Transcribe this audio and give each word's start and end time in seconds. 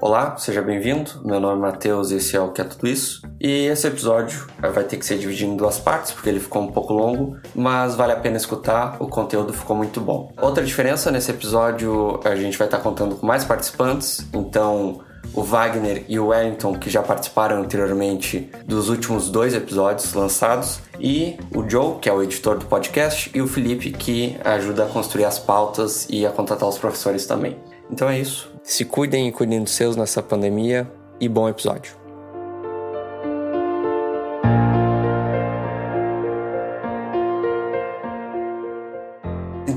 Olá, 0.00 0.36
seja 0.38 0.62
bem-vindo. 0.62 1.10
Meu 1.22 1.38
nome 1.38 1.58
é 1.58 1.60
Matheus 1.60 2.10
e 2.10 2.16
esse 2.16 2.34
é 2.34 2.40
o 2.40 2.50
Que 2.50 2.62
é 2.62 2.64
Tudo 2.64 2.88
Isso. 2.88 3.20
E 3.38 3.66
esse 3.66 3.86
episódio 3.86 4.46
vai 4.58 4.84
ter 4.84 4.96
que 4.96 5.04
ser 5.04 5.18
dividido 5.18 5.52
em 5.52 5.56
duas 5.56 5.78
partes, 5.78 6.12
porque 6.12 6.30
ele 6.30 6.40
ficou 6.40 6.62
um 6.62 6.72
pouco 6.72 6.94
longo, 6.94 7.36
mas 7.54 7.94
vale 7.94 8.12
a 8.12 8.16
pena 8.16 8.38
escutar, 8.38 8.96
o 8.98 9.06
conteúdo 9.06 9.52
ficou 9.52 9.76
muito 9.76 10.00
bom. 10.00 10.32
Outra 10.40 10.64
diferença 10.64 11.10
nesse 11.10 11.30
episódio, 11.30 12.18
a 12.24 12.34
gente 12.34 12.56
vai 12.56 12.66
estar 12.66 12.78
contando 12.78 13.16
com 13.16 13.26
mais 13.26 13.44
participantes, 13.44 14.26
então 14.32 15.00
o 15.38 15.42
Wagner 15.42 16.04
e 16.08 16.18
o 16.18 16.26
Wellington, 16.26 16.74
que 16.74 16.90
já 16.90 17.00
participaram 17.00 17.62
anteriormente 17.62 18.50
dos 18.66 18.88
últimos 18.88 19.30
dois 19.30 19.54
episódios 19.54 20.12
lançados, 20.12 20.80
e 20.98 21.38
o 21.54 21.68
Joe, 21.68 22.00
que 22.00 22.08
é 22.08 22.12
o 22.12 22.20
editor 22.20 22.58
do 22.58 22.66
podcast, 22.66 23.30
e 23.32 23.40
o 23.40 23.46
Felipe, 23.46 23.92
que 23.92 24.36
ajuda 24.44 24.84
a 24.84 24.88
construir 24.88 25.26
as 25.26 25.38
pautas 25.38 26.08
e 26.10 26.26
a 26.26 26.30
contratar 26.30 26.68
os 26.68 26.76
professores 26.76 27.24
também. 27.24 27.56
Então 27.88 28.08
é 28.08 28.18
isso. 28.18 28.50
Se 28.64 28.84
cuidem 28.84 29.28
e 29.28 29.32
cuidem 29.32 29.62
dos 29.62 29.72
seus 29.72 29.94
nessa 29.94 30.20
pandemia 30.20 30.90
e 31.20 31.28
bom 31.28 31.48
episódio. 31.48 31.97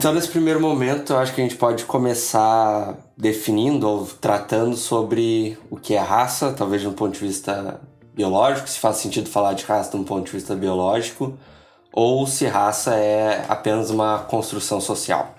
Então, 0.02 0.16
nesse 0.16 0.30
primeiro 0.30 0.60
momento, 0.60 1.14
eu 1.14 1.20
acho 1.20 1.32
que 1.32 1.40
a 1.40 1.44
gente 1.44 1.58
pode 1.58 1.86
começar 1.86 2.98
definindo 3.16 3.88
ou 3.88 4.04
tratando 4.04 4.76
sobre 4.76 5.60
o 5.70 5.78
que 5.78 5.94
é 5.94 6.00
raça, 6.00 6.52
talvez 6.54 6.82
de 6.82 6.88
um 6.88 6.92
ponto 6.92 7.14
de 7.14 7.20
vista 7.20 7.80
biológico, 8.12 8.68
se 8.68 8.80
faz 8.80 8.98
sentido 8.98 9.30
falar 9.30 9.54
de 9.54 9.64
raça 9.64 9.92
de 9.92 9.98
um 9.98 10.04
ponto 10.04 10.26
de 10.26 10.32
vista 10.32 10.56
biológico, 10.56 11.38
ou 11.94 12.26
se 12.26 12.48
raça 12.48 12.96
é 12.96 13.46
apenas 13.48 13.92
uma 13.92 14.18
construção 14.18 14.82
social. 14.82 15.36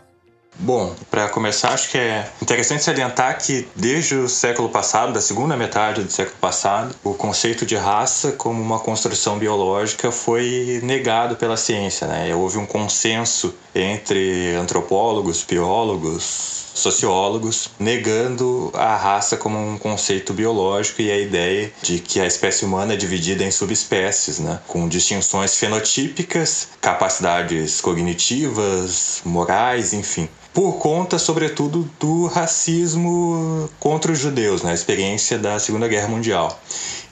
Bom, 0.59 0.95
para 1.11 1.29
começar, 1.29 1.71
acho 1.71 1.91
que 1.91 1.99
é 1.99 2.31
interessante 2.41 2.85
salientar 2.85 3.37
que 3.43 3.67
desde 3.75 4.15
o 4.15 4.29
século 4.29 4.69
passado, 4.69 5.13
da 5.13 5.21
segunda 5.21 5.57
metade 5.57 6.03
do 6.03 6.13
século 6.13 6.37
passado, 6.41 6.95
o 7.03 7.15
conceito 7.15 7.65
de 7.65 7.75
raça 7.75 8.33
como 8.33 8.61
uma 8.63 8.79
construção 8.79 9.39
biológica 9.39 10.13
foi 10.13 10.79
negado 10.83 11.37
pela 11.37 11.57
ciência. 11.57 12.07
Né? 12.07 12.35
Houve 12.35 12.59
um 12.59 12.67
consenso 12.67 13.55
entre 13.75 14.55
antropólogos, 14.55 15.43
biólogos, 15.43 16.72
sociólogos 16.75 17.71
negando 17.79 18.71
a 18.75 18.97
raça 18.97 19.37
como 19.37 19.59
um 19.59 19.79
conceito 19.79 20.33
biológico 20.33 21.03
e 21.03 21.11
a 21.11 21.19
ideia 21.19 21.73
de 21.83 21.99
que 21.99 22.21
a 22.21 22.27
espécie 22.27 22.65
humana 22.65 22.95
é 22.95 22.97
dividida 22.97 23.45
em 23.45 23.51
subespécies, 23.51 24.39
né, 24.39 24.61
com 24.67 24.89
distinções 24.89 25.57
fenotípicas, 25.57 26.69
capacidades 26.81 27.81
cognitivas, 27.81 29.21
morais, 29.25 29.93
enfim 29.93 30.29
por 30.53 30.75
conta, 30.75 31.19
sobretudo, 31.19 31.91
do 31.99 32.27
racismo 32.27 33.71
contra 33.81 34.13
os 34.13 34.19
judeus, 34.19 34.63
na 34.63 34.69
né? 34.69 34.75
experiência 34.75 35.39
da 35.39 35.59
Segunda 35.59 35.89
Guerra 35.89 36.09
Mundial. 36.09 36.61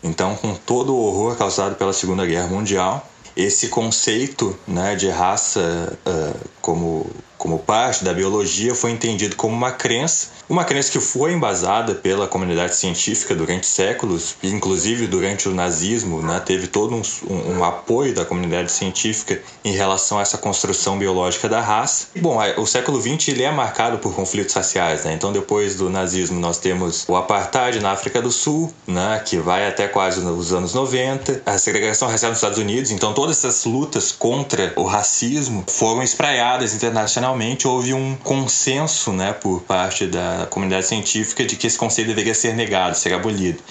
Então, 0.03 0.35
com 0.37 0.55
todo 0.55 0.95
o 0.95 1.07
horror 1.07 1.37
causado 1.37 1.75
pela 1.77 1.93
Segunda 1.93 2.27
Guerra 2.27 2.49
Mundial, 2.49 3.09
esse 3.37 3.69
conceito 3.69 4.59
né, 4.67 4.95
de 4.95 5.09
raça 5.09 5.97
uh, 6.07 6.49
como 6.61 7.07
como 7.41 7.59
parte 7.59 8.05
da 8.05 8.13
biologia, 8.13 8.75
foi 8.75 8.91
entendido 8.91 9.35
como 9.35 9.55
uma 9.55 9.73
crença, 9.73 10.29
uma 10.47 10.63
crença 10.63 10.93
que 10.93 11.01
foi 11.01 11.33
embasada 11.33 11.95
pela 11.95 12.29
comunidade 12.29 12.77
científica 12.77 13.35
durante 13.35 13.67
séculos, 13.67 14.37
inclusive 14.43 15.07
durante 15.07 15.49
o 15.49 15.55
nazismo, 15.55 16.21
né, 16.21 16.39
teve 16.45 16.67
todo 16.67 16.95
um, 16.95 17.03
um, 17.31 17.65
apoio 17.65 18.15
da 18.15 18.27
comunidade 18.27 18.71
científica 18.71 19.41
em 19.65 19.73
relação 19.73 20.19
a 20.19 20.23
essa 20.23 20.37
construção 20.37 20.99
biológica 20.99 21.49
da 21.49 21.63
raça. 21.63 22.09
Bom, 22.21 22.39
o 22.59 22.67
século 22.67 23.01
XX 23.01 23.29
ele 23.29 23.43
é 23.43 23.51
marcado 23.51 23.97
por 23.97 24.15
conflitos 24.15 24.55
raciais, 24.55 25.05
né? 25.05 25.15
então 25.15 25.33
depois 25.33 25.77
do 25.77 25.89
nazismo 25.89 26.39
nós 26.39 26.59
temos 26.59 27.09
o 27.09 27.17
apartheid 27.17 27.81
na 27.81 27.93
África 27.93 28.21
do 28.21 28.31
Sul, 28.31 28.71
né, 28.87 29.23
que 29.25 29.39
vai 29.39 29.67
até 29.67 29.89
quase 29.89 30.21
os 30.21 30.53
anos 30.53 30.75
90, 30.75 31.41
a 31.47 31.57
segregação 31.57 32.07
racial 32.07 32.33
nos 32.33 32.39
Estados 32.39 32.59
Unidos, 32.59 32.91
então 32.91 33.15
todas 33.15 33.39
essas 33.39 33.65
lutas 33.65 34.13
contra 34.13 34.75
o 34.77 34.85
racismo 34.85 35.65
foram 35.67 36.03
espraiadas 36.03 36.50
internacionalmente 36.75 37.67
houve 37.67 37.95
um 37.95 38.15
consenso 38.17 39.13
né, 39.13 39.33
por 39.33 39.63
parte 39.63 40.07
da 40.07 40.47
comunidade 40.51 40.87
científica 40.87 41.45
de 41.45 41.57
que 41.57 41.67
esse 41.67 41.79
conceito 41.79 42.09
deveria 42.09 42.35
ser 42.35 42.55
negado, 42.55 42.97
ser 42.97 43.13
abolido. 43.15 43.63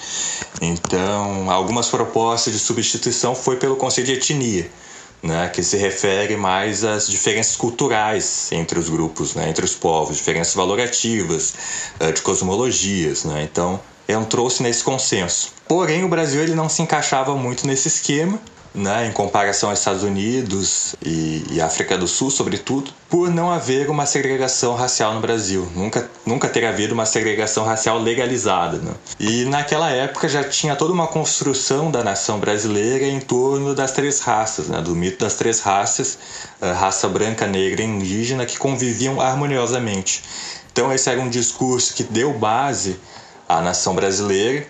Então, 0.62 1.50
algumas 1.50 1.90
propostas 1.90 2.54
de 2.54 2.60
substituição 2.60 3.36
foi 3.36 3.58
pelo 3.58 3.76
conceito 3.76 4.08
de 4.08 4.14
etnia. 4.14 4.70
Né, 5.22 5.50
que 5.50 5.62
se 5.62 5.76
refere 5.76 6.38
mais 6.38 6.86
às 6.86 7.06
diferenças 7.06 7.58
culturais 7.58 8.50
entre 8.54 8.80
os 8.80 8.88
grupos, 8.88 9.36
né, 9.36 9.50
entre 9.50 9.66
os 9.66 9.76
povos, 9.76 10.16
diferenças 10.16 10.54
valorativas, 10.54 11.54
eh, 12.00 12.14
de 12.14 12.22
cosmologias. 12.22 13.26
Né, 13.26 13.44
então, 13.44 13.82
entrou-se 14.08 14.64
nesse 14.64 14.82
consenso. 14.82 15.52
Porém, 15.68 16.06
o 16.06 16.08
Brasil 16.08 16.42
ele 16.42 16.56
não 16.56 16.70
se 16.70 16.82
encaixava 16.82 17.36
muito 17.36 17.68
nesse 17.68 17.90
esquema, 17.90 18.40
né, 18.74 19.08
em 19.08 19.12
comparação 19.12 19.70
aos 19.70 19.80
Estados 19.80 20.04
Unidos 20.04 20.96
e, 21.04 21.44
e, 21.52 21.62
África 21.62 21.98
do 21.98 22.08
Sul, 22.08 22.30
sobretudo, 22.30 22.92
por 23.10 23.30
não 23.30 23.52
haver 23.52 23.90
uma 23.90 24.06
segregação 24.06 24.76
racial 24.76 25.14
no 25.14 25.20
Brasil. 25.20 25.68
Nunca, 25.76 26.10
nunca 26.26 26.48
ter 26.48 26.66
havido 26.66 26.94
uma 26.94 27.06
segregação 27.06 27.66
racial 27.66 27.98
legalizada. 27.98 28.78
Né? 28.78 28.92
E 29.20 29.46
naquela 29.46 29.90
época 29.90 30.30
já 30.30 30.44
tinha 30.44 30.76
toda 30.76 30.94
uma 30.94 31.08
construção 31.08 31.90
da 31.90 32.04
nação 32.04 32.40
brasileira 32.40 33.06
em 33.06 33.20
torno 33.20 33.74
das 33.74 33.92
três 33.92 34.20
raças, 34.20 34.68
né, 34.68 34.82
do 34.82 34.96
mito 34.96 35.24
das 35.24 35.36
três 35.36 35.60
raças, 35.60 36.20
raça 36.62 37.08
branca, 37.08 37.48
negra 37.48 37.82
e 37.82 37.86
indígena, 37.86 38.46
que 38.46 38.58
conviviam 38.58 39.20
harmoniosamente. 39.20 40.24
Então, 40.72 40.94
esse 40.94 41.10
era 41.10 41.20
um 41.20 41.30
discurso 41.30 41.94
que 41.94 42.04
deu 42.04 42.34
base 42.34 43.00
à 43.48 43.62
nação 43.62 43.96
brasileira 43.96 44.66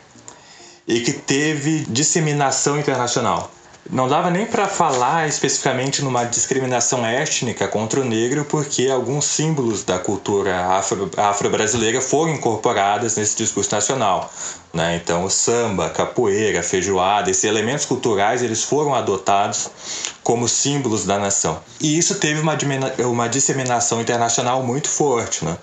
e 0.87 1.01
que 1.01 1.13
teve 1.13 1.85
disseminação 1.87 2.79
internacional. 2.79 3.51
Não 3.91 4.07
dava 4.07 4.29
nem 4.29 4.45
para 4.45 4.67
falar 4.67 5.27
especificamente 5.27 6.03
numa 6.03 6.23
discriminação 6.23 7.03
étnica 7.03 7.67
contra 7.67 7.99
o 8.01 8.03
negro, 8.03 8.45
porque 8.45 8.87
alguns 8.87 9.25
símbolos 9.25 9.83
da 9.83 9.97
cultura 9.97 10.79
afro-brasileira 11.17 11.97
afro 11.97 12.07
foram 12.07 12.33
incorporados 12.35 13.15
nesse 13.15 13.35
discurso 13.35 13.73
nacional. 13.73 14.31
Né? 14.71 14.97
Então, 14.97 15.23
o 15.23 15.29
samba, 15.31 15.89
capoeira, 15.89 16.61
feijoada, 16.61 17.31
esses 17.31 17.43
elementos 17.43 17.85
culturais 17.85 18.43
eles 18.43 18.63
foram 18.63 18.93
adotados 18.93 19.71
como 20.29 20.47
símbolos 20.47 21.05
da 21.05 21.17
nação. 21.17 21.59
E 21.81 21.97
isso 21.97 22.13
teve 22.19 22.39
uma, 22.39 22.55
uma 23.07 23.27
disseminação 23.27 23.99
internacional 23.99 24.61
muito 24.61 24.87
forte. 24.87 25.43
Né? 25.43 25.57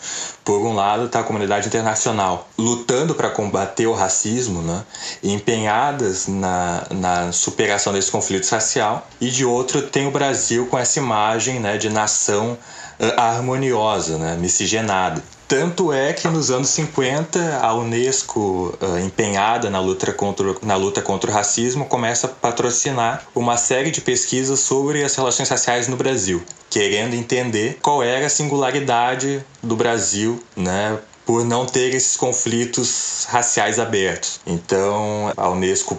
Por 0.44 0.58
um 0.58 0.74
lado, 0.74 1.04
está 1.04 1.20
a 1.20 1.22
comunidade 1.22 1.68
internacional 1.68 2.48
lutando 2.58 3.14
para 3.14 3.30
combater 3.30 3.86
o 3.86 3.92
racismo, 3.92 4.62
né? 4.62 4.84
empenhadas 5.22 6.26
na, 6.26 6.84
na 6.90 7.30
superação 7.30 7.92
desse 7.92 8.10
conflito 8.10 8.50
racial, 8.50 9.06
e 9.20 9.30
de 9.30 9.44
outro, 9.44 9.82
tem 9.82 10.08
o 10.08 10.10
Brasil 10.10 10.66
com 10.66 10.76
essa 10.76 10.98
imagem 10.98 11.60
né, 11.60 11.76
de 11.76 11.88
nação 11.88 12.58
uh, 12.98 13.20
harmoniosa, 13.20 14.18
né, 14.18 14.36
miscigenada. 14.36 15.22
Tanto 15.48 15.92
é 15.92 16.12
que 16.12 16.26
nos 16.26 16.50
anos 16.50 16.70
50 16.70 17.60
a 17.62 17.72
Unesco, 17.72 18.76
uh, 18.82 18.98
empenhada 18.98 19.70
na 19.70 19.78
luta, 19.78 20.12
contra, 20.12 20.56
na 20.62 20.74
luta 20.74 21.00
contra 21.00 21.30
o 21.30 21.32
racismo, 21.32 21.86
começa 21.86 22.26
a 22.26 22.30
patrocinar 22.30 23.24
uma 23.32 23.56
série 23.56 23.92
de 23.92 24.00
pesquisas 24.00 24.58
sobre 24.58 25.04
as 25.04 25.14
relações 25.14 25.48
raciais 25.48 25.86
no 25.86 25.96
Brasil, 25.96 26.42
querendo 26.68 27.14
entender 27.14 27.78
qual 27.80 28.02
era 28.02 28.26
a 28.26 28.28
singularidade 28.30 29.44
do 29.62 29.76
Brasil, 29.76 30.42
né, 30.56 30.98
por 31.24 31.44
não 31.44 31.64
ter 31.64 31.94
esses 31.94 32.16
conflitos 32.16 33.26
raciais 33.28 33.78
abertos. 33.78 34.40
Então 34.44 35.32
a 35.36 35.48
Unesco 35.48 35.96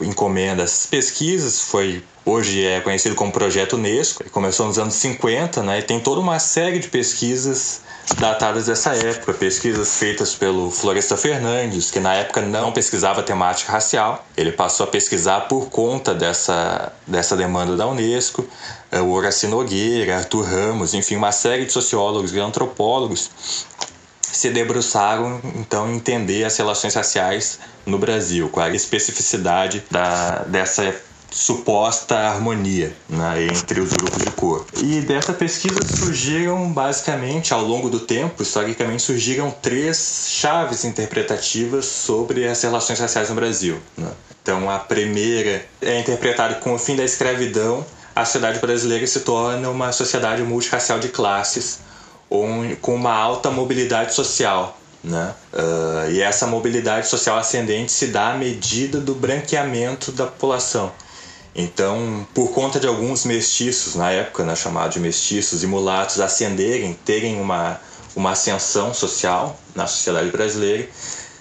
encomenda. 0.00 0.62
Essas 0.62 0.86
pesquisas, 0.86 1.60
foi 1.60 2.02
hoje 2.24 2.64
é 2.64 2.80
conhecido 2.80 3.14
como 3.14 3.32
Projeto 3.32 3.74
Unesco, 3.74 4.28
começou 4.30 4.66
nos 4.66 4.78
anos 4.78 4.94
50, 4.94 5.62
né, 5.62 5.80
e 5.80 5.82
tem 5.82 5.98
toda 6.00 6.20
uma 6.20 6.38
série 6.38 6.78
de 6.78 6.88
pesquisas 6.88 7.82
datadas 8.18 8.66
dessa 8.66 8.94
época, 8.96 9.32
pesquisas 9.32 9.96
feitas 9.96 10.34
pelo 10.34 10.70
Floresta 10.70 11.16
Fernandes, 11.16 11.90
que 11.90 12.00
na 12.00 12.14
época 12.14 12.40
não 12.40 12.72
pesquisava 12.72 13.22
temática 13.22 13.72
racial, 13.72 14.24
ele 14.36 14.52
passou 14.52 14.84
a 14.84 14.86
pesquisar 14.86 15.42
por 15.42 15.68
conta 15.68 16.14
dessa, 16.14 16.92
dessa 17.06 17.36
demanda 17.36 17.76
da 17.76 17.86
Unesco, 17.86 18.46
é, 18.90 19.00
o 19.00 19.10
Horaci 19.10 19.46
Nogueira, 19.46 20.18
Arthur 20.18 20.44
Ramos, 20.44 20.94
enfim, 20.94 21.16
uma 21.16 21.32
série 21.32 21.64
de 21.64 21.72
sociólogos 21.72 22.32
e 22.32 22.40
antropólogos 22.40 23.30
se 24.32 24.50
debruçaram 24.50 25.40
então 25.54 25.90
em 25.90 25.96
entender 25.96 26.44
as 26.44 26.56
relações 26.56 26.94
raciais 26.94 27.58
no 27.84 27.98
Brasil, 27.98 28.48
qual 28.48 28.66
a 28.66 28.74
especificidade 28.74 29.84
da, 29.90 30.44
dessa 30.44 30.94
suposta 31.32 32.14
harmonia 32.16 32.94
né, 33.08 33.46
entre 33.46 33.80
os 33.80 33.92
grupos 33.92 34.22
de 34.22 34.30
cor. 34.32 34.66
E 34.76 35.00
dessa 35.00 35.32
pesquisa 35.32 35.80
surgiram 35.96 36.70
basicamente, 36.72 37.54
ao 37.54 37.62
longo 37.62 37.88
do 37.88 38.00
tempo, 38.00 38.42
historicamente, 38.42 39.02
surgiram 39.02 39.50
três 39.50 40.26
chaves 40.28 40.84
interpretativas 40.84 41.86
sobre 41.86 42.46
as 42.46 42.62
relações 42.62 43.00
raciais 43.00 43.30
no 43.30 43.34
Brasil. 43.34 43.78
Né? 43.96 44.10
Então, 44.42 44.68
a 44.68 44.78
primeira 44.78 45.64
é 45.80 46.00
interpretada 46.00 46.56
com 46.56 46.74
o 46.74 46.78
fim 46.78 46.96
da 46.96 47.04
escravidão, 47.04 47.84
a 48.14 48.24
sociedade 48.26 48.58
brasileira 48.58 49.06
se 49.06 49.20
torna 49.20 49.70
uma 49.70 49.90
sociedade 49.90 50.42
multirracial 50.42 50.98
de 50.98 51.08
classes, 51.08 51.80
com 52.80 52.94
uma 52.94 53.12
alta 53.12 53.50
mobilidade 53.50 54.14
social. 54.14 54.78
Né? 55.04 55.34
Uh, 55.52 56.10
e 56.12 56.20
essa 56.22 56.46
mobilidade 56.46 57.08
social 57.08 57.36
ascendente 57.36 57.90
se 57.90 58.06
dá 58.06 58.32
à 58.32 58.36
medida 58.36 59.00
do 59.00 59.14
branqueamento 59.14 60.12
da 60.12 60.26
população. 60.26 60.92
Então, 61.54 62.26
por 62.32 62.52
conta 62.52 62.80
de 62.80 62.86
alguns 62.86 63.24
mestiços, 63.24 63.94
na 63.94 64.10
época 64.10 64.44
né, 64.44 64.56
chamados 64.56 64.94
de 64.94 65.00
mestiços 65.00 65.62
e 65.62 65.66
mulatos, 65.66 66.18
ascenderem, 66.18 66.94
terem 67.04 67.38
uma, 67.40 67.78
uma 68.16 68.30
ascensão 68.30 68.94
social 68.94 69.58
na 69.74 69.86
sociedade 69.86 70.30
brasileira, 70.30 70.88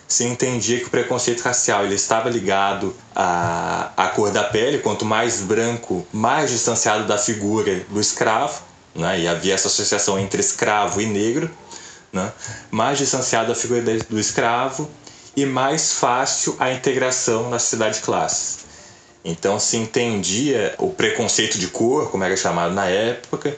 se 0.08 0.26
entendia 0.26 0.80
que 0.80 0.88
o 0.88 0.90
preconceito 0.90 1.40
racial 1.42 1.86
ele 1.86 1.96
estava 1.96 2.30
ligado 2.30 2.94
à, 3.16 3.92
à 3.96 4.10
cor 4.10 4.32
da 4.32 4.44
pele, 4.44 4.80
quanto 4.80 5.06
mais 5.06 5.40
branco, 5.40 6.06
mais 6.12 6.52
distanciado 6.52 7.08
da 7.08 7.18
figura 7.18 7.86
do 7.88 8.02
escravo, 8.02 8.62
né? 8.96 9.20
e 9.20 9.28
havia 9.28 9.54
essa 9.54 9.68
associação 9.68 10.20
entre 10.20 10.40
escravo 10.40 11.02
e 11.02 11.06
negro, 11.06 11.50
né? 12.12 12.32
mais 12.70 12.98
distanciado 12.98 13.50
da 13.50 13.56
figura 13.56 13.82
do 13.82 14.20
escravo 14.20 14.90
e 15.36 15.46
mais 15.46 15.94
fácil 15.94 16.56
a 16.60 16.72
integração 16.72 17.50
na 17.50 17.60
sociedade 17.60 17.96
de 17.96 18.02
classes. 18.02 18.60
Então 19.24 19.60
se 19.60 19.78
entendia 19.78 20.76
o 20.80 20.90
preconceito 20.90 21.58
de 21.58 21.68
cor, 21.68 22.10
como 22.10 22.24
era 22.24 22.36
chamado 22.36 22.74
na 22.74 22.86
época, 22.88 23.56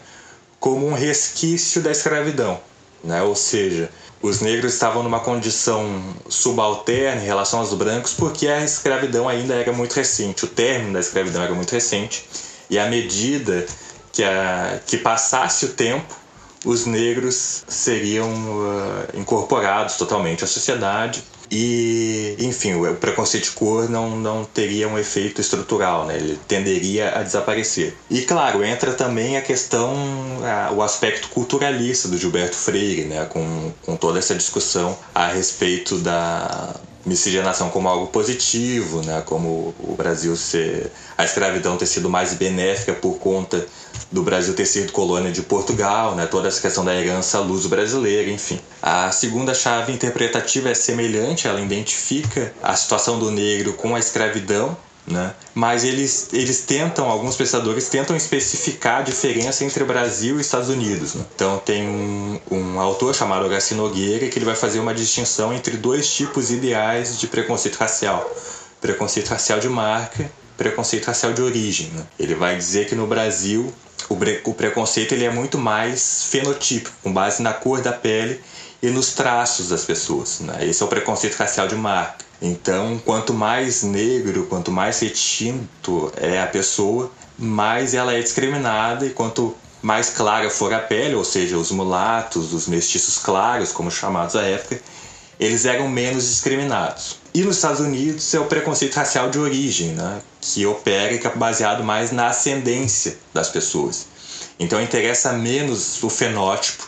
como 0.60 0.88
um 0.88 0.94
resquício 0.94 1.82
da 1.82 1.92
escravidão, 1.92 2.60
né? 3.04 3.22
ou 3.22 3.36
seja, 3.36 3.90
os 4.22 4.40
negros 4.40 4.74
estavam 4.74 5.04
numa 5.04 5.20
condição 5.20 6.02
subalterna 6.30 7.22
em 7.22 7.26
relação 7.26 7.60
aos 7.60 7.74
brancos 7.74 8.14
porque 8.14 8.48
a 8.48 8.64
escravidão 8.64 9.28
ainda 9.28 9.54
era 9.54 9.74
muito 9.74 9.94
recente, 9.94 10.46
o 10.46 10.48
término 10.48 10.94
da 10.94 11.02
escravidão 11.02 11.44
era 11.44 11.54
muito 11.54 11.72
recente 11.72 12.26
e 12.70 12.80
à 12.80 12.88
medida 12.88 13.66
que, 14.14 14.24
a, 14.24 14.80
que 14.88 14.98
passasse 14.98 15.66
o 15.66 15.70
tempo, 15.74 16.16
os 16.64 16.86
negros 16.86 17.66
seriam 17.68 18.30
uh, 18.30 19.20
incorporados 19.20 19.98
totalmente 19.98 20.46
à 20.46 20.48
sociedade 20.48 21.22
e, 21.56 22.36
enfim, 22.40 22.74
o 22.74 22.96
preconceito 22.96 23.44
de 23.44 23.52
cor 23.52 23.88
não, 23.88 24.18
não 24.18 24.44
teria 24.44 24.88
um 24.88 24.98
efeito 24.98 25.40
estrutural, 25.40 26.06
né? 26.06 26.16
ele 26.16 26.40
tenderia 26.48 27.16
a 27.16 27.22
desaparecer. 27.22 27.96
E, 28.10 28.22
claro, 28.22 28.64
entra 28.64 28.94
também 28.94 29.38
a 29.38 29.42
questão, 29.42 29.94
a, 30.44 30.72
o 30.74 30.82
aspecto 30.82 31.30
culturalista 31.30 32.08
do 32.08 32.18
Gilberto 32.18 32.56
Freire, 32.56 33.04
né? 33.04 33.26
com, 33.26 33.72
com 33.84 33.96
toda 33.96 34.18
essa 34.18 34.34
discussão 34.34 34.98
a 35.14 35.28
respeito 35.28 36.00
da 36.00 36.76
miscigenação 37.06 37.70
como 37.70 37.88
algo 37.88 38.08
positivo, 38.08 39.04
né? 39.04 39.22
como 39.24 39.76
o 39.80 39.94
Brasil 39.96 40.36
ser. 40.36 40.90
a 41.16 41.24
escravidão 41.24 41.78
ter 41.78 41.86
sido 41.86 42.10
mais 42.10 42.34
benéfica 42.34 42.94
por 42.94 43.20
conta 43.20 43.64
do 44.12 44.22
Brasil 44.22 44.54
ter 44.54 44.66
sido 44.66 44.92
colônia 44.92 45.32
de 45.32 45.42
Portugal, 45.42 46.16
né? 46.16 46.26
toda 46.26 46.48
essa 46.48 46.62
questão 46.62 46.86
da 46.86 46.96
herança 46.96 47.40
luso-brasileira, 47.40 48.30
enfim. 48.30 48.60
A 48.82 49.12
segunda 49.12 49.54
chave 49.54 49.92
interpretativa 49.92 50.70
é 50.70 50.74
semelhante, 50.74 51.48
ela 51.48 51.62
identifica 51.62 52.54
a 52.62 52.76
situação 52.76 53.18
do 53.18 53.32
negro 53.32 53.74
com 53.74 53.96
a 53.96 54.00
escravidão, 54.00 54.78
né? 55.06 55.34
Mas 55.54 55.84
eles, 55.84 56.30
eles 56.32 56.62
tentam, 56.62 57.10
alguns 57.10 57.36
pensadores 57.36 57.90
tentam 57.90 58.16
especificar 58.16 59.00
a 59.00 59.02
diferença 59.02 59.66
entre 59.66 59.84
Brasil 59.84 60.38
e 60.38 60.42
Estados 60.42 60.70
Unidos. 60.70 61.16
Né? 61.16 61.26
Então 61.36 61.60
tem 61.60 61.86
um, 61.88 62.40
um 62.50 62.80
autor 62.80 63.14
chamado 63.14 63.46
Horácio 63.46 63.76
Nogueira 63.76 64.30
que 64.30 64.38
ele 64.38 64.46
vai 64.46 64.56
fazer 64.56 64.80
uma 64.80 64.94
distinção 64.94 65.54
entre 65.54 65.76
dois 65.76 66.10
tipos 66.14 66.52
ideais 66.52 67.20
de 67.20 67.28
preconceito 67.28 67.76
racial. 67.76 68.32
Preconceito 68.80 69.28
racial 69.28 69.60
de 69.60 69.68
marca 69.68 70.32
preconceito 70.58 71.06
racial 71.06 71.34
de 71.34 71.42
origem. 71.42 71.88
Né? 71.88 72.04
Ele 72.20 72.36
vai 72.36 72.56
dizer 72.56 72.88
que 72.88 72.96
no 72.96 73.08
Brasil 73.08 73.74
o, 74.10 74.16
o 74.50 74.54
preconceito 74.54 75.14
ele 75.14 75.26
é 75.26 75.30
muito 75.30 75.58
mais 75.58 76.26
fenotípico, 76.26 76.96
com 77.02 77.14
base 77.14 77.42
na 77.42 77.54
cor 77.54 77.82
da 77.82 77.92
pele 77.92 78.40
e 78.82 78.90
nos 78.90 79.14
traços 79.14 79.70
das 79.70 79.86
pessoas. 79.86 80.40
Né? 80.42 80.68
Esse 80.68 80.84
é 80.84 80.86
o 80.86 80.90
preconceito 80.90 81.36
racial 81.36 81.68
de 81.68 81.76
marca. 81.76 82.26
Então, 82.42 83.02
quanto 83.06 83.34
mais 83.34 83.84
negro, 83.84 84.48
quanto 84.48 84.72
mais 84.72 85.00
retinto 85.00 86.12
é 86.18 86.42
a 86.42 86.48
pessoa, 86.48 87.10
mais 87.38 87.94
ela 87.94 88.14
é 88.14 88.22
discriminada 88.22 89.06
e 89.06 89.12
quanto 89.12 89.56
mais 89.82 90.10
clara 90.10 90.50
for 90.50 90.74
a 90.74 90.80
pele, 90.80 91.16
ou 91.16 91.24
seja, 91.24 91.58
os 91.58 91.72
mulatos, 91.72 92.54
os 92.54 92.68
mestiços 92.68 93.18
claros, 93.18 93.72
como 93.72 93.90
chamados 93.90 94.36
à 94.36 94.44
época, 94.44 94.82
eles 95.44 95.66
eram 95.66 95.88
menos 95.88 96.28
discriminados. 96.28 97.20
E 97.34 97.42
nos 97.42 97.58
Estados 97.58 97.80
Unidos 97.80 98.34
é 98.34 98.40
o 98.40 98.46
preconceito 98.46 98.96
racial 98.96 99.30
de 99.30 99.40
origem, 99.40 99.90
né? 99.90 100.22
que 100.40 100.66
opera 100.66 101.14
e 101.14 101.20
que 101.20 101.28
é 101.28 101.36
baseado 101.36 101.84
mais 101.84 102.12
na 102.12 102.28
ascendência 102.28 103.18
das 103.34 103.50
pessoas. 103.50 104.08
Então 104.60 104.82
interessa 104.82 105.34
menos 105.34 106.02
o 106.04 106.10
fenótipo, 106.10 106.88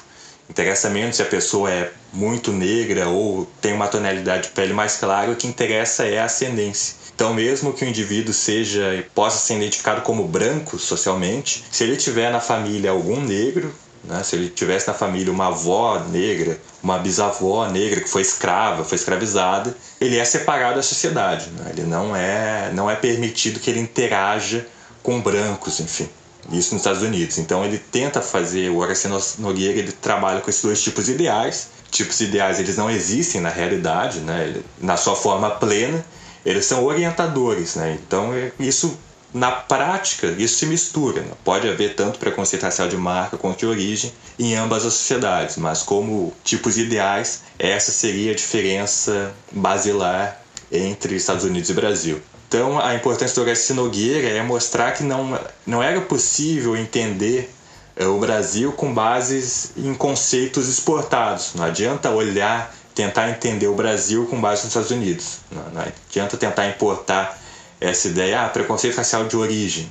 interessa 0.49 0.89
menos 0.89 1.15
se 1.15 1.21
a 1.21 1.25
pessoa 1.25 1.71
é 1.71 1.91
muito 2.13 2.51
negra 2.51 3.09
ou 3.09 3.47
tem 3.59 3.73
uma 3.73 3.87
tonalidade 3.87 4.43
de 4.43 4.49
pele 4.49 4.73
mais 4.73 4.97
clara, 4.97 5.31
o 5.31 5.35
que 5.35 5.47
interessa 5.47 6.05
é 6.05 6.19
a 6.19 6.25
ascendência. 6.25 6.95
Então, 7.15 7.33
mesmo 7.33 7.71
que 7.71 7.85
o 7.85 7.87
indivíduo 7.87 8.33
seja 8.33 9.05
possa 9.15 9.37
ser 9.37 9.55
identificado 9.55 10.01
como 10.01 10.27
branco 10.27 10.77
socialmente, 10.77 11.63
se 11.71 11.85
ele 11.85 11.95
tiver 11.95 12.29
na 12.29 12.41
família 12.41 12.91
algum 12.91 13.21
negro, 13.21 13.73
né? 14.07 14.23
Se 14.23 14.35
ele 14.35 14.49
tivesse 14.49 14.87
na 14.87 14.93
família 14.93 15.31
uma 15.31 15.47
avó 15.47 15.99
negra, 16.09 16.59
uma 16.81 16.97
bisavó 16.97 17.67
negra 17.69 18.01
que 18.01 18.09
foi 18.09 18.21
escrava, 18.21 18.83
foi 18.83 18.95
escravizada, 18.95 19.75
ele 19.99 20.17
é 20.17 20.25
separado 20.25 20.75
da 20.75 20.83
sociedade. 20.83 21.49
Né? 21.49 21.71
Ele 21.71 21.83
não 21.83 22.15
é, 22.15 22.71
não 22.73 22.89
é 22.89 22.95
permitido 22.95 23.59
que 23.59 23.69
ele 23.69 23.79
interaja 23.79 24.65
com 25.01 25.21
brancos, 25.21 25.79
enfim. 25.79 26.09
Isso 26.51 26.73
nos 26.73 26.81
Estados 26.81 27.01
Unidos. 27.01 27.37
Então 27.37 27.65
ele 27.65 27.77
tenta 27.77 28.21
fazer, 28.21 28.69
o 28.69 28.77
Horace 28.77 29.07
Nogueira 29.39 29.79
ele 29.79 29.91
trabalha 29.91 30.41
com 30.41 30.49
esses 30.49 30.61
dois 30.61 30.81
tipos 30.81 31.09
ideais. 31.09 31.69
Tipos 31.89 32.19
ideais 32.21 32.59
eles 32.59 32.77
não 32.77 32.89
existem 32.89 33.41
na 33.41 33.49
realidade, 33.49 34.19
né? 34.19 34.61
na 34.79 34.97
sua 34.97 35.15
forma 35.15 35.49
plena. 35.49 36.05
Eles 36.45 36.65
são 36.65 36.83
orientadores, 36.83 37.75
né? 37.75 37.97
Então 38.05 38.29
isso 38.59 38.95
na 39.33 39.51
prática, 39.51 40.27
isso 40.37 40.59
se 40.59 40.65
mistura. 40.65 41.21
Né? 41.21 41.31
Pode 41.43 41.67
haver 41.67 41.95
tanto 41.95 42.19
preconceito 42.19 42.63
racial 42.63 42.87
de 42.87 42.97
marca 42.97 43.37
quanto 43.37 43.59
de 43.59 43.65
origem 43.65 44.13
em 44.39 44.55
ambas 44.55 44.85
as 44.85 44.93
sociedades, 44.93 45.57
mas 45.57 45.81
como 45.81 46.33
tipos 46.43 46.77
ideais, 46.77 47.41
essa 47.59 47.91
seria 47.91 48.31
a 48.31 48.35
diferença 48.35 49.33
basilar 49.51 50.41
entre 50.71 51.15
Estados 51.15 51.43
Unidos 51.43 51.69
e 51.69 51.73
Brasil. 51.73 52.21
Então, 52.47 52.79
a 52.79 52.95
importância 52.95 53.35
do 53.35 53.41
Horácio 53.41 53.75
Nogueira 53.75 54.27
é 54.29 54.41
mostrar 54.41 54.93
que 54.93 55.03
não, 55.03 55.39
não 55.65 55.81
era 55.81 55.99
possível 56.01 56.77
entender 56.77 57.51
eh, 57.95 58.05
o 58.05 58.19
Brasil 58.19 58.71
com 58.71 58.93
bases 58.93 59.71
em 59.75 59.93
conceitos 59.93 60.69
exportados. 60.69 61.53
Não 61.55 61.65
adianta 61.65 62.11
olhar, 62.11 62.73
tentar 62.93 63.29
entender 63.29 63.67
o 63.67 63.75
Brasil 63.75 64.25
com 64.27 64.39
base 64.39 64.61
nos 64.61 64.69
Estados 64.69 64.91
Unidos. 64.91 65.39
Não, 65.51 65.69
não 65.71 65.81
adianta 65.81 66.37
tentar 66.37 66.67
importar 66.67 67.37
essa 67.85 68.07
ideia, 68.07 68.41
ah, 68.41 68.49
preconceito 68.49 68.95
racial 68.95 69.25
de 69.25 69.35
origem. 69.35 69.89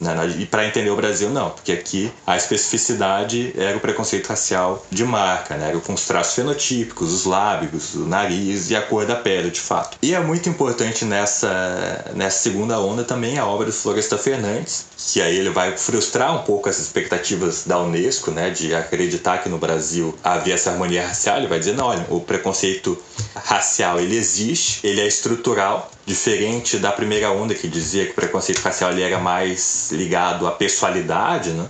Né? 0.00 0.14
E 0.38 0.46
para 0.46 0.66
entender 0.66 0.90
o 0.90 0.96
Brasil, 0.96 1.30
não, 1.30 1.50
porque 1.50 1.72
aqui 1.72 2.12
a 2.26 2.36
especificidade 2.36 3.52
era 3.56 3.76
o 3.76 3.80
preconceito 3.80 4.26
racial 4.26 4.84
de 4.90 5.04
marca, 5.04 5.56
né? 5.56 5.68
era 5.68 5.78
com 5.78 5.94
os 5.94 6.06
traços 6.06 6.34
fenotípicos, 6.34 7.12
os 7.12 7.24
lábios, 7.24 7.94
o 7.94 8.06
nariz 8.06 8.70
e 8.70 8.76
a 8.76 8.82
cor 8.82 9.06
da 9.06 9.16
pele, 9.16 9.50
de 9.50 9.60
fato. 9.60 9.96
E 10.02 10.14
é 10.14 10.20
muito 10.20 10.48
importante 10.48 11.04
nessa, 11.04 12.12
nessa 12.14 12.38
segunda 12.38 12.78
onda 12.80 13.04
também 13.04 13.38
a 13.38 13.46
obra 13.46 13.66
do 13.66 13.72
Floresta 13.72 14.18
Fernandes, 14.18 14.86
que 14.96 15.20
aí 15.20 15.36
ele 15.36 15.50
vai 15.50 15.76
frustrar 15.76 16.34
um 16.34 16.42
pouco 16.42 16.68
as 16.68 16.78
expectativas 16.78 17.64
da 17.64 17.78
Unesco, 17.78 18.30
né, 18.30 18.50
de 18.50 18.74
acreditar 18.74 19.38
que 19.38 19.48
no 19.48 19.58
Brasil 19.58 20.14
havia 20.22 20.54
essa 20.54 20.70
harmonia 20.70 21.06
racial. 21.06 21.38
Ele 21.38 21.46
vai 21.46 21.58
dizer, 21.58 21.74
não, 21.74 21.86
olha, 21.86 22.04
o 22.08 22.20
preconceito 22.20 23.00
racial 23.34 24.00
ele 24.00 24.16
existe, 24.16 24.86
ele 24.86 25.00
é 25.00 25.06
estrutural, 25.06 25.90
diferente 26.06 26.78
da 26.78 26.92
primeira 26.92 27.30
onda 27.30 27.54
que 27.54 27.66
dizia 27.68 28.04
que 28.04 28.12
o 28.12 28.14
preconceito 28.14 28.60
racial 28.60 28.92
ele 28.92 29.02
era 29.02 29.18
mais 29.18 29.90
ligado 29.92 30.46
à 30.46 30.52
pessoalidade, 30.52 31.50
né? 31.50 31.68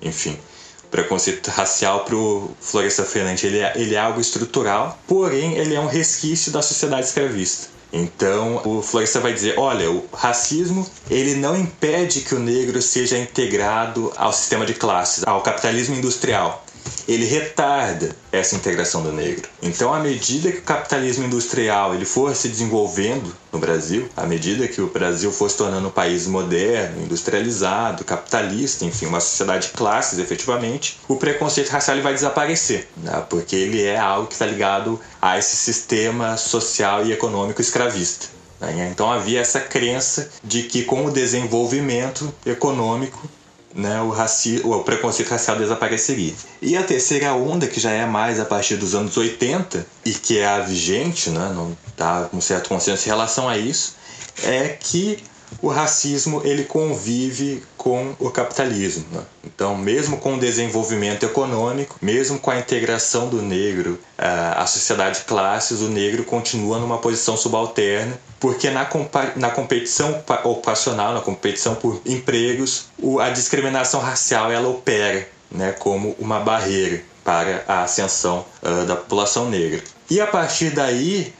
Enfim, 0.00 0.38
o 0.84 0.86
preconceito 0.88 1.48
racial 1.48 2.04
para 2.04 2.16
o 2.16 2.50
Floresta 2.60 3.04
Fernandes 3.04 3.44
ele 3.44 3.58
é, 3.58 3.72
ele 3.76 3.94
é 3.94 3.98
algo 3.98 4.20
estrutural, 4.20 4.98
porém 5.06 5.56
ele 5.56 5.74
é 5.74 5.80
um 5.80 5.86
resquício 5.86 6.50
da 6.50 6.62
sociedade 6.62 7.06
escravista. 7.06 7.74
Então, 7.92 8.60
o 8.64 8.82
Floresta 8.82 9.20
vai 9.20 9.32
dizer, 9.32 9.56
olha, 9.56 9.88
o 9.88 10.04
racismo, 10.12 10.84
ele 11.08 11.36
não 11.36 11.56
impede 11.56 12.22
que 12.22 12.34
o 12.34 12.40
negro 12.40 12.82
seja 12.82 13.16
integrado 13.16 14.12
ao 14.16 14.32
sistema 14.32 14.66
de 14.66 14.74
classes, 14.74 15.22
ao 15.24 15.42
capitalismo 15.42 15.94
industrial 15.94 16.63
ele 17.06 17.24
retarda 17.24 18.14
essa 18.32 18.56
integração 18.56 19.02
do 19.02 19.12
negro. 19.12 19.48
Então, 19.62 19.92
à 19.92 20.00
medida 20.00 20.50
que 20.50 20.58
o 20.58 20.62
capitalismo 20.62 21.24
industrial 21.24 21.94
ele 21.94 22.04
for 22.04 22.34
se 22.34 22.48
desenvolvendo 22.48 23.34
no 23.52 23.58
Brasil, 23.58 24.08
à 24.16 24.26
medida 24.26 24.66
que 24.66 24.80
o 24.80 24.88
Brasil 24.88 25.30
for 25.30 25.50
se 25.50 25.56
tornando 25.56 25.88
um 25.88 25.90
país 25.90 26.26
moderno, 26.26 27.02
industrializado, 27.02 28.04
capitalista, 28.04 28.84
enfim, 28.84 29.06
uma 29.06 29.20
sociedade 29.20 29.68
de 29.68 29.74
classes, 29.74 30.18
efetivamente, 30.18 30.98
o 31.08 31.16
preconceito 31.16 31.68
racial 31.68 32.00
vai 32.00 32.14
desaparecer, 32.14 32.88
né? 32.96 33.24
porque 33.28 33.54
ele 33.54 33.82
é 33.82 33.96
algo 33.96 34.26
que 34.26 34.32
está 34.32 34.46
ligado 34.46 35.00
a 35.20 35.38
esse 35.38 35.56
sistema 35.56 36.36
social 36.36 37.06
e 37.06 37.12
econômico 37.12 37.60
escravista. 37.60 38.26
Né? 38.60 38.88
Então 38.90 39.10
havia 39.10 39.40
essa 39.40 39.60
crença 39.60 40.30
de 40.42 40.64
que 40.64 40.82
com 40.84 41.06
o 41.06 41.10
desenvolvimento 41.10 42.32
econômico 42.44 43.28
né, 43.74 44.00
o, 44.00 44.10
raci 44.10 44.60
o 44.64 44.78
preconceito 44.80 45.28
racial 45.28 45.56
desapareceria. 45.56 46.32
E 46.62 46.76
a 46.76 46.82
terceira 46.82 47.34
onda, 47.34 47.66
que 47.66 47.80
já 47.80 47.90
é 47.90 48.06
mais 48.06 48.38
a 48.38 48.44
partir 48.44 48.76
dos 48.76 48.94
anos 48.94 49.16
80 49.16 49.84
e 50.04 50.12
que 50.12 50.38
é 50.38 50.46
a 50.46 50.60
vigente, 50.60 51.30
né, 51.30 51.52
não 51.54 51.76
está 51.88 52.28
com 52.30 52.40
certo 52.40 52.68
consenso 52.68 53.04
em 53.04 53.10
relação 53.10 53.48
a 53.48 53.58
isso, 53.58 53.96
é 54.42 54.68
que 54.68 55.18
o 55.60 55.68
racismo 55.68 56.42
ele 56.44 56.64
convive 56.64 57.62
com 57.76 58.14
o 58.18 58.30
capitalismo. 58.30 59.04
Né? 59.10 59.22
Então, 59.44 59.76
mesmo 59.76 60.16
com 60.18 60.34
o 60.34 60.40
desenvolvimento 60.40 61.24
econômico, 61.24 61.96
mesmo 62.00 62.38
com 62.38 62.50
a 62.50 62.58
integração 62.58 63.28
do 63.28 63.42
negro 63.42 63.98
à 64.18 64.66
sociedade 64.66 65.20
de 65.20 65.24
classes, 65.24 65.80
o 65.80 65.88
negro 65.88 66.24
continua 66.24 66.78
numa 66.78 66.98
posição 66.98 67.36
subalterna, 67.36 68.18
porque 68.40 68.70
na, 68.70 68.88
na 69.36 69.50
competição 69.50 70.22
ocupacional, 70.44 71.14
na 71.14 71.20
competição 71.20 71.74
por 71.74 72.00
empregos, 72.04 72.86
a 73.20 73.30
discriminação 73.30 74.00
racial 74.00 74.50
ela 74.50 74.68
opera 74.68 75.28
né, 75.50 75.72
como 75.72 76.16
uma 76.18 76.40
barreira 76.40 77.02
para 77.22 77.64
a 77.66 77.84
ascensão 77.84 78.44
uh, 78.62 78.84
da 78.84 78.96
população 78.96 79.48
negra. 79.48 79.82
E 80.10 80.20
a 80.20 80.26
partir 80.26 80.70
daí, 80.70 81.32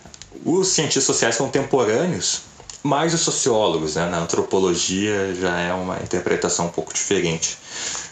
os 0.45 0.69
cientistas 0.69 1.05
sociais 1.05 1.37
contemporâneos 1.37 2.43
mais 2.85 3.15
os 3.15 3.23
sociólogos, 3.23 3.95
né? 3.95 4.07
Na 4.11 4.19
antropologia 4.19 5.35
já 5.35 5.59
é 5.59 5.73
uma 5.73 5.97
interpretação 5.97 6.67
um 6.67 6.69
pouco 6.69 6.93
diferente. 6.93 7.57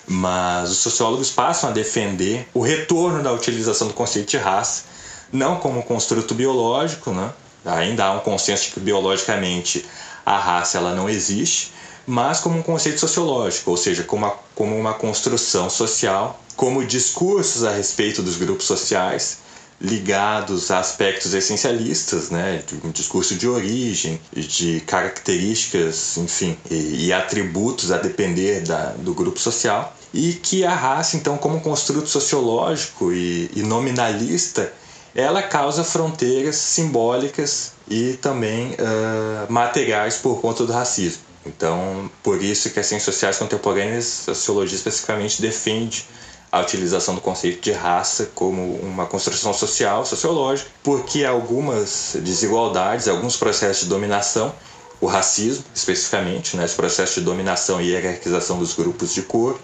Mas 0.08 0.70
os 0.70 0.78
sociólogos 0.78 1.30
passam 1.30 1.68
a 1.68 1.72
defender 1.72 2.48
o 2.54 2.60
retorno 2.60 3.22
da 3.22 3.30
utilização 3.30 3.86
do 3.86 3.92
conceito 3.92 4.30
de 4.30 4.38
raça, 4.38 4.84
não 5.30 5.56
como 5.56 5.82
construto 5.82 6.34
biológico, 6.34 7.10
né? 7.10 7.30
Ainda 7.66 8.06
há 8.06 8.12
um 8.12 8.20
consenso 8.20 8.64
de 8.64 8.70
que 8.70 8.80
biologicamente 8.80 9.84
a 10.24 10.38
raça 10.38 10.78
ela 10.78 10.94
não 10.94 11.08
existe, 11.08 11.70
mas 12.06 12.40
como 12.40 12.58
um 12.58 12.62
conceito 12.62 12.98
sociológico, 12.98 13.70
ou 13.70 13.76
seja, 13.76 14.02
como 14.04 14.24
uma, 14.24 14.34
como 14.54 14.74
uma 14.74 14.94
construção 14.94 15.68
social, 15.68 16.42
como 16.56 16.82
discursos 16.82 17.62
a 17.62 17.72
respeito 17.72 18.22
dos 18.22 18.36
grupos 18.36 18.66
sociais 18.66 19.42
ligados 19.80 20.70
a 20.70 20.78
aspectos 20.78 21.34
essencialistas, 21.34 22.30
né, 22.30 22.62
de 22.66 22.86
um 22.86 22.90
discurso 22.90 23.34
de 23.34 23.48
origem, 23.48 24.20
de 24.34 24.80
características, 24.80 26.16
enfim, 26.16 26.56
e, 26.70 27.06
e 27.06 27.12
atributos 27.12 27.90
a 27.90 27.98
depender 27.98 28.60
da, 28.62 28.90
do 28.92 29.12
grupo 29.14 29.38
social, 29.38 29.96
e 30.14 30.34
que 30.34 30.64
a 30.64 30.74
raça, 30.74 31.16
então, 31.16 31.36
como 31.36 31.60
construto 31.60 32.08
sociológico 32.08 33.12
e, 33.12 33.50
e 33.56 33.62
nominalista, 33.62 34.72
ela 35.14 35.42
causa 35.42 35.84
fronteiras 35.84 36.56
simbólicas 36.56 37.72
e 37.88 38.14
também 38.14 38.72
uh, 38.72 39.52
materiais 39.52 40.16
por 40.16 40.40
conta 40.40 40.64
do 40.64 40.72
racismo. 40.72 41.22
Então, 41.44 42.10
por 42.22 42.42
isso 42.42 42.70
que 42.70 42.78
as 42.78 42.86
ciências 42.86 43.14
sociais 43.14 43.36
contemporâneas, 43.36 44.28
a 44.28 44.34
sociologia 44.34 44.76
especificamente, 44.76 45.42
defende 45.42 46.06
a 46.52 46.60
utilização 46.60 47.14
do 47.14 47.20
conceito 47.22 47.62
de 47.62 47.72
raça 47.72 48.30
como 48.34 48.74
uma 48.74 49.06
construção 49.06 49.54
social, 49.54 50.04
sociológica, 50.04 50.70
porque 50.82 51.24
algumas 51.24 52.14
desigualdades, 52.20 53.08
alguns 53.08 53.38
processos 53.38 53.84
de 53.84 53.88
dominação, 53.88 54.54
o 55.00 55.06
racismo 55.06 55.64
especificamente, 55.74 56.54
né, 56.54 56.66
esse 56.66 56.76
processo 56.76 57.20
de 57.20 57.24
dominação 57.24 57.80
e 57.80 57.90
hierarquização 57.90 58.58
dos 58.58 58.74
grupos 58.74 59.14
de 59.14 59.22
cor, 59.22 59.58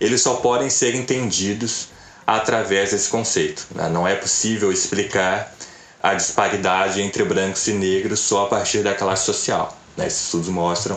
eles 0.00 0.22
só 0.22 0.36
podem 0.36 0.70
ser 0.70 0.94
entendidos 0.94 1.88
através 2.24 2.92
desse 2.92 3.08
conceito. 3.08 3.66
Né? 3.74 3.88
Não 3.88 4.06
é 4.06 4.14
possível 4.14 4.72
explicar 4.72 5.52
a 6.00 6.14
disparidade 6.14 7.02
entre 7.02 7.24
brancos 7.24 7.66
e 7.66 7.72
negros 7.72 8.20
só 8.20 8.46
a 8.46 8.48
partir 8.48 8.84
da 8.84 8.94
classe 8.94 9.24
social. 9.24 9.76
Né? 9.96 10.06
Esses 10.06 10.26
estudos 10.26 10.48
mostram 10.48 10.96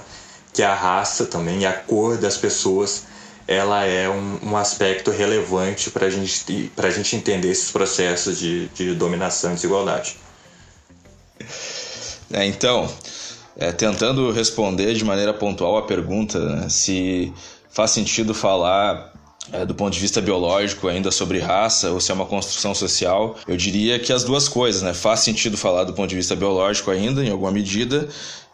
que 0.53 0.61
a 0.61 0.75
raça 0.75 1.25
também 1.25 1.61
e 1.61 1.65
a 1.65 1.73
cor 1.73 2.17
das 2.17 2.37
pessoas 2.37 3.03
ela 3.47 3.85
é 3.85 4.09
um, 4.09 4.39
um 4.43 4.57
aspecto 4.57 5.11
relevante 5.11 5.89
para 5.89 6.09
gente, 6.09 6.71
a 6.77 6.89
gente 6.89 7.15
entender 7.15 7.49
esses 7.49 7.71
processos 7.71 8.39
de, 8.39 8.67
de 8.69 8.93
dominação 8.93 9.51
e 9.51 9.55
desigualdade. 9.55 10.17
É, 12.31 12.45
então, 12.45 12.89
é, 13.57 13.71
tentando 13.71 14.31
responder 14.31 14.93
de 14.93 15.03
maneira 15.03 15.33
pontual 15.33 15.77
a 15.77 15.83
pergunta 15.83 16.39
né, 16.39 16.69
se 16.69 17.33
faz 17.69 17.91
sentido 17.91 18.33
falar 18.33 19.13
é, 19.51 19.65
do 19.65 19.75
ponto 19.75 19.93
de 19.93 19.99
vista 19.99 20.21
biológico 20.21 20.87
ainda 20.87 21.11
sobre 21.11 21.39
raça 21.39 21.91
ou 21.91 21.99
se 21.99 22.11
é 22.11 22.13
uma 22.13 22.25
construção 22.25 22.73
social, 22.73 23.35
eu 23.47 23.57
diria 23.57 23.99
que 23.99 24.13
as 24.13 24.23
duas 24.23 24.47
coisas, 24.47 24.81
né? 24.81 24.93
Faz 24.93 25.19
sentido 25.19 25.57
falar 25.57 25.83
do 25.83 25.93
ponto 25.93 26.09
de 26.09 26.15
vista 26.15 26.35
biológico 26.35 26.89
ainda, 26.89 27.23
em 27.23 27.29
alguma 27.29 27.51
medida, 27.51 28.07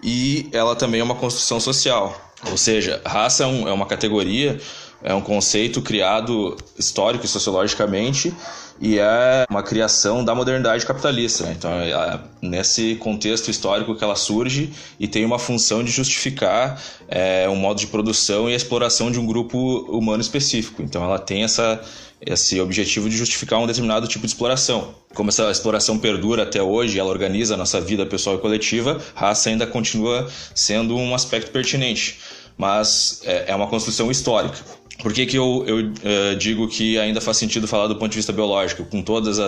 e 0.03 0.49
ela 0.51 0.75
também 0.75 0.99
é 0.99 1.03
uma 1.03 1.15
construção 1.15 1.59
social. 1.59 2.19
Ou 2.49 2.57
seja, 2.57 3.01
raça 3.05 3.43
é, 3.43 3.47
um, 3.47 3.67
é 3.67 3.73
uma 3.73 3.85
categoria, 3.85 4.59
é 5.03 5.13
um 5.13 5.21
conceito 5.21 5.81
criado 5.81 6.57
histórico 6.77 7.25
e 7.25 7.27
sociologicamente 7.27 8.33
e 8.81 8.97
é 8.97 9.45
uma 9.49 9.61
criação 9.61 10.23
da 10.23 10.33
modernidade 10.33 10.85
capitalista. 10.85 11.45
Né? 11.45 11.55
Então, 11.57 11.71
é, 11.71 11.91
é 11.91 12.19
nesse 12.41 12.95
contexto 12.95 13.51
histórico 13.51 13.95
que 13.95 14.03
ela 14.03 14.15
surge 14.15 14.71
e 14.99 15.07
tem 15.07 15.25
uma 15.25 15.37
função 15.37 15.83
de 15.83 15.91
justificar 15.91 16.81
é, 17.07 17.47
um 17.49 17.55
modo 17.55 17.79
de 17.79 17.87
produção 17.87 18.49
e 18.49 18.53
exploração 18.53 19.11
de 19.11 19.19
um 19.19 19.25
grupo 19.25 19.57
humano 19.89 20.21
específico. 20.21 20.81
Então, 20.81 21.03
ela 21.03 21.19
tem 21.19 21.43
essa, 21.43 21.81
esse 22.21 22.59
objetivo 22.61 23.09
de 23.09 23.17
justificar 23.17 23.59
um 23.59 23.67
determinado 23.67 24.07
tipo 24.07 24.25
de 24.25 24.31
exploração. 24.31 24.93
Como 25.13 25.29
essa 25.29 25.51
exploração 25.51 25.97
perdura 25.97 26.43
até 26.43 26.61
hoje, 26.61 26.97
ela 26.97 27.09
organiza 27.09 27.55
a 27.55 27.57
nossa 27.57 27.81
vida 27.81 28.05
pessoal 28.05 28.37
e 28.37 28.39
coletiva, 28.39 28.97
raça 29.13 29.49
ainda 29.49 29.67
continua 29.67 30.29
sendo 30.55 30.95
um 30.95 31.13
aspecto 31.13 31.51
pertinente 31.51 32.19
mas 32.59 33.21
é, 33.23 33.51
é 33.51 33.55
uma 33.55 33.67
construção 33.67 34.11
histórica. 34.11 34.57
Por 35.01 35.13
que, 35.13 35.25
que 35.25 35.37
eu, 35.37 35.63
eu 35.65 35.77
uh, 35.77 36.35
digo 36.37 36.67
que 36.67 36.99
ainda 36.99 37.21
faz 37.21 37.37
sentido 37.37 37.67
falar 37.67 37.87
do 37.87 37.95
ponto 37.95 38.11
de 38.11 38.17
vista 38.17 38.33
biológico? 38.33 38.83
Com 38.83 39.01
todos 39.01 39.39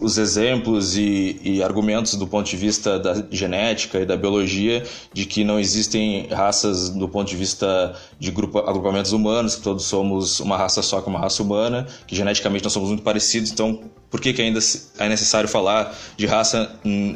os 0.00 0.18
exemplos 0.18 0.96
e, 0.96 1.40
e, 1.44 1.62
argumentos 1.62 2.16
do 2.16 2.26
ponto 2.26 2.50
de 2.50 2.56
vista 2.56 2.98
da 2.98 3.24
genética 3.30 4.00
e 4.00 4.04
da 4.04 4.16
biologia 4.16 4.82
de 5.12 5.26
que 5.26 5.44
não 5.44 5.60
existem 5.60 6.26
raças 6.28 6.90
do 6.90 7.08
ponto 7.08 7.28
de 7.28 7.36
vista 7.36 7.94
de 8.18 8.32
grupo, 8.32 8.58
agrupamentos 8.58 9.12
humanos, 9.12 9.54
que 9.54 9.62
todos 9.62 9.84
somos 9.84 10.40
uma 10.40 10.56
raça 10.56 10.82
só 10.82 11.00
com 11.00 11.08
uma 11.08 11.20
raça 11.20 11.40
humana, 11.40 11.86
que 12.04 12.16
geneticamente 12.16 12.64
nós 12.64 12.72
somos 12.72 12.88
muito 12.88 13.04
parecidos, 13.04 13.52
então 13.52 13.80
por 14.10 14.20
que, 14.20 14.32
que 14.32 14.42
ainda 14.42 14.58
é 14.98 15.08
necessário 15.08 15.48
falar 15.48 15.96
de 16.16 16.26
raça 16.26 16.70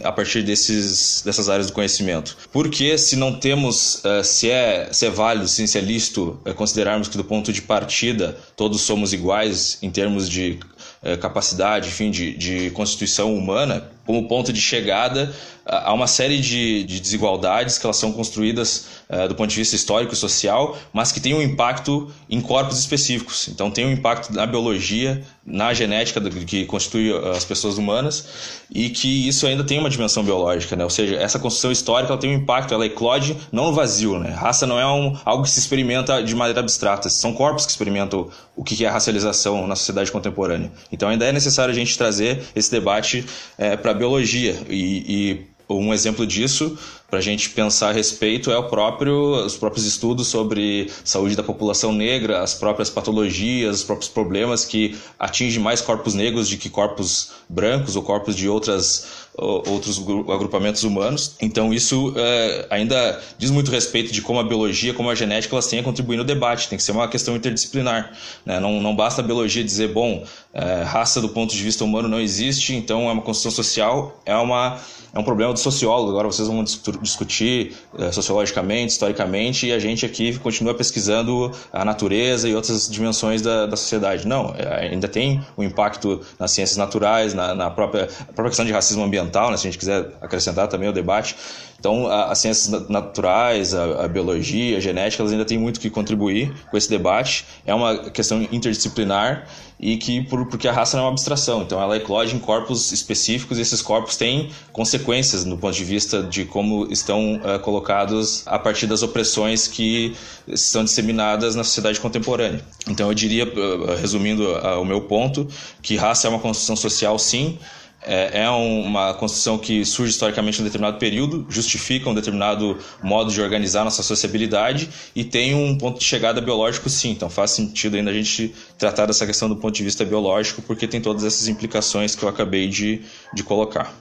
a 0.05 0.13
partir 0.13 0.43
desses, 0.43 1.23
dessas 1.25 1.49
áreas 1.49 1.67
do 1.67 1.73
conhecimento? 1.73 2.37
Porque 2.53 2.97
se 2.97 3.17
não 3.17 3.39
temos, 3.39 3.97
uh, 4.05 4.23
se, 4.23 4.49
é, 4.49 4.89
se 4.93 5.07
é 5.07 5.11
válido, 5.11 5.49
se 5.49 5.77
é 5.77 5.81
lícito 5.81 6.39
uh, 6.47 6.55
considerarmos 6.55 7.09
que 7.09 7.17
do 7.17 7.25
ponto 7.25 7.53
de 7.53 7.61
partida 7.65 8.37
todos 8.57 8.83
somos 8.83 9.13
iguais 9.13 9.79
em 9.83 9.91
termos 9.91 10.29
de 10.29 10.59
uh, 11.03 11.19
capacidade, 11.19 11.89
enfim, 11.89 12.11
de, 12.11 12.37
de 12.37 12.71
constituição 12.71 13.35
humana, 13.35 13.91
como 14.05 14.29
ponto 14.29 14.53
de 14.53 14.61
chegada 14.61 15.33
há 15.67 15.93
uma 15.93 16.07
série 16.07 16.41
de, 16.41 16.85
de 16.85 17.01
desigualdades 17.01 17.79
que 17.79 17.87
elas 17.87 17.97
são 17.97 18.13
construídas 18.13 18.87
uh, 19.09 19.29
do 19.29 19.35
ponto 19.35 19.51
de 19.51 19.57
vista 19.57 19.75
histórico 19.75 20.13
e 20.13 20.17
social, 20.17 20.77
mas 20.93 21.11
que 21.11 21.21
têm 21.21 21.35
um 21.35 21.43
impacto 21.43 22.11
em 22.29 22.41
corpos 22.41 22.79
específicos. 22.79 23.49
Então 23.49 23.71
tem 23.71 23.87
um 23.87 23.93
impacto 23.93 24.33
na 24.33 24.47
biologia, 24.47 25.23
na 25.47 25.73
genética 25.73 26.21
do, 26.21 26.31
que 26.31 26.65
constitui 26.65 27.13
eh, 27.13 27.31
as 27.31 27.45
pessoas 27.45 27.77
humanas 27.77 28.27
e 28.71 28.89
que 28.89 29.29
isso 29.29 29.47
ainda 29.47 29.63
tem 29.63 29.79
uma 29.79 29.91
dimensão 29.91 30.25
biológica, 30.25 30.75
né? 30.75 30.85
Ou 30.85 30.91
seja, 30.91 31.17
essa 31.17 31.39
construção 31.39 31.71
histórica 31.71 32.13
ela 32.13 32.21
tem 32.21 32.31
um 32.31 32.39
impacto, 32.39 32.73
ela 32.73 32.87
eclode 32.87 33.37
não 33.53 33.67
no 33.67 33.73
vazio, 33.73 34.19
né? 34.19 34.31
Raça 34.31 34.67
não 34.67 34.81
é 34.81 34.87
um, 34.87 35.17
algo 35.23 35.43
que 35.43 35.51
se 35.51 35.61
experimenta 35.61 36.23
de 36.23 36.35
maneira 36.35 36.61
abstrata, 36.61 37.11
são 37.11 37.35
corpos 37.35 37.67
que 37.67 37.73
experimentam 37.73 38.31
o 38.57 38.65
que 38.65 38.85
é 38.85 38.89
a 38.89 38.93
racialização 38.93 39.67
na 39.67 39.77
sociedade 39.77 40.11
contemporânea. 40.11 40.73
Então 40.91 41.11
ainda 41.11 41.27
é 41.27 41.33
necessário 41.33 41.73
a 41.73 41.75
gente 41.75 41.97
trazer 41.99 42.43
esse 42.57 42.71
debate 42.71 43.27
é, 43.59 43.77
para 43.77 43.91
a 43.91 43.94
biologia. 43.95 44.57
E, 44.69 45.05
e 45.09 45.47
um 45.69 45.93
exemplo 45.93 46.27
disso, 46.27 46.79
para 47.15 47.21
a 47.21 47.23
gente 47.23 47.51
pensar 47.51 47.91
a 47.91 47.93
respeito, 47.93 48.51
é 48.51 48.59
o 48.59 48.65
próprio, 48.65 49.47
os 49.47 49.57
próprios 49.57 49.87
estudos 49.87 50.27
sobre 50.27 50.91
saúde 51.05 51.37
da 51.37 51.45
população 51.45 51.93
negra, 51.93 52.43
as 52.43 52.55
próprias 52.55 52.91
patologias, 52.91 53.77
os 53.77 53.85
próprios 53.85 54.09
problemas 54.09 54.65
que 54.65 54.99
atingem 55.17 55.63
mais 55.63 55.81
corpos 55.81 56.13
negros 56.13 56.51
do 56.51 56.57
que 56.57 56.69
corpos 56.69 57.31
brancos 57.49 57.95
ou 57.95 58.03
corpos 58.03 58.35
de 58.35 58.49
outras 58.49 59.25
outros 59.37 59.99
agrupamentos 60.33 60.85
humanos. 60.85 61.37
Então 61.41 61.73
isso 61.73 62.13
é, 62.17 62.67
ainda 62.71 63.21
diz 63.39 63.51
muito 63.51 63.71
respeito 63.71 64.13
de 64.13 64.23
como 64.23 64.39
a 64.39 64.45
biologia, 64.45 64.95
como 64.95 65.11
a 65.11 65.15
genética, 65.15 65.55
elas 65.55 65.67
têm 65.67 65.81
a 65.81 65.83
contribuir 65.83 66.17
no 66.17 66.25
debate. 66.25 66.69
Tem 66.69 66.77
que 66.77 66.85
ser 66.85 66.93
uma 66.93 67.09
questão 67.09 67.35
interdisciplinar. 67.35 68.13
Né? 68.45 68.61
Não, 68.61 68.81
não 68.81 68.95
basta 68.95 69.21
a 69.21 69.25
biologia 69.25 69.63
dizer, 69.63 69.93
bom, 69.93 70.25
é, 70.53 70.83
raça 70.83 71.21
do 71.21 71.29
ponto 71.29 71.55
de 71.55 71.63
vista 71.63 71.85
humano 71.85 72.09
não 72.09 72.21
existe, 72.21 72.75
então 72.75 73.09
é 73.09 73.13
uma 73.13 73.23
construção 73.23 73.51
social, 73.51 74.21
é 74.25 74.37
uma 74.37 74.81
é 75.15 75.19
um 75.19 75.23
problema 75.23 75.53
do 75.53 75.59
sociólogo. 75.61 76.11
Agora 76.11 76.27
vocês 76.27 76.49
vão 76.49 76.65
uh, 77.13 78.13
sociologicamente, 78.13 78.93
historicamente, 78.93 79.67
e 79.67 79.73
a 79.73 79.79
gente 79.79 80.05
aqui 80.07 80.39
continua 80.39 80.75
pesquisando 80.75 81.51
a 81.73 81.85
natureza 81.85 82.49
e 82.49 82.55
outras 82.55 82.89
dimensões 82.89 83.43
da, 83.43 83.67
da 83.67 83.77
sociedade. 83.77 84.27
Não, 84.27 84.55
é, 84.57 84.89
ainda 84.91 85.09
tem 85.09 85.41
um 85.57 85.63
impacto 85.63 86.21
nas 86.39 86.51
ciências 86.51 86.77
naturais, 86.77 87.35
na, 87.35 87.55
na 87.55 87.71
própria, 87.71 88.07
própria 88.07 88.49
questão 88.49 88.65
de 88.65 88.73
racismo 88.73 89.05
ambiental, 89.05 89.51
né, 89.51 89.57
se 89.57 89.67
a 89.67 89.71
gente 89.71 89.79
quiser 89.79 90.11
acrescentar 90.21 90.69
também 90.69 90.89
o 90.89 90.93
debate. 90.93 91.37
Então, 91.79 92.07
as 92.07 92.39
ciências 92.39 92.89
naturais, 92.89 93.75
a, 93.75 94.05
a, 94.05 94.09
biologia, 94.09 94.77
a 94.77 94.81
genética, 94.81 95.23
elas 95.23 95.33
ainda 95.33 95.45
têm 95.45 95.59
muito 95.59 95.79
que 95.79 95.91
contribuir 95.91 96.53
com 96.71 96.77
esse 96.77 96.89
debate. 96.89 97.45
É 97.67 97.75
uma 97.75 98.11
questão 98.11 98.41
interdisciplinar 98.51 99.47
e 99.79 99.97
que 99.97 100.23
por, 100.23 100.47
porque 100.47 100.69
a 100.69 100.73
raça 100.73 100.97
não 100.97 101.05
é 101.05 101.07
uma 101.09 101.13
abstração, 101.13 101.63
então 101.63 101.81
ela 101.81 101.97
eclode 101.97 102.35
em 102.35 102.39
corpos 102.39 102.93
específicos 102.93 103.59
e 103.59 103.61
esses 103.61 103.83
corpos 103.83 104.17
têm 104.17 104.51
consequências 104.73 105.45
no 105.45 105.59
ponto 105.59 105.75
de 105.75 105.85
vista 105.85 106.23
de 106.23 106.45
como 106.45 106.91
estão 106.91 107.35
uh, 107.37 107.59
colocados 107.61 108.45
a 108.47 108.59
partir 108.59 108.87
das 108.87 109.03
opressões 109.03 109.67
que 109.67 110.17
são 110.55 110.85
disseminadas 110.85 111.55
na 111.55 111.65
sociedade 111.65 112.01
contemporânea. 112.01 112.65
Então 112.89 113.09
eu 113.09 113.15
diria, 113.15 113.45
uh, 113.45 113.97
resumindo 114.01 114.45
uh, 114.45 114.81
o 114.81 114.85
meu 114.85 115.03
ponto, 115.03 115.47
que 115.83 115.97
raça 115.97 116.29
é 116.29 116.31
uma 116.31 116.41
construção 116.41 116.77
social 116.77 117.19
sim, 117.19 117.59
é, 118.05 118.43
é 118.43 118.51
uma 118.51 119.15
construção 119.15 119.59
que 119.59 119.85
surge 119.85 120.13
historicamente 120.13 120.59
em 120.59 120.63
um 120.63 120.65
determinado 120.65 120.99
período, 120.99 121.47
justifica 121.49 122.09
um 122.09 122.15
determinado 122.15 122.79
modo 123.03 123.33
de 123.33 123.41
organizar 123.41 123.85
nossa 123.85 124.03
sociabilidade 124.03 124.89
e 125.15 125.25
tem 125.25 125.55
um 125.55 125.77
ponto 125.77 125.99
de 125.99 126.05
chegada 126.05 126.41
biológico, 126.41 126.89
sim. 126.89 127.11
Então 127.11 127.31
faz 127.31 127.53
sentido 127.53 127.97
ainda 127.97 128.11
a 128.11 128.15
gente 128.15 128.55
tratar 128.79 129.07
dessa 129.07 129.27
questão 129.27 129.49
do 129.49 129.57
ponto 129.57 129.75
de 129.75 129.83
vista 129.83 130.05
biológico, 130.05 130.63
porque 130.63 130.87
tem 130.87 131.01
todas 131.01 131.25
essas 131.25 131.49
implicações 131.49 132.15
que 132.15 132.23
eu 132.23 132.29
acabei 132.29 132.69
de, 132.69 133.01
de 133.33 133.43
colocar. 133.43 133.95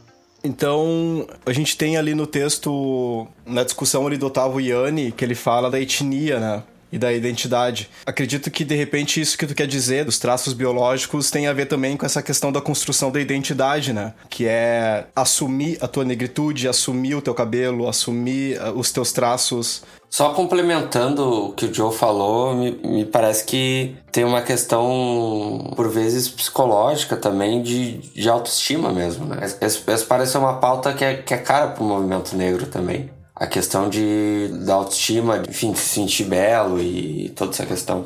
Então, 0.44 1.26
a 1.46 1.54
gente 1.54 1.78
tem 1.78 1.96
ali 1.96 2.14
no 2.14 2.28
texto, 2.28 3.26
na 3.46 3.64
discussão 3.64 4.06
ali 4.06 4.18
do 4.18 4.26
Otávio 4.28 4.60
Iani, 4.60 5.14
que 5.14 5.24
ele 5.24 5.36
fala 5.36 5.72
da 5.72 5.80
etnia, 5.80 6.38
né? 6.38 6.64
E 6.94 6.98
da 7.00 7.12
identidade. 7.12 7.90
Acredito 8.06 8.52
que 8.52 8.64
de 8.64 8.76
repente 8.76 9.20
isso 9.20 9.36
que 9.36 9.48
tu 9.48 9.56
quer 9.56 9.66
dizer 9.66 10.06
dos 10.06 10.20
traços 10.20 10.54
biológicos 10.54 11.32
tem 11.32 11.48
a 11.48 11.54
ver 11.54 11.66
também 11.66 11.98
com 11.98 12.06
essa 12.06 12.22
questão 12.22 12.52
da 12.52 12.62
construção 12.62 13.12
da 13.12 13.20
identidade, 13.20 13.92
né? 13.92 14.14
Que 14.30 14.46
é 14.48 15.08
assumir 15.16 15.80
a 15.82 15.88
tua 15.88 16.06
negritude, 16.06 16.68
assumir 16.68 17.16
o 17.16 17.22
teu 17.22 17.34
cabelo, 17.34 17.90
assumir 17.90 18.62
uh, 18.62 18.78
os 18.78 18.92
teus 18.92 19.12
traços. 19.12 19.82
Só 20.08 20.30
complementando 20.34 21.48
o 21.48 21.54
que 21.54 21.66
o 21.66 21.74
Joe 21.74 21.92
falou, 21.92 22.56
me, 22.56 22.72
me 22.86 23.06
parece 23.06 23.44
que 23.46 23.96
tem 24.12 24.24
uma 24.24 24.44
questão, 24.44 25.74
por 25.76 25.90
vezes, 25.90 26.30
psicológica 26.30 27.18
também, 27.18 27.64
de, 27.64 27.98
de 27.98 28.30
autoestima 28.30 28.94
mesmo, 28.94 29.26
né? 29.26 29.40
Essa 29.42 30.06
parece 30.08 30.38
uma 30.38 30.60
pauta 30.60 30.94
que 30.94 31.04
é, 31.04 31.16
que 31.16 31.34
é 31.34 31.38
cara 31.38 31.70
pro 31.70 31.84
movimento 31.84 32.38
negro 32.38 32.68
também 32.68 33.10
a 33.44 33.48
questão 33.48 33.90
de 33.90 34.48
da 34.66 34.76
autoestima, 34.76 35.38
enfim, 35.50 35.74
de 35.74 35.80
se 35.80 35.90
sentir 35.90 36.24
belo 36.24 36.80
e 36.80 37.30
toda 37.36 37.52
essa 37.52 37.66
questão. 37.66 38.06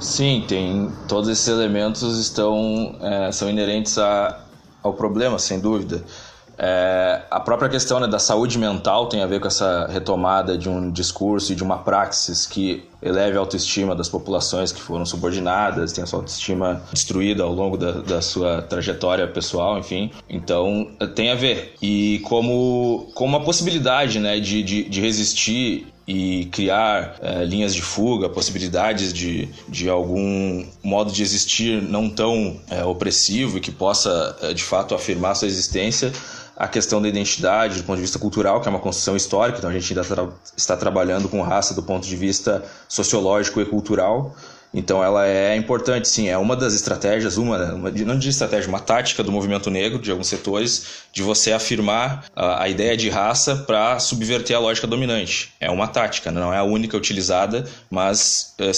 Sim, 0.00 0.44
tem 0.46 0.92
todos 1.08 1.28
esses 1.28 1.48
elementos 1.48 2.16
estão 2.20 2.96
é, 3.02 3.32
são 3.32 3.50
inerentes 3.50 3.98
a, 3.98 4.44
ao 4.80 4.94
problema, 4.94 5.40
sem 5.40 5.58
dúvida. 5.58 6.04
É, 6.56 7.22
a 7.28 7.40
própria 7.40 7.68
questão 7.68 7.98
né, 7.98 8.06
da 8.06 8.20
saúde 8.20 8.58
mental 8.58 9.08
tem 9.08 9.22
a 9.22 9.26
ver 9.26 9.40
com 9.40 9.48
essa 9.48 9.88
retomada 9.88 10.56
de 10.56 10.68
um 10.68 10.88
discurso 10.88 11.52
e 11.52 11.56
de 11.56 11.64
uma 11.64 11.78
praxis 11.78 12.46
que 12.46 12.87
eleve 13.02 13.36
a 13.36 13.40
autoestima 13.40 13.94
das 13.94 14.08
populações 14.08 14.72
que 14.72 14.80
foram 14.80 15.06
subordinadas, 15.06 15.92
tem 15.92 16.02
a 16.02 16.06
sua 16.06 16.20
autoestima 16.20 16.82
destruída 16.92 17.42
ao 17.42 17.52
longo 17.52 17.76
da, 17.76 17.92
da 17.92 18.20
sua 18.20 18.62
trajetória 18.62 19.26
pessoal, 19.26 19.78
enfim. 19.78 20.10
Então, 20.28 20.90
tem 21.14 21.30
a 21.30 21.34
ver. 21.34 21.74
E 21.80 22.20
como, 22.24 23.10
como 23.14 23.36
uma 23.36 23.44
possibilidade 23.44 24.18
né, 24.18 24.40
de, 24.40 24.62
de, 24.62 24.84
de 24.84 25.00
resistir 25.00 25.86
e 26.08 26.46
criar 26.46 27.16
é, 27.20 27.44
linhas 27.44 27.74
de 27.74 27.82
fuga, 27.82 28.30
possibilidades 28.30 29.12
de, 29.12 29.46
de 29.68 29.90
algum 29.90 30.64
modo 30.82 31.12
de 31.12 31.22
existir 31.22 31.82
não 31.82 32.08
tão 32.08 32.58
é, 32.70 32.82
opressivo 32.82 33.58
e 33.58 33.60
que 33.60 33.70
possa, 33.70 34.34
é, 34.40 34.54
de 34.54 34.64
fato, 34.64 34.94
afirmar 34.94 35.34
sua 35.34 35.46
existência, 35.46 36.10
a 36.58 36.66
questão 36.66 37.00
da 37.00 37.08
identidade 37.08 37.80
do 37.80 37.84
ponto 37.84 37.96
de 37.96 38.02
vista 38.02 38.18
cultural, 38.18 38.60
que 38.60 38.66
é 38.66 38.70
uma 38.70 38.80
construção 38.80 39.14
histórica, 39.14 39.58
então 39.58 39.70
a 39.70 39.72
gente 39.72 39.92
ainda 39.92 40.02
tra 40.04 40.28
está 40.56 40.76
trabalhando 40.76 41.28
com 41.28 41.40
raça 41.40 41.72
do 41.72 41.84
ponto 41.84 42.04
de 42.04 42.16
vista 42.16 42.64
sociológico 42.88 43.60
e 43.60 43.64
cultural. 43.64 44.34
Então 44.72 45.02
ela 45.02 45.26
é 45.26 45.56
importante, 45.56 46.08
sim, 46.08 46.28
é 46.28 46.36
uma 46.36 46.54
das 46.54 46.74
estratégias, 46.74 47.36
uma, 47.36 47.74
uma 47.74 47.90
não 47.90 48.18
de 48.18 48.28
estratégia, 48.28 48.68
uma 48.68 48.80
tática 48.80 49.22
do 49.22 49.32
movimento 49.32 49.70
negro 49.70 49.98
de 49.98 50.10
alguns 50.10 50.28
setores 50.28 50.86
de 51.12 51.22
você 51.22 51.52
afirmar 51.52 52.26
a, 52.36 52.64
a 52.64 52.68
ideia 52.68 52.96
de 52.96 53.08
raça 53.08 53.56
para 53.56 53.98
subverter 53.98 54.56
a 54.56 54.60
lógica 54.60 54.86
dominante. 54.86 55.52
É 55.58 55.70
uma 55.70 55.88
tática, 55.88 56.30
não 56.30 56.52
é 56.52 56.58
a 56.58 56.62
única 56.64 56.96
utilizada, 56.96 57.66
mas 57.90 58.54
é, 58.58 58.70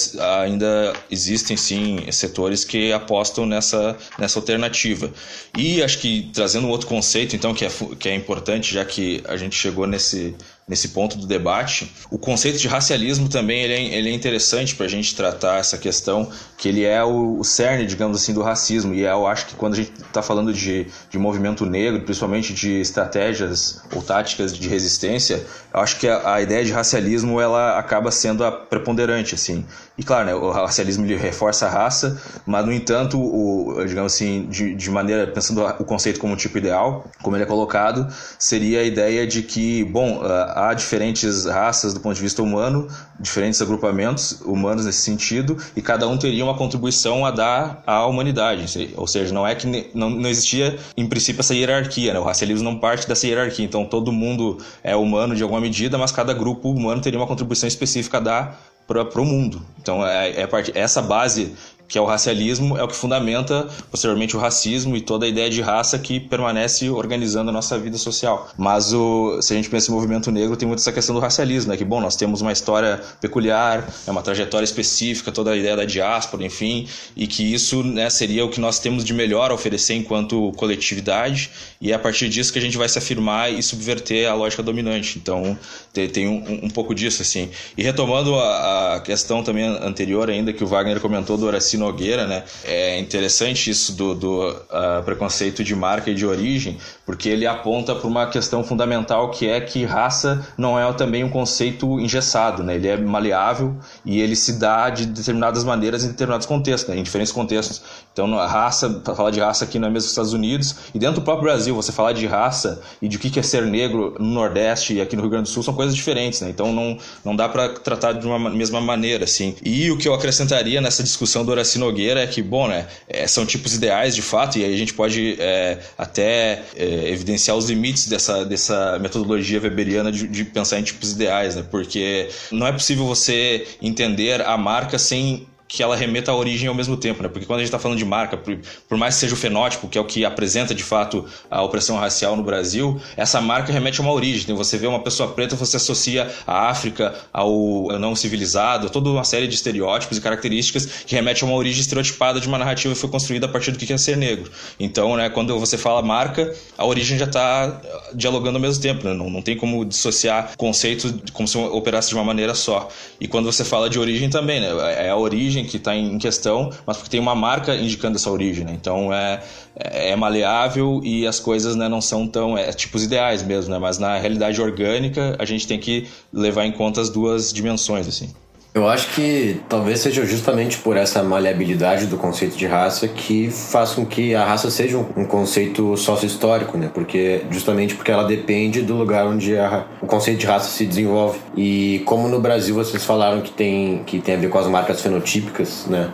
ainda 0.43 0.93
existem 1.09 1.57
sim 1.57 2.09
setores 2.11 2.63
que 2.63 2.91
apostam 2.93 3.45
nessa, 3.45 3.97
nessa 4.17 4.39
alternativa. 4.39 5.11
E 5.57 5.83
acho 5.83 5.99
que 5.99 6.29
trazendo 6.33 6.67
um 6.67 6.69
outro 6.69 6.87
conceito, 6.87 7.35
então, 7.35 7.53
que 7.53 7.65
é, 7.65 7.69
que 7.99 8.09
é 8.09 8.15
importante, 8.15 8.73
já 8.73 8.85
que 8.85 9.21
a 9.27 9.35
gente 9.35 9.55
chegou 9.55 9.85
nesse, 9.85 10.35
nesse 10.71 10.87
ponto 10.87 11.17
do 11.17 11.27
debate. 11.27 11.91
O 12.09 12.17
conceito 12.17 12.57
de 12.57 12.65
racialismo 12.65 13.27
também 13.27 13.61
ele 13.61 13.73
é, 13.73 13.97
ele 13.97 14.09
é 14.09 14.13
interessante 14.13 14.73
para 14.73 14.85
a 14.85 14.89
gente 14.89 15.13
tratar 15.13 15.59
essa 15.59 15.77
questão, 15.77 16.31
que 16.57 16.69
ele 16.69 16.85
é 16.85 17.03
o, 17.03 17.39
o, 17.39 17.43
cerne, 17.43 17.85
digamos 17.85 18.21
assim, 18.21 18.33
do 18.33 18.41
racismo. 18.41 18.93
E 18.93 19.03
é, 19.03 19.11
eu 19.11 19.27
acho 19.27 19.47
que 19.47 19.55
quando 19.55 19.73
a 19.73 19.75
gente 19.75 19.91
está 20.01 20.21
falando 20.21 20.53
de, 20.53 20.87
de 21.09 21.17
movimento 21.17 21.65
negro, 21.65 21.99
principalmente 22.03 22.53
de 22.53 22.79
estratégias 22.79 23.81
ou 23.93 24.01
táticas 24.01 24.57
de 24.57 24.69
resistência, 24.69 25.45
eu 25.73 25.81
acho 25.81 25.99
que 25.99 26.07
a, 26.07 26.35
a 26.35 26.41
ideia 26.41 26.63
de 26.63 26.71
racialismo 26.71 27.41
ela 27.41 27.77
acaba 27.77 28.09
sendo 28.09 28.45
a 28.45 28.51
preponderante, 28.51 29.35
assim. 29.35 29.65
E 30.01 30.03
claro, 30.03 30.25
né, 30.25 30.33
o 30.33 30.49
racialismo 30.49 31.05
ele 31.05 31.15
reforça 31.15 31.67
a 31.67 31.69
raça, 31.69 32.19
mas 32.43 32.65
no 32.65 32.73
entanto, 32.73 33.19
o, 33.21 33.85
digamos 33.85 34.15
assim, 34.15 34.47
de, 34.49 34.73
de 34.73 34.89
maneira 34.89 35.27
pensando 35.27 35.63
o 35.63 35.85
conceito 35.85 36.19
como 36.19 36.33
um 36.33 36.35
tipo 36.35 36.57
ideal, 36.57 37.05
como 37.21 37.35
ele 37.35 37.43
é 37.43 37.45
colocado, 37.45 38.11
seria 38.39 38.79
a 38.79 38.83
ideia 38.83 39.27
de 39.27 39.43
que, 39.43 39.83
bom, 39.83 40.23
há 40.23 40.73
diferentes 40.73 41.45
raças 41.45 41.93
do 41.93 41.99
ponto 41.99 42.15
de 42.15 42.21
vista 42.23 42.41
humano, 42.41 42.87
diferentes 43.19 43.61
agrupamentos 43.61 44.41
humanos 44.41 44.87
nesse 44.87 45.01
sentido, 45.01 45.55
e 45.75 45.83
cada 45.83 46.07
um 46.07 46.17
teria 46.17 46.43
uma 46.43 46.57
contribuição 46.57 47.23
a 47.23 47.29
dar 47.29 47.83
à 47.85 48.03
humanidade. 48.07 48.95
Ou 48.97 49.05
seja, 49.05 49.31
não 49.31 49.45
é 49.45 49.53
que 49.53 49.67
não, 49.93 50.09
não 50.09 50.27
existia 50.27 50.79
em 50.97 51.07
princípio 51.07 51.41
essa 51.41 51.53
hierarquia, 51.53 52.11
né? 52.11 52.19
o 52.19 52.23
racialismo 52.23 52.63
não 52.63 52.79
parte 52.79 53.07
dessa 53.07 53.27
hierarquia, 53.27 53.63
então 53.63 53.85
todo 53.85 54.11
mundo 54.11 54.57
é 54.83 54.95
humano 54.95 55.35
de 55.35 55.43
alguma 55.43 55.61
medida, 55.61 55.95
mas 55.95 56.11
cada 56.11 56.33
grupo 56.33 56.71
humano 56.71 57.03
teria 57.03 57.19
uma 57.19 57.27
contribuição 57.27 57.67
específica 57.67 58.17
a 58.17 58.19
dar 58.19 58.70
para 59.05 59.21
o 59.21 59.25
mundo. 59.25 59.61
Então, 59.81 60.05
é, 60.05 60.29
é 60.41 60.47
essa 60.75 61.01
base 61.01 61.55
que 61.91 61.97
é 61.97 62.01
o 62.01 62.05
racialismo, 62.05 62.77
é 62.77 62.83
o 62.83 62.87
que 62.87 62.95
fundamenta 62.95 63.67
posteriormente 63.91 64.37
o 64.37 64.39
racismo 64.39 64.95
e 64.95 65.01
toda 65.01 65.25
a 65.25 65.29
ideia 65.29 65.49
de 65.49 65.61
raça 65.61 65.99
que 65.99 66.21
permanece 66.21 66.89
organizando 66.89 67.49
a 67.49 67.53
nossa 67.53 67.77
vida 67.77 67.97
social. 67.97 68.49
Mas 68.57 68.93
o, 68.93 69.41
se 69.41 69.51
a 69.51 69.57
gente 69.57 69.69
pensa 69.69 69.91
em 69.91 69.93
movimento 69.93 70.31
negro, 70.31 70.55
tem 70.55 70.65
muito 70.65 70.79
essa 70.79 70.93
questão 70.93 71.13
do 71.13 71.19
racialismo, 71.19 71.69
né? 71.69 71.75
Que, 71.75 71.83
bom, 71.83 71.99
nós 71.99 72.15
temos 72.15 72.39
uma 72.39 72.53
história 72.53 73.01
peculiar, 73.19 73.93
é 74.07 74.09
uma 74.09 74.21
trajetória 74.21 74.63
específica, 74.63 75.33
toda 75.33 75.51
a 75.51 75.57
ideia 75.57 75.75
da 75.75 75.83
diáspora, 75.83 76.45
enfim, 76.45 76.87
e 77.13 77.27
que 77.27 77.53
isso 77.53 77.83
né, 77.83 78.09
seria 78.09 78.45
o 78.45 78.49
que 78.49 78.61
nós 78.61 78.79
temos 78.79 79.03
de 79.03 79.13
melhor 79.13 79.51
a 79.51 79.53
oferecer 79.53 79.93
enquanto 79.93 80.53
coletividade, 80.53 81.49
e 81.81 81.91
é 81.91 81.95
a 81.95 81.99
partir 81.99 82.29
disso 82.29 82.53
que 82.53 82.59
a 82.59 82.61
gente 82.61 82.77
vai 82.77 82.87
se 82.87 82.99
afirmar 82.99 83.51
e 83.51 83.61
subverter 83.61 84.31
a 84.31 84.33
lógica 84.33 84.63
dominante. 84.63 85.19
Então, 85.19 85.57
tem, 85.91 86.07
tem 86.07 86.27
um, 86.29 86.67
um, 86.67 86.69
pouco 86.69 86.95
disso, 86.95 87.21
assim. 87.21 87.49
E 87.77 87.83
retomando 87.83 88.33
a, 88.35 88.95
a, 88.95 88.99
questão 89.01 89.43
também 89.43 89.65
anterior 89.65 90.29
ainda, 90.29 90.53
que 90.53 90.63
o 90.63 90.67
Wagner 90.67 91.01
comentou 91.01 91.37
do 91.37 91.45
Horaci 91.45 91.80
Nogueira, 91.81 92.25
né? 92.25 92.43
É 92.63 92.99
interessante 92.99 93.69
isso 93.69 93.93
do, 93.93 94.15
do 94.15 94.49
uh, 94.49 95.03
preconceito 95.03 95.63
de 95.63 95.75
marca 95.75 96.09
e 96.09 96.15
de 96.15 96.25
origem, 96.25 96.77
porque 97.05 97.27
ele 97.27 97.45
aponta 97.45 97.93
para 97.93 98.07
uma 98.07 98.27
questão 98.27 98.63
fundamental 98.63 99.31
que 99.31 99.47
é 99.47 99.59
que 99.59 99.83
raça 99.83 100.45
não 100.57 100.79
é 100.79 100.91
também 100.93 101.23
um 101.23 101.29
conceito 101.29 101.99
engessado, 101.99 102.63
né? 102.63 102.75
Ele 102.75 102.87
é 102.87 102.97
maleável 102.97 103.75
e 104.05 104.21
ele 104.21 104.35
se 104.35 104.53
dá 104.53 104.89
de 104.89 105.05
determinadas 105.05 105.63
maneiras 105.63 106.03
em 106.03 106.07
determinados 106.07 106.45
contextos, 106.45 106.93
né? 106.93 106.99
em 106.99 107.03
diferentes 107.03 107.31
contextos. 107.31 107.81
Então, 108.13 108.37
a 108.37 108.47
raça, 108.47 109.01
falar 109.15 109.31
de 109.31 109.39
raça 109.39 109.65
aqui 109.65 109.79
não 109.79 109.87
é 109.87 109.91
mesmo 109.91 110.05
nos 110.05 110.11
Estados 110.11 110.33
Unidos, 110.33 110.75
e 110.93 110.99
dentro 110.99 111.21
do 111.21 111.21
próprio 111.21 111.45
Brasil, 111.45 111.75
você 111.75 111.91
falar 111.91 112.13
de 112.13 112.25
raça 112.25 112.81
e 113.01 113.07
de 113.07 113.17
o 113.17 113.19
que 113.19 113.39
é 113.39 113.43
ser 113.43 113.63
negro 113.63 114.15
no 114.19 114.25
Nordeste 114.25 114.95
e 114.95 115.01
aqui 115.01 115.15
no 115.15 115.21
Rio 115.21 115.31
Grande 115.31 115.49
do 115.49 115.53
Sul 115.53 115.63
são 115.63 115.73
coisas 115.73 115.95
diferentes, 115.95 116.41
né? 116.41 116.49
Então, 116.49 116.73
não, 116.73 116.97
não 117.23 117.35
dá 117.35 117.47
para 117.47 117.69
tratar 117.69 118.13
de 118.13 118.25
uma 118.25 118.49
mesma 118.49 118.81
maneira, 118.81 119.23
assim. 119.23 119.55
E 119.63 119.89
o 119.91 119.97
que 119.97 120.07
eu 120.07 120.13
acrescentaria 120.13 120.81
nessa 120.81 121.03
discussão 121.03 121.45
do 121.45 121.51
Horaci 121.71 121.79
Nogueira 121.79 122.21
é 122.21 122.27
que, 122.27 122.41
bom, 122.41 122.67
né, 122.67 122.87
é, 123.07 123.27
são 123.27 123.45
tipos 123.45 123.75
ideais 123.75 124.15
de 124.15 124.21
fato, 124.21 124.57
e 124.57 124.65
aí 124.65 124.73
a 124.73 124.77
gente 124.77 124.93
pode 124.93 125.35
é, 125.39 125.77
até 125.97 126.63
é, 126.75 127.09
evidenciar 127.09 127.55
os 127.55 127.69
limites 127.69 128.07
dessa, 128.07 128.43
dessa 128.45 128.97
metodologia 128.99 129.61
weberiana 129.61 130.11
de, 130.11 130.27
de 130.27 130.43
pensar 130.43 130.79
em 130.79 130.83
tipos 130.83 131.11
ideais, 131.11 131.55
né? 131.55 131.63
Porque 131.69 132.29
não 132.51 132.67
é 132.67 132.71
possível 132.71 133.05
você 133.05 133.67
entender 133.81 134.41
a 134.41 134.57
marca 134.57 134.97
sem 134.97 135.47
que 135.71 135.81
ela 135.81 135.95
remeta 135.95 136.31
à 136.31 136.35
origem 136.35 136.67
ao 136.67 136.75
mesmo 136.75 136.97
tempo, 136.97 137.23
né? 137.23 137.29
Porque 137.29 137.45
quando 137.45 137.59
a 137.59 137.61
gente 137.61 137.69
está 137.69 137.79
falando 137.79 137.97
de 137.97 138.03
marca, 138.03 138.35
por, 138.35 138.59
por, 138.89 138.97
mais 138.97 139.15
que 139.15 139.21
seja 139.21 139.33
o 139.33 139.37
fenótipo, 139.37 139.87
que 139.87 139.97
é 139.97 140.01
o 140.01 140.03
que 140.03 140.25
apresenta 140.25 140.75
de 140.75 140.83
fato 140.83 141.25
a 141.49 141.61
opressão 141.61 141.97
racial 141.97 142.35
no 142.35 142.43
Brasil, 142.43 142.99
essa 143.15 143.39
marca 143.39 143.71
remete 143.71 144.01
a 144.01 144.03
uma 144.03 144.11
origem. 144.11 144.43
Então, 144.43 144.57
você 144.57 144.77
vê 144.77 144.85
uma 144.85 144.99
pessoa 144.99 145.29
preta, 145.29 145.55
você 145.55 145.77
associa 145.77 146.29
a 146.45 146.67
África 146.69 147.15
ao 147.31 147.87
não 147.97 148.17
civilizado, 148.17 148.89
toda 148.89 149.09
uma 149.09 149.23
série 149.23 149.47
de 149.47 149.55
estereótipos 149.55 150.17
e 150.17 150.21
características 150.21 150.85
que 151.05 151.15
remete 151.15 151.41
a 151.41 151.47
uma 151.47 151.55
origem 151.55 151.79
estereotipada 151.79 152.41
de 152.41 152.49
uma 152.49 152.57
narrativa 152.57 152.93
que 152.93 152.99
foi 152.99 153.09
construída 153.09 153.45
a 153.45 153.49
partir 153.49 153.71
do 153.71 153.79
que 153.79 153.93
é 153.93 153.97
ser 153.97 154.17
negro. 154.17 154.51
Então, 154.77 155.15
né, 155.15 155.29
quando 155.29 155.57
você 155.57 155.77
fala 155.77 156.01
marca, 156.01 156.53
a 156.77 156.85
origem 156.85 157.17
já 157.17 157.25
está 157.25 157.81
dialogando 158.13 158.57
ao 158.57 158.61
mesmo 158.61 158.81
tempo, 158.81 159.07
né? 159.07 159.13
não, 159.13 159.29
não 159.29 159.41
tem 159.41 159.55
como 159.55 159.85
dissociar 159.85 160.51
conceito 160.57 161.21
como 161.31 161.47
se 161.47 161.57
operasse 161.57 162.09
de 162.09 162.15
uma 162.15 162.25
maneira 162.25 162.53
só. 162.53 162.89
E 163.21 163.27
quando 163.27 163.45
você 163.45 163.63
fala 163.63 163.89
de 163.89 163.97
origem 163.97 164.29
também, 164.29 164.59
né? 164.59 164.67
É 164.97 165.09
a 165.09 165.15
origem 165.61 165.65
que 165.65 165.77
está 165.77 165.95
em 165.95 166.17
questão, 166.17 166.71
mas 166.85 166.97
porque 166.97 167.09
tem 167.09 167.19
uma 167.19 167.35
marca 167.35 167.75
indicando 167.75 168.17
essa 168.17 168.29
origem, 168.29 168.65
né? 168.65 168.75
Então 168.79 169.13
é, 169.13 169.41
é 169.75 170.15
maleável 170.15 171.01
e 171.03 171.25
as 171.25 171.39
coisas 171.39 171.75
né, 171.75 171.87
não 171.87 172.01
são 172.01 172.27
tão. 172.27 172.57
É 172.57 172.71
tipos 172.73 173.03
ideais 173.03 173.43
mesmo, 173.43 173.71
né? 173.71 173.79
Mas 173.79 173.97
na 173.97 174.17
realidade 174.17 174.61
orgânica 174.61 175.35
a 175.39 175.45
gente 175.45 175.67
tem 175.67 175.79
que 175.79 176.07
levar 176.33 176.65
em 176.65 176.71
conta 176.71 177.01
as 177.01 177.09
duas 177.09 177.53
dimensões, 177.53 178.07
assim. 178.07 178.33
Eu 178.73 178.87
acho 178.87 179.09
que 179.13 179.59
talvez 179.67 179.99
seja 179.99 180.25
justamente 180.25 180.77
por 180.77 180.95
essa 180.95 181.21
maleabilidade 181.21 182.05
do 182.05 182.15
conceito 182.15 182.55
de 182.55 182.65
raça 182.65 183.05
que 183.05 183.51
faz 183.51 183.91
com 183.91 184.05
que 184.05 184.33
a 184.33 184.45
raça 184.45 184.71
seja 184.71 184.97
um, 184.97 185.25
conceito 185.25 185.97
sócio-histórico, 185.97 186.77
né? 186.77 186.89
Porque 186.93 187.41
justamente 187.51 187.95
porque 187.95 188.09
ela 188.09 188.23
depende 188.23 188.81
do 188.81 188.95
lugar 188.95 189.25
onde 189.25 189.57
a, 189.57 189.83
o 190.01 190.07
conceito 190.07 190.39
de 190.39 190.45
raça 190.45 190.69
se 190.69 190.85
desenvolve. 190.85 191.37
E 191.53 192.01
como 192.05 192.29
no 192.29 192.39
Brasil 192.39 192.73
vocês 192.73 193.03
falaram 193.03 193.41
que 193.41 193.51
tem 193.51 194.03
que 194.05 194.21
tem 194.21 194.35
a 194.35 194.37
ver 194.37 194.49
com 194.49 194.57
as 194.57 194.67
marcas 194.67 195.01
fenotípicas, 195.01 195.85
né? 195.87 196.09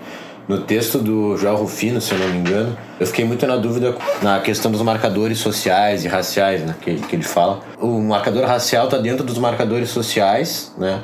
No 0.48 0.62
texto 0.62 0.98
do 0.98 1.38
Joel 1.38 1.58
Rufino, 1.58 2.02
se 2.02 2.14
eu 2.14 2.18
não 2.18 2.30
me 2.30 2.40
engano, 2.40 2.76
eu 3.00 3.06
fiquei 3.06 3.26
muito 3.26 3.46
na 3.46 3.58
dúvida 3.58 3.96
na 4.24 4.40
questão 4.40 4.72
dos 4.72 4.82
marcadores 4.82 5.38
sociais 5.38 6.06
e 6.06 6.08
raciais, 6.08 6.64
né? 6.64 6.74
Que, 6.82 6.96
que 6.96 7.16
ele 7.16 7.24
fala. 7.24 7.60
O 7.80 8.00
marcador 8.00 8.46
racial 8.46 8.86
está 8.86 8.98
dentro 8.98 9.24
dos 9.24 9.38
marcadores 9.38 9.90
sociais, 9.90 10.74
né? 10.76 11.02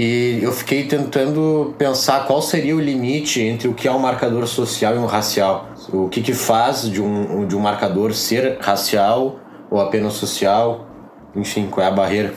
E 0.00 0.38
eu 0.44 0.52
fiquei 0.52 0.86
tentando 0.86 1.74
pensar 1.76 2.24
qual 2.24 2.40
seria 2.40 2.76
o 2.76 2.78
limite 2.78 3.42
entre 3.42 3.66
o 3.66 3.74
que 3.74 3.88
é 3.88 3.90
um 3.90 3.98
marcador 3.98 4.46
social 4.46 4.94
e 4.94 4.98
um 4.98 5.06
racial. 5.06 5.70
O 5.92 6.08
que, 6.08 6.22
que 6.22 6.34
faz 6.34 6.88
de 6.88 7.02
um, 7.02 7.44
de 7.48 7.56
um 7.56 7.58
marcador 7.58 8.14
ser 8.14 8.58
racial 8.60 9.40
ou 9.68 9.80
apenas 9.80 10.12
social? 10.12 10.86
Enfim, 11.34 11.66
qual 11.66 11.84
é 11.84 11.90
a 11.90 11.92
barreira? 11.92 12.32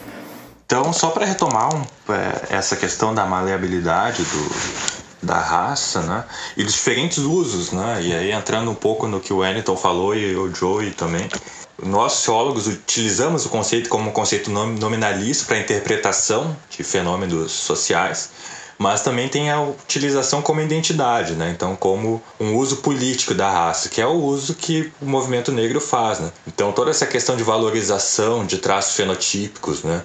Então, 0.65 0.91
só 0.91 1.11
para 1.11 1.23
retomar 1.23 1.69
um, 1.71 1.81
é, 2.11 2.57
essa 2.57 2.75
questão 2.75 3.13
da 3.13 3.27
maleabilidade 3.27 4.23
do, 4.23 5.27
da 5.27 5.37
raça, 5.37 6.01
né? 6.01 6.23
E 6.57 6.63
dos 6.63 6.73
diferentes 6.73 7.19
usos, 7.19 7.71
né? 7.71 7.99
E 8.01 8.11
aí 8.11 8.31
entrando 8.31 8.71
um 8.71 8.75
pouco 8.75 9.07
no 9.07 9.19
que 9.19 9.31
o 9.31 9.37
Wellington 9.37 9.77
falou 9.77 10.15
e 10.15 10.35
o 10.35 10.51
Joey 10.51 10.89
também 10.89 11.29
nós, 11.81 12.13
sociólogos, 12.13 12.67
utilizamos 12.67 13.45
o 13.45 13.49
conceito 13.49 13.89
como 13.89 14.09
um 14.09 14.13
conceito 14.13 14.51
nominalista 14.51 15.45
para 15.45 15.59
interpretação 15.59 16.55
de 16.69 16.83
fenômenos 16.83 17.51
sociais, 17.51 18.29
mas 18.81 19.03
também 19.03 19.29
tem 19.29 19.51
a 19.51 19.61
utilização 19.61 20.41
como 20.41 20.59
identidade, 20.59 21.33
né? 21.33 21.51
então 21.55 21.75
como 21.75 22.21
um 22.39 22.55
uso 22.55 22.77
político 22.77 23.31
da 23.31 23.47
raça, 23.47 23.89
que 23.89 24.01
é 24.01 24.07
o 24.07 24.13
uso 24.13 24.55
que 24.55 24.91
o 24.99 25.05
movimento 25.05 25.51
negro 25.51 25.79
faz. 25.79 26.19
Né? 26.19 26.31
Então 26.47 26.71
toda 26.71 26.89
essa 26.89 27.05
questão 27.05 27.35
de 27.35 27.43
valorização 27.43 28.43
de 28.43 28.57
traços 28.57 28.95
fenotípicos, 28.95 29.83
né? 29.83 30.01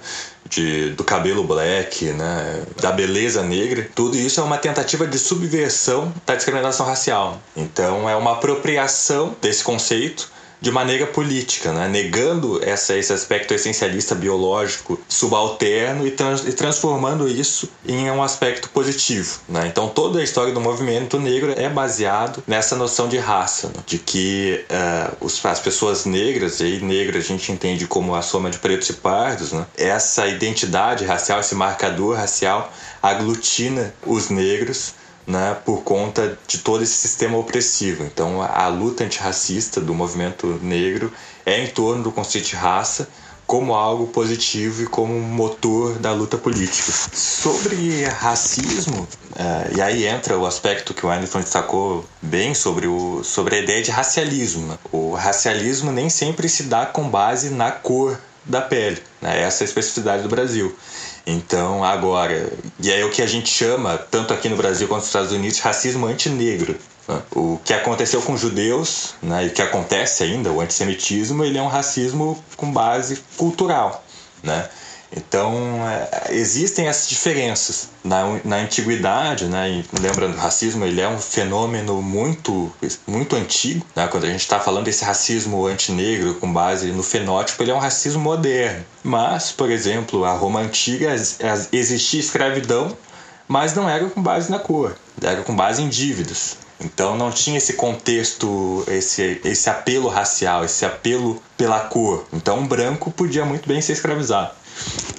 de, 0.47 0.91
do 0.91 1.03
cabelo 1.03 1.43
black, 1.43 2.05
né? 2.05 2.63
da 2.79 2.91
beleza 2.91 3.41
negra, 3.41 3.89
tudo 3.95 4.15
isso 4.15 4.39
é 4.39 4.43
uma 4.43 4.59
tentativa 4.59 5.07
de 5.07 5.17
subversão 5.17 6.13
da 6.23 6.35
discriminação 6.35 6.85
racial. 6.85 7.41
Então 7.55 8.07
é 8.07 8.15
uma 8.15 8.33
apropriação 8.33 9.35
desse 9.41 9.63
conceito 9.63 10.36
de 10.59 10.71
maneira 10.71 11.05
política, 11.05 11.71
né? 11.71 11.87
negando 11.87 12.63
essa, 12.63 12.95
esse 12.95 13.13
aspecto 13.13 13.53
essencialista 13.53 14.15
biológico 14.15 14.99
subalterno 15.07 16.07
e, 16.07 16.11
trans, 16.11 16.47
e, 16.47 16.53
transformando 16.53 17.27
isso 17.27 17.69
em 17.87 18.09
um 18.09 18.23
aspecto 18.23 18.69
positivo. 18.69 19.39
Né? 19.47 19.67
Então 19.67 19.87
toda 19.87 20.19
a 20.19 20.23
história 20.23 20.51
do 20.51 20.59
movimento 20.59 21.19
negro 21.19 21.53
é 21.55 21.69
baseado 21.69 22.43
nessa 22.47 22.75
noção 22.75 23.07
de 23.07 23.17
raça, 23.17 23.67
né? 23.67 23.83
de 23.85 23.99
que 23.99 24.65
uh, 24.69 25.25
os, 25.25 25.45
as 25.45 25.59
pessoas 25.59 26.05
negras, 26.05 26.59
e 26.59 26.79
negro 26.79 27.17
a 27.17 27.21
gente 27.21 27.51
entende 27.51 27.85
como 27.85 28.15
a 28.15 28.21
soma 28.21 28.49
de 28.49 28.57
pretos 28.57 28.89
e 28.89 28.93
pardos, 28.93 29.51
né? 29.51 29.65
essa 29.77 30.27
identidade 30.27 31.05
racial, 31.05 31.39
esse 31.39 31.53
marcador 31.53 32.15
racial 32.15 32.73
aglutina 33.01 33.93
os 34.05 34.29
negros 34.29 34.93
né, 35.27 35.57
por 35.65 35.83
conta 35.83 36.39
de 36.47 36.59
todo 36.59 36.81
esse 36.81 36.93
sistema 36.93 37.37
opressivo. 37.37 38.05
Então, 38.05 38.41
a, 38.41 38.67
luta 38.69 39.03
antirracista 39.03 39.81
do 39.81 39.93
movimento 39.93 40.57
negro 40.61 41.11
é 41.45 41.61
em 41.61 41.67
torno 41.67 42.01
do 42.01 42.11
conceito 42.11 42.47
de 42.47 42.55
raça 42.55 43.09
como 43.45 43.73
algo 43.73 44.07
positivo 44.07 44.83
e 44.83 44.87
como 44.87 45.13
motor 45.13 45.97
da 45.99 46.11
luta 46.11 46.37
política. 46.37 46.91
Sobre 47.13 48.03
racismo, 48.03 49.03
uh, 49.03 49.77
e 49.77 49.81
aí 49.81 50.05
entra 50.05 50.37
o 50.37 50.45
aspecto 50.45 50.93
que 50.93 51.05
o 51.05 51.09
Anderson 51.09 51.39
destacou 51.39 52.05
bem 52.21 52.53
sobre, 52.53 52.87
o, 52.87 53.23
sobre 53.23 53.55
a 53.55 53.59
ideia 53.59 53.81
de 53.81 53.89
racialismo. 53.89 54.67
Né? 54.67 54.77
O 54.91 55.13
racialismo 55.13 55.93
nem 55.93 56.09
sempre 56.09 56.49
se 56.49 56.63
dá 56.63 56.85
com 56.85 57.07
base 57.07 57.49
na 57.49 57.71
cor 57.71 58.19
da 58.43 58.61
pele, 58.61 59.01
né? 59.21 59.41
essa 59.41 59.63
é 59.63 59.65
a 59.65 59.67
especificidade 59.67 60.23
do 60.23 60.29
Brasil. 60.29 60.75
Então, 61.29 61.83
agora, 61.83 62.53
e 62.79 62.89
é 62.89 63.03
o 63.03 63.11
que 63.11 63.21
a 63.21 63.27
gente 63.27 63.49
chama, 63.49 63.97
tanto 63.97 64.33
aqui 64.33 64.47
no 64.47 64.55
Brasil 64.55 64.87
quanto 64.87 64.99
nos 64.99 65.07
Estados 65.07 65.33
Unidos, 65.33 65.59
racismo 65.59 66.05
antinegro. 66.05 66.77
Né? 67.05 67.21
O 67.35 67.59
que 67.65 67.73
aconteceu 67.73 68.21
com 68.21 68.31
os 68.31 68.39
judeus, 68.39 69.13
né, 69.21 69.43
e 69.43 69.47
o 69.47 69.51
que 69.51 69.61
acontece 69.61 70.23
ainda, 70.23 70.49
o 70.49 70.61
antissemitismo, 70.61 71.43
ele 71.43 71.57
é 71.57 71.61
um 71.61 71.67
racismo 71.67 72.41
com 72.55 72.71
base 72.71 73.21
cultural. 73.35 74.05
Né? 74.41 74.69
Então, 75.15 75.53
é, 75.87 76.33
existem 76.33 76.87
essas 76.87 77.07
diferenças. 77.07 77.89
Na, 78.03 78.39
na 78.43 78.57
antiguidade, 78.57 79.45
né, 79.45 79.83
lembrando, 79.99 80.35
o 80.35 80.39
racismo 80.39 80.85
ele 80.85 81.01
é 81.01 81.07
um 81.07 81.19
fenômeno 81.19 82.01
muito, 82.01 82.71
muito 83.05 83.35
antigo. 83.35 83.85
Né, 83.95 84.07
quando 84.07 84.25
a 84.25 84.29
gente 84.29 84.41
está 84.41 84.59
falando 84.59 84.85
desse 84.85 85.03
racismo 85.03 85.65
antinegro 85.65 86.35
com 86.35 86.51
base 86.51 86.91
no 86.91 87.03
fenótipo, 87.03 87.63
ele 87.63 87.71
é 87.71 87.75
um 87.75 87.79
racismo 87.79 88.21
moderno. 88.21 88.83
Mas, 89.03 89.51
por 89.51 89.71
exemplo, 89.71 90.25
a 90.25 90.33
Roma 90.33 90.59
antiga 90.59 91.13
existia 91.71 92.19
escravidão, 92.19 92.95
mas 93.47 93.73
não 93.73 93.89
era 93.89 94.05
com 94.09 94.21
base 94.21 94.51
na 94.51 94.59
cor, 94.59 94.95
era 95.21 95.41
com 95.41 95.55
base 95.55 95.81
em 95.81 95.89
dívidas. 95.89 96.57
Então 96.79 97.17
não 97.17 97.31
tinha 97.31 97.57
esse 97.57 97.73
contexto, 97.73 98.83
esse, 98.87 99.41
esse 99.43 99.69
apelo 99.69 100.07
racial, 100.09 100.63
esse 100.63 100.85
apelo 100.85 101.41
pela 101.57 101.79
cor. 101.79 102.25
Então 102.31 102.59
um 102.59 102.67
branco 102.67 103.09
podia 103.09 103.43
muito 103.45 103.67
bem 103.67 103.81
ser 103.81 103.93
escravizado. 103.93 104.51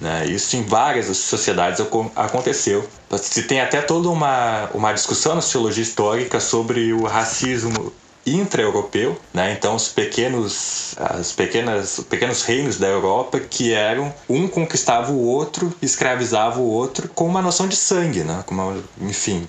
Né? 0.01 0.27
Isso 0.29 0.57
em 0.57 0.63
várias 0.63 1.15
sociedades 1.17 1.81
aconteceu. 2.15 2.89
Se 3.17 3.43
tem 3.45 3.61
até 3.61 3.81
toda 3.81 4.09
uma, 4.09 4.69
uma 4.75 4.93
discussão 4.93 5.35
na 5.35 5.41
sociologia 5.41 5.83
histórica 5.83 6.41
sobre 6.41 6.93
o 6.93 7.05
racismo 7.05 7.93
intra-europeu, 8.35 9.19
né? 9.33 9.53
Então 9.53 9.75
os 9.75 9.89
pequenos, 9.89 10.95
as 10.99 11.33
pequenas, 11.33 12.01
pequenos 12.09 12.43
reinos 12.43 12.79
da 12.79 12.87
Europa 12.87 13.41
que 13.41 13.73
eram 13.73 14.13
um 14.29 14.47
conquistava 14.49 15.13
o 15.13 15.25
outro, 15.25 15.73
escravizava 15.81 16.61
o 16.61 16.69
outro 16.69 17.09
com 17.09 17.27
uma 17.27 17.43
noção 17.43 17.69
de 17.69 17.77
sangue, 17.77 18.21
né? 18.21 18.45
Enfim, 19.01 19.49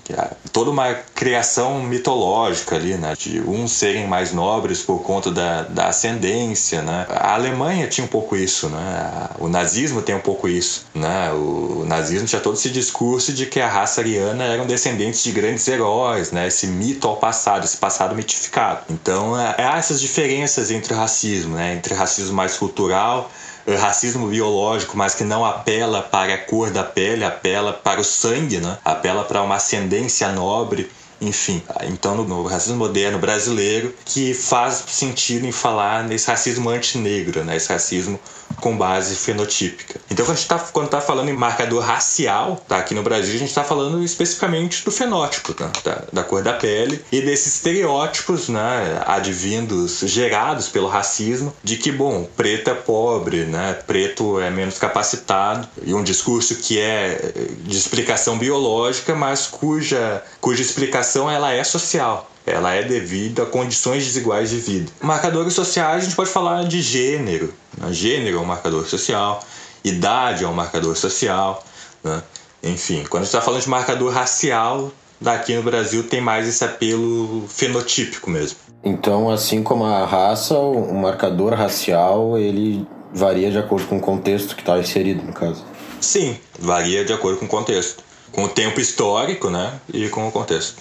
toda 0.52 0.70
uma 0.70 0.94
criação 1.14 1.82
mitológica 1.82 2.76
ali, 2.76 2.94
né? 2.94 3.14
De 3.18 3.40
uns 3.40 3.72
serem 3.72 4.06
mais 4.06 4.32
nobres 4.32 4.82
por 4.82 5.02
conta 5.02 5.30
da, 5.30 5.62
da 5.62 5.88
ascendência, 5.88 6.82
né? 6.82 7.06
A 7.10 7.34
Alemanha 7.34 7.86
tinha 7.86 8.04
um 8.04 8.08
pouco 8.08 8.36
isso, 8.36 8.68
né? 8.68 9.28
O 9.38 9.48
nazismo 9.48 10.02
tem 10.02 10.14
um 10.14 10.20
pouco 10.20 10.48
isso, 10.48 10.86
né? 10.94 11.32
O 11.32 11.84
nazismo 11.86 12.26
tinha 12.26 12.40
todo 12.40 12.54
esse 12.54 12.70
discurso 12.70 13.32
de 13.32 13.46
que 13.46 13.60
a 13.60 13.68
raça 13.68 14.00
ariana 14.00 14.44
eram 14.44 14.66
descendentes 14.66 15.22
de 15.22 15.32
grandes 15.32 15.66
heróis, 15.68 16.32
né? 16.32 16.46
Esse 16.46 16.66
mito 16.66 17.06
ao 17.08 17.16
passado, 17.16 17.64
esse 17.64 17.76
passado 17.76 18.14
mitificado. 18.14 18.69
Então, 18.88 19.38
é, 19.38 19.54
há 19.58 19.78
essas 19.78 20.00
diferenças 20.00 20.70
entre 20.70 20.94
o 20.94 20.96
racismo, 20.96 21.56
né? 21.56 21.74
entre 21.74 21.94
racismo 21.94 22.34
mais 22.34 22.56
cultural, 22.56 23.30
racismo 23.78 24.28
biológico, 24.28 24.96
mas 24.96 25.14
que 25.14 25.24
não 25.24 25.44
apela 25.44 26.02
para 26.02 26.34
a 26.34 26.38
cor 26.38 26.70
da 26.70 26.82
pele, 26.82 27.24
apela 27.24 27.72
para 27.72 28.00
o 28.00 28.04
sangue, 28.04 28.58
né? 28.58 28.78
apela 28.84 29.24
para 29.24 29.42
uma 29.42 29.56
ascendência 29.56 30.30
nobre 30.32 30.90
enfim. 31.20 31.62
Então, 31.82 32.14
no, 32.14 32.24
no 32.24 32.42
racismo 32.44 32.78
moderno 32.78 33.18
brasileiro, 33.18 33.94
que 34.04 34.34
faz 34.34 34.84
sentido 34.88 35.46
em 35.46 35.52
falar 35.52 36.04
nesse 36.04 36.28
racismo 36.28 36.70
antinegro, 36.70 37.44
né? 37.44 37.56
Esse 37.56 37.68
racismo 37.68 38.18
com 38.56 38.76
base 38.76 39.14
fenotípica. 39.14 40.00
Então, 40.10 40.24
quando 40.24 40.36
a 40.36 40.40
gente 40.40 40.42
está 40.42 40.58
quando 40.58 40.88
tá 40.88 41.00
falando 41.00 41.28
em 41.28 41.32
marcador 41.32 41.82
racial, 41.82 42.62
tá? 42.68 42.78
aqui 42.78 42.94
no 42.94 43.02
Brasil, 43.02 43.34
a 43.34 43.38
gente 43.38 43.48
está 43.48 43.64
falando 43.64 44.02
especificamente 44.02 44.84
do 44.84 44.90
fenótipo, 44.90 45.54
tá? 45.54 45.70
da, 45.84 46.02
da, 46.12 46.24
cor 46.24 46.42
da 46.42 46.52
pele 46.52 47.02
e 47.12 47.20
desses 47.20 47.54
estereótipos 47.54 48.48
né? 48.48 49.02
advindos, 49.06 50.00
gerados 50.00 50.68
pelo 50.68 50.88
racismo, 50.88 51.54
de 51.62 51.76
que, 51.76 51.92
bom, 51.92 52.28
preto 52.36 52.70
é 52.70 52.74
pobre, 52.74 53.44
né? 53.44 53.78
preto 53.86 54.40
é 54.40 54.50
menos 54.50 54.78
capacitado, 54.78 55.68
e 55.82 55.94
um 55.94 56.02
discurso 56.02 56.56
que 56.56 56.78
é 56.78 57.32
de 57.60 57.76
explicação 57.76 58.36
biológica, 58.36 59.14
mas 59.14 59.46
cuja, 59.46 60.22
cuja 60.40 60.60
explicação 60.60 61.09
ela 61.30 61.52
é 61.52 61.64
social 61.64 62.30
ela 62.46 62.74
é 62.74 62.82
devida 62.82 63.42
a 63.42 63.46
condições 63.46 64.04
desiguais 64.04 64.50
de 64.50 64.56
vida. 64.56 64.90
Marcadores 65.00 65.54
sociais, 65.54 66.02
a 66.02 66.04
gente 66.04 66.16
pode 66.16 66.30
falar 66.30 66.64
de 66.64 66.80
gênero. 66.80 67.52
Né? 67.76 67.92
Gênero 67.92 68.38
é 68.38 68.40
um 68.40 68.44
marcador 68.44 68.86
social, 68.86 69.44
idade 69.84 70.44
é 70.44 70.48
um 70.48 70.52
marcador 70.52 70.96
social. 70.96 71.62
Né? 72.02 72.22
Enfim, 72.62 73.04
quando 73.08 73.22
a 73.22 73.24
gente 73.24 73.34
está 73.34 73.40
falando 73.40 73.62
de 73.62 73.68
marcador 73.68 74.12
racial, 74.12 74.90
daqui 75.20 75.54
no 75.54 75.62
Brasil 75.62 76.02
tem 76.04 76.20
mais 76.20 76.48
esse 76.48 76.64
apelo 76.64 77.44
fenotípico 77.48 78.30
mesmo. 78.30 78.58
Então, 78.82 79.30
assim 79.30 79.62
como 79.62 79.84
a 79.84 80.06
raça, 80.06 80.56
o 80.58 80.94
marcador 80.94 81.52
racial 81.52 82.38
ele 82.38 82.86
varia 83.12 83.50
de 83.50 83.58
acordo 83.58 83.86
com 83.86 83.98
o 83.98 84.00
contexto 84.00 84.54
que 84.54 84.62
está 84.62 84.78
inserido, 84.78 85.22
no 85.22 85.32
caso. 85.32 85.64
Sim, 86.00 86.38
varia 86.58 87.04
de 87.04 87.12
acordo 87.12 87.38
com 87.38 87.44
o 87.44 87.48
contexto. 87.48 88.02
Com 88.32 88.44
o 88.44 88.48
tempo 88.48 88.80
histórico, 88.80 89.50
né? 89.50 89.74
E 89.92 90.08
com 90.08 90.26
o 90.26 90.32
contexto. 90.32 90.80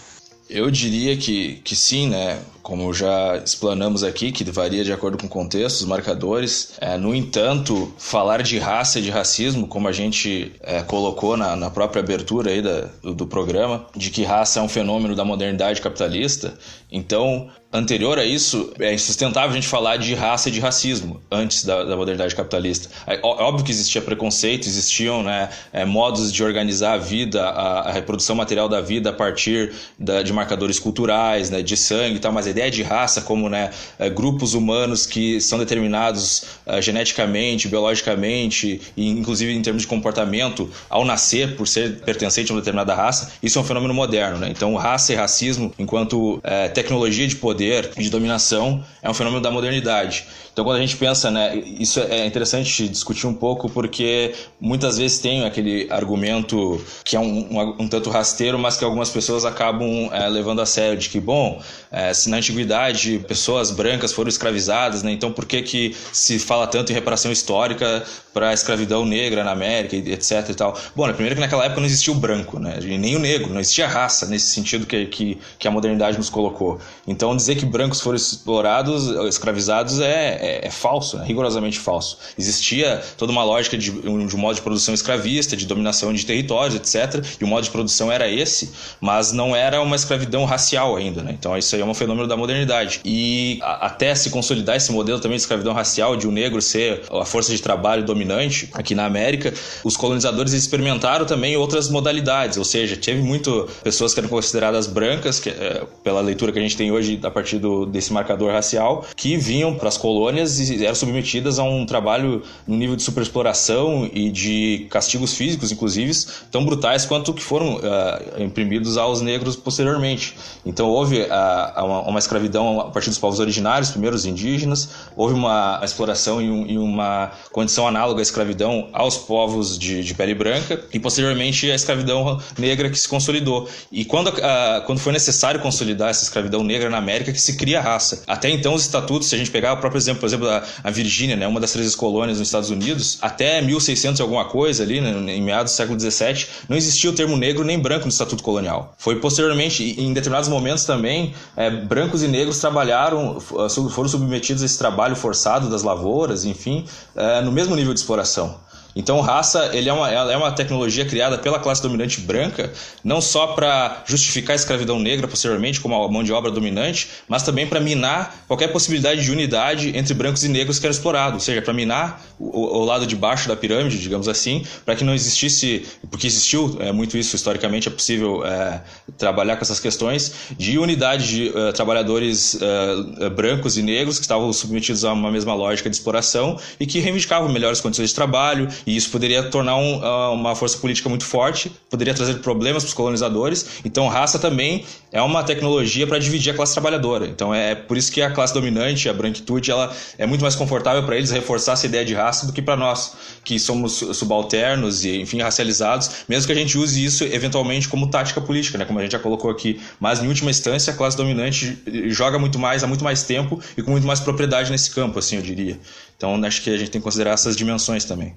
Eu 0.50 0.72
diria 0.72 1.16
que, 1.16 1.58
que 1.64 1.76
sim, 1.76 2.10
né? 2.10 2.44
Como 2.70 2.94
já 2.94 3.36
explanamos 3.38 4.04
aqui, 4.04 4.32
que 4.32 4.44
varia 4.44 4.84
de 4.84 4.94
acordo 4.94 5.18
com 5.18 5.26
o 5.26 5.30
contexto, 5.30 5.80
os 5.80 5.86
marcadores. 5.86 6.74
É, 6.80 7.00
no 7.00 7.16
entanto, 7.16 7.92
falar 7.98 8.44
de 8.44 8.60
raça 8.60 9.00
e 9.00 9.02
de 9.02 9.10
racismo, 9.10 9.66
como 9.66 9.88
a 9.88 9.92
gente 9.92 10.52
é, 10.62 10.84
colocou 10.84 11.36
na, 11.36 11.56
na, 11.56 11.72
própria 11.72 12.00
abertura 12.00 12.52
aí 12.52 12.62
da, 12.62 12.82
do, 13.02 13.16
do 13.16 13.26
programa, 13.26 13.88
de 13.96 14.12
que 14.12 14.24
raça 14.24 14.60
é 14.60 14.62
um 14.62 14.70
fenômeno 14.70 15.16
da 15.16 15.26
modernidade 15.26 15.82
capitalista, 15.82 16.54
então 16.92 17.50
anterior 17.72 18.18
a 18.18 18.26
isso, 18.26 18.74
é 18.80 18.92
insustentável 18.94 19.52
a 19.52 19.54
gente 19.54 19.68
falar 19.68 19.98
de 19.98 20.16
raça 20.16 20.50
e 20.50 20.52
de 20.52 20.60
racismo 20.60 21.22
antes 21.30 21.64
da, 21.64 21.84
da 21.84 21.96
modernidade 21.96 22.36
capitalista. 22.36 22.90
É 23.06 23.20
óbvio 23.24 23.64
que 23.64 23.72
existia 23.72 24.02
preconceito, 24.02 24.68
existiam 24.68 25.22
né, 25.22 25.50
é, 25.72 25.86
modos 25.86 26.34
de 26.34 26.44
organizar 26.44 26.94
a 26.94 26.98
vida, 26.98 27.44
a, 27.44 27.90
a, 27.90 27.92
reprodução 27.92 28.36
material 28.36 28.68
da 28.68 28.82
vida 28.82 29.12
a 29.12 29.14
partir 29.14 29.72
da, 30.00 30.24
de 30.24 30.34
marcadores 30.34 30.80
culturais, 30.80 31.52
né, 31.52 31.62
de 31.62 31.78
sangue 31.78 32.16
e 32.16 32.20
tal, 32.20 32.32
mas 32.32 32.48
a 32.48 32.50
ideia 32.60 32.72
de 32.72 32.84
raça 32.84 33.22
como 33.22 33.50
né, 33.50 33.70
é, 33.98 34.10
grupos 34.10 34.54
humanos 34.54 35.06
que 35.06 35.40
são 35.42 35.60
determinados 35.60 36.46
uh, 36.66 36.82
geneticamente, 36.82 37.68
biologicamente 37.68 38.82
e 38.96 39.10
inclusive 39.10 39.52
em 39.54 39.62
termos 39.62 39.84
de 39.84 39.88
comportamento 39.88 40.70
ao 40.90 41.06
nascer 41.06 41.56
por 41.56 41.68
ser 41.68 42.00
pertencente 42.02 42.52
a 42.52 42.56
uma 42.56 42.62
determinada 42.62 42.94
raça, 42.94 43.32
isso 43.42 43.58
é 43.58 43.62
um 43.62 43.66
fenômeno 43.66 43.94
moderno. 43.94 44.40
Né? 44.40 44.50
Então, 44.50 44.76
raça 44.76 45.14
e 45.14 45.16
racismo, 45.16 45.74
enquanto 45.78 46.40
é, 46.44 46.68
tecnologia 46.68 47.28
de 47.28 47.36
poder 47.36 47.60
poder, 47.60 47.92
de 47.98 48.10
dominação, 48.10 48.84
é 49.02 49.10
um 49.10 49.14
fenômeno 49.14 49.42
da 49.42 49.52
modernidade. 49.52 50.26
Então, 50.60 50.66
quando 50.66 50.78
a 50.80 50.82
gente 50.82 50.98
pensa, 50.98 51.32
né, 51.32 51.56
isso 51.56 52.02
é 52.02 52.26
interessante 52.26 52.90
discutir 52.90 53.26
um 53.26 53.34
pouco 53.34 53.70
porque 53.70 54.36
muitas 54.60 54.98
vezes 54.98 55.18
tem 55.18 55.46
aquele 55.46 55.88
argumento 55.90 56.84
que 57.06 57.16
é 57.16 57.20
um, 57.20 57.48
um, 57.50 57.84
um 57.84 57.88
tanto 57.88 58.10
rasteiro, 58.10 58.60
mas 58.60 58.76
que 58.76 58.84
algumas 58.84 59.10
pessoas 59.10 59.46
acabam 59.46 60.10
é, 60.12 60.28
levando 60.28 60.60
a 60.60 60.66
sério, 60.66 60.98
de 60.98 61.08
que, 61.08 61.18
bom, 61.18 61.62
é, 61.90 62.14
se 62.14 62.30
na 62.30 62.36
antiguidade 62.36 63.24
pessoas 63.26 63.72
brancas 63.72 64.12
foram 64.12 64.28
escravizadas, 64.28 65.02
né, 65.02 65.14
então 65.14 65.32
por 65.32 65.46
que, 65.46 65.62
que 65.62 65.96
se 66.12 66.38
fala 66.38 66.68
tanto 66.68 66.92
em 66.92 66.94
reparação 66.94 67.32
histórica 67.32 68.04
para 68.34 68.50
a 68.50 68.54
escravidão 68.54 69.06
negra 69.06 69.46
na 69.46 69.52
América, 69.52 69.96
etc 69.96 70.50
e 70.50 70.54
tal? 70.54 70.78
Bom, 70.94 71.08
né, 71.08 71.14
primeiro 71.14 71.36
que 71.36 71.42
naquela 71.42 71.64
época 71.64 71.80
não 71.80 71.88
existia 71.88 72.12
o 72.12 72.18
branco, 72.18 72.60
né, 72.60 72.80
nem 72.82 73.16
o 73.16 73.20
negro, 73.20 73.54
não 73.54 73.62
existia 73.62 73.88
raça 73.88 74.26
nesse 74.26 74.48
sentido 74.48 74.86
que, 74.86 75.06
que, 75.06 75.38
que 75.58 75.70
a 75.70 75.72
modernidade 75.72 76.18
nos 76.18 76.30
colocou. 76.30 76.82
Então, 77.08 77.34
dizer 77.34 77.56
que 77.56 77.66
brancos 77.66 78.02
foram 78.02 78.18
explorados, 78.18 79.08
escravizados 79.26 80.02
é 80.02 80.10
é, 80.10 80.49
é 80.64 80.70
falso, 80.70 81.18
né? 81.18 81.26
rigorosamente 81.26 81.80
falso. 81.80 82.18
Existia 82.38 83.02
toda 83.18 83.32
uma 83.32 83.44
lógica 83.44 83.78
de, 83.78 83.92
de 83.92 84.10
um 84.10 84.40
modo 84.40 84.56
de 84.56 84.62
produção 84.62 84.94
escravista, 84.94 85.56
de 85.56 85.66
dominação 85.66 86.14
de 86.14 86.26
territórios, 86.26 86.76
etc. 86.76 87.24
E 87.40 87.44
o 87.44 87.48
modo 87.48 87.64
de 87.64 87.70
produção 87.70 88.12
era 88.12 88.30
esse, 88.30 88.72
mas 89.00 89.32
não 89.32 89.56
era 89.56 89.82
uma 89.82 89.96
escravidão 89.96 90.46
racial 90.46 90.96
ainda. 90.96 91.22
Né? 91.22 91.36
Então 91.38 91.58
isso 91.58 91.76
aí 91.76 91.82
é 91.82 91.86
um 91.86 91.94
fenômeno 91.94 92.28
da 92.28 92.38
modernidade. 92.38 93.02
E 93.04 93.60
a, 93.62 93.88
até 93.88 94.14
se 94.16 94.30
consolidar 94.30 94.76
esse 94.76 94.92
modelo 94.92 95.20
também 95.20 95.38
de 95.38 95.42
escravidão 95.42 95.74
racial, 95.74 96.16
de 96.16 96.28
um 96.28 96.32
negro 96.32 96.62
ser 96.62 97.02
a 97.12 97.26
força 97.26 97.52
de 97.52 97.62
trabalho 97.62 98.04
dominante 98.04 98.70
aqui 98.74 98.96
na 98.96 99.06
América, 99.06 99.54
os 99.84 99.96
colonizadores 99.96 100.54
experimentaram 100.54 101.26
também 101.26 101.56
outras 101.56 101.90
modalidades, 101.90 102.58
ou 102.58 102.66
seja, 102.66 102.96
teve 102.98 103.22
muito 103.22 103.68
pessoas 103.84 104.14
que 104.14 104.20
eram 104.20 104.30
consideradas 104.30 104.88
brancas, 104.88 105.40
que, 105.40 105.50
é, 105.50 105.86
pela 106.04 106.22
leitura 106.22 106.52
que 106.52 106.60
a 106.60 106.62
gente 106.62 106.78
tem 106.78 106.92
hoje 106.92 107.20
a 107.24 107.32
partir 107.32 107.60
do, 107.60 107.86
desse 107.86 108.12
marcador 108.14 108.52
racial, 108.52 109.06
que 109.16 109.38
vinham 109.38 109.76
para 109.76 109.90
as 109.90 109.98
colônias 109.98 110.39
e 110.40 110.86
eram 110.86 110.96
submetidas 110.96 111.60
a 111.60 111.64
um 111.64 111.86
trabalho 111.86 112.44
no 112.68 112.76
nível 112.76 112.96
de 112.96 113.04
superexploração 113.04 114.10
e 114.14 114.30
de 114.30 114.88
castigos 114.90 115.34
físicos, 115.34 115.72
inclusive, 115.72 116.12
tão 116.52 116.66
brutais 116.66 117.06
quanto 117.06 117.34
que 117.34 117.44
foram 117.44 117.76
uh, 117.76 118.42
imprimidos 118.42 118.98
aos 118.98 119.22
negros 119.22 119.56
posteriormente. 119.56 120.36
Então 120.66 120.88
houve 120.90 121.22
uh, 121.22 121.86
uma, 121.86 122.02
uma, 122.02 122.20
escravidão 122.20 122.80
a 122.80 122.86
partir 122.86 123.10
dos 123.10 123.18
povos 123.18 123.40
originários, 123.40 123.92
primeiro 123.92 124.16
os 124.16 124.26
indígenas, 124.26 124.90
houve 125.16 125.34
uma 125.34 125.80
exploração 125.84 126.42
e, 126.42 126.50
um, 126.50 126.66
e, 126.66 126.78
uma 126.78 127.32
condição 127.52 127.88
análoga 127.88 128.22
à 128.22 128.24
escravidão 128.24 128.90
aos 128.94 129.18
povos 129.18 129.78
de, 129.78 130.04
de, 130.04 130.14
pele 130.14 130.34
branca 130.34 130.84
e 130.94 131.00
posteriormente 131.00 131.70
a 131.72 131.76
escravidão 131.76 132.40
negra 132.58 132.90
que 132.90 132.98
se 132.98 133.08
consolidou. 133.08 133.68
E 133.92 134.06
quando, 134.06 134.30
uh, 134.30 134.86
quando 134.86 135.00
foi 135.00 135.14
necessário 135.14 135.60
consolidar 135.60 136.10
essa 136.10 136.24
escravidão 136.24 136.64
negra 136.64 136.90
na 136.90 136.98
América 136.98 137.32
que 137.32 137.42
se 137.42 137.58
cria 137.58 137.80
a 137.80 137.82
raça. 137.82 138.24
Até 138.28 138.50
então 138.50 138.74
os 138.74 138.84
estatutos, 138.84 139.30
se 139.30 139.36
a 139.36 139.38
gente 139.38 139.52
pegar 139.52 139.74
o 139.74 139.78
próprio 139.78 140.00
exemplo 140.00 140.19
por 140.20 140.26
exemplo, 140.26 140.48
a, 140.48 140.64
a 140.84 140.92
Virgínia, 140.92 141.36
né, 141.36 141.48
uma 141.48 141.60
das 141.60 141.72
três 141.72 141.96
colônias 141.96 142.38
nos 142.38 142.48
Estados 142.48 142.70
Unidos, 142.70 143.18
até 143.22 143.62
1600 143.62 144.20
e 144.20 144.22
alguma 144.22 144.46
coisa 144.46 144.84
ali, 144.84 145.02
né, 145.02 145.34
em 145.34 145.42
meados 145.42 145.72
do 145.72 145.76
século 145.76 146.00
XVII, 146.00 146.46
não 146.68 146.78
existia 146.78 147.10
o 147.10 147.14
termo 147.14 147.38
negro 147.38 147.64
nem 147.64 147.80
branco 147.80 148.06
no 148.06 148.12
Estatuto 148.12 148.44
Colonial. 148.44 148.94
Foi 148.98 149.16
posteriormente, 149.20 149.96
em 150.00 150.14
determinados 150.14 150.50
momentos 150.50 150.86
também, 150.86 151.34
é, 151.56 151.70
brancos 151.70 152.22
e 152.24 152.28
negros 152.28 152.60
trabalharam, 152.60 153.40
foram 153.40 154.08
submetidos 154.08 154.62
a 154.62 154.66
esse 154.66 154.78
trabalho 154.78 155.16
forçado 155.16 155.70
das 155.70 155.84
lavouras, 155.84 156.46
enfim, 156.46 156.86
é, 157.16 157.42
no 157.42 157.52
mesmo 157.52 157.76
nível 157.76 157.94
de 157.94 158.00
exploração. 158.00 158.69
Então, 158.96 159.22
raça 159.22 159.70
ele 159.74 159.88
é, 159.88 159.94
uma, 159.94 160.10
é 160.10 160.36
uma 160.36 160.52
tecnologia 160.52 161.06
criada 161.06 161.38
pela 161.38 161.60
classe 161.60 161.82
dominante 161.82 162.20
branca, 162.22 162.72
não 163.04 163.22
só 163.22 163.48
para 163.48 164.04
justificar 164.06 164.54
a 164.54 164.56
escravidão 164.56 165.00
negra 165.00 165.28
posteriormente 165.28 165.80
como 165.80 165.96
a 165.96 166.10
mão 166.10 166.24
de 166.24 166.34
obra 166.34 166.52
dominante, 166.52 167.08
mas 167.28 167.44
também 167.44 167.68
para 167.68 167.80
minar 167.80 168.44
qualquer 168.48 168.70
possibilidade 168.70 169.24
de 169.24 169.32
unidade 169.32 169.96
entre 169.96 170.14
brancos 170.14 170.44
e 170.44 170.50
negros 170.50 170.80
que 170.80 170.86
era 170.86 170.94
explorado, 170.94 171.36
ou 171.36 171.40
seja, 171.40 171.62
para 171.62 171.74
minar 171.74 172.22
o, 172.40 172.80
o, 172.80 172.86
lado 172.86 173.06
de 173.06 173.16
baixo 173.16 173.48
da 173.48 173.56
pirâmide, 173.56 174.00
digamos 174.00 174.28
assim, 174.28 174.66
para 174.86 174.96
que 174.96 175.04
não 175.04 175.14
existisse, 175.14 175.86
porque 176.10 176.26
existiu 176.26 176.78
é, 176.80 176.92
muito 176.92 177.18
isso 177.18 177.36
historicamente, 177.36 177.88
é 177.88 177.92
possível 177.92 178.46
é, 178.46 178.82
trabalhar 179.18 179.56
com 179.58 179.62
essas 179.62 179.80
questões 179.80 180.34
de 180.58 180.78
unidade 180.80 181.28
de 181.28 181.50
uh, 181.50 181.74
trabalhadores 181.74 182.56
uh, 182.56 183.30
brancos 183.30 183.78
e 183.78 183.82
negros 183.82 184.18
que 184.18 184.24
estavam 184.24 184.52
submetidos 184.52 185.04
a 185.06 185.14
uma 185.14 185.32
mesma 185.32 185.54
lógica 185.54 185.90
de 185.90 185.96
exploração 185.96 186.60
e 186.80 186.86
que 186.86 187.00
reivindicavam 187.00 187.50
melhores 187.50 187.82
condições 187.82 188.10
de 188.10 188.16
trabalho 188.16 188.68
e 188.90 188.96
isso 188.96 189.12
poderia 189.12 189.44
tornar 189.44 189.76
um, 189.78 190.04
ah, 190.04 190.32
uma 190.32 190.56
força 190.56 190.76
política 190.80 191.08
muito 191.08 191.24
forte, 191.24 191.72
poderia 191.92 192.12
trazer 192.12 192.40
problemas 192.40 192.82
para 192.82 192.88
os 192.88 192.94
colonizadores. 192.96 193.82
Então, 193.86 194.08
raça 194.08 194.40
também 194.40 194.84
é 195.12 195.22
uma 195.22 195.44
tecnologia 195.44 196.08
para 196.08 196.18
dividir 196.18 196.52
a 196.52 196.56
classe 196.56 196.74
trabalhadora. 196.74 197.28
Então, 197.28 197.54
é 197.54 197.76
por 197.76 197.98
isso 197.98 198.12
que 198.12 198.20
a 198.20 198.32
classe 198.32 198.52
dominante, 198.52 199.08
a 199.08 199.14
branquitude, 199.14 199.70
ela 199.70 199.96
é 200.18 200.26
muito 200.26 200.42
mais 200.42 200.56
confortável 200.56 201.04
para 201.04 201.16
eles 201.16 201.30
reforçar 201.30 201.74
essa 201.74 201.86
ideia 201.86 202.04
de 202.04 202.16
raça 202.16 202.48
do 202.48 202.52
que 202.52 202.64
para 202.64 202.76
nós, 202.76 203.14
que 203.44 203.60
somos 203.60 203.94
subalternos 203.94 205.06
e, 205.06 205.22
enfim, 205.22 205.40
racializados, 205.40 206.26
mesmo 206.28 206.48
que 206.48 206.54
a 206.54 206.56
gente 206.56 206.76
use 206.76 207.06
isso 207.06 207.24
eventualmente 207.26 207.88
como 207.88 208.10
tática 208.10 208.42
política, 208.42 208.80
né? 208.80 208.86
como 208.86 208.98
a 208.98 209.04
gente 209.04 209.12
já 209.12 209.20
colocou 209.20 209.52
aqui. 209.52 209.80
Mas, 210.00 210.20
em 210.24 210.28
última 210.28 210.50
instância, 210.50 210.92
a 210.92 210.96
classe 210.96 211.16
dominante 211.16 211.78
joga 212.08 212.40
muito 212.40 212.58
mais, 212.58 212.84
há 212.84 212.88
muito 212.88 213.04
mais 213.04 213.22
tempo 213.22 213.62
e 213.78 213.84
com 213.84 213.92
muito 213.92 214.08
mais 214.08 214.20
propriedade 214.20 214.72
nesse 214.72 214.90
campo, 214.90 215.20
assim, 215.20 215.36
eu 215.36 215.44
diria. 215.44 215.80
Então, 216.18 216.44
acho 216.44 216.64
que 216.64 216.72
a 216.72 216.78
gente 216.78 216.90
tem 216.90 217.00
que 217.00 217.06
considerar 217.06 217.34
essas 217.34 217.56
dimensões 217.56 218.04
também. 218.04 218.34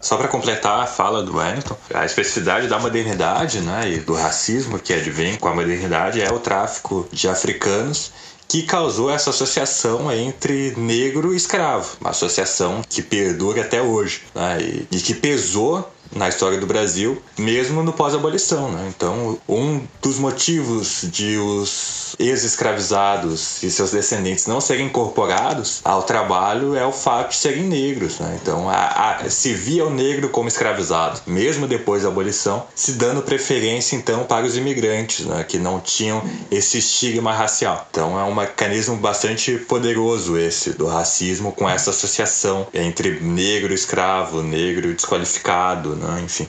Só 0.00 0.16
para 0.16 0.28
completar 0.28 0.80
a 0.80 0.86
fala 0.86 1.22
do 1.22 1.36
Wellington, 1.36 1.76
a 1.92 2.06
especificidade 2.06 2.66
da 2.68 2.78
modernidade 2.78 3.60
né, 3.60 3.92
e 3.92 4.00
do 4.00 4.14
racismo 4.14 4.78
que 4.78 4.94
advém 4.94 5.36
com 5.36 5.46
a 5.46 5.54
modernidade 5.54 6.22
é 6.22 6.32
o 6.32 6.38
tráfico 6.38 7.06
de 7.12 7.28
africanos 7.28 8.10
que 8.48 8.62
causou 8.62 9.10
essa 9.10 9.30
associação 9.30 10.10
entre 10.10 10.74
negro 10.76 11.32
e 11.32 11.36
escravo, 11.36 11.98
uma 12.00 12.10
associação 12.10 12.82
que 12.88 13.00
perdura 13.02 13.60
até 13.60 13.80
hoje 13.80 14.22
né? 14.34 14.58
e, 14.60 14.88
e 14.90 15.00
que 15.00 15.14
pesou 15.14 15.88
na 16.12 16.28
história 16.28 16.58
do 16.58 16.66
Brasil, 16.66 17.20
mesmo 17.38 17.82
no 17.82 17.92
pós-abolição. 17.92 18.70
Né? 18.70 18.92
Então, 18.94 19.38
um 19.48 19.82
dos 20.02 20.18
motivos 20.18 21.06
de 21.10 21.36
os 21.36 22.16
ex-escravizados 22.18 23.62
e 23.62 23.70
seus 23.70 23.92
descendentes 23.92 24.46
não 24.46 24.60
serem 24.60 24.86
incorporados 24.86 25.80
ao 25.84 26.02
trabalho 26.02 26.74
é 26.74 26.84
o 26.84 26.92
fato 26.92 27.30
de 27.30 27.36
serem 27.36 27.64
negros. 27.64 28.18
Né? 28.18 28.38
Então, 28.42 28.68
a, 28.68 29.10
a, 29.10 29.30
se 29.30 29.54
via 29.54 29.86
o 29.86 29.90
negro 29.90 30.28
como 30.28 30.48
escravizado, 30.48 31.20
mesmo 31.26 31.66
depois 31.66 32.02
da 32.02 32.08
abolição, 32.08 32.66
se 32.74 32.92
dando 32.92 33.22
preferência 33.22 33.96
então 33.96 34.24
para 34.24 34.44
os 34.44 34.56
imigrantes, 34.56 35.26
né? 35.26 35.44
que 35.44 35.58
não 35.58 35.80
tinham 35.80 36.22
esse 36.50 36.78
estigma 36.78 37.32
racial. 37.32 37.86
Então, 37.90 38.18
é 38.18 38.24
um 38.24 38.34
mecanismo 38.34 38.96
bastante 38.96 39.56
poderoso 39.56 40.36
esse 40.36 40.70
do 40.70 40.86
racismo 40.86 41.52
com 41.52 41.68
essa 41.68 41.90
associação 41.90 42.66
entre 42.74 43.20
negro 43.20 43.72
escravo, 43.72 44.42
negro 44.42 44.92
desqualificado, 44.92 45.99
né? 46.00 46.22
enfim. 46.22 46.48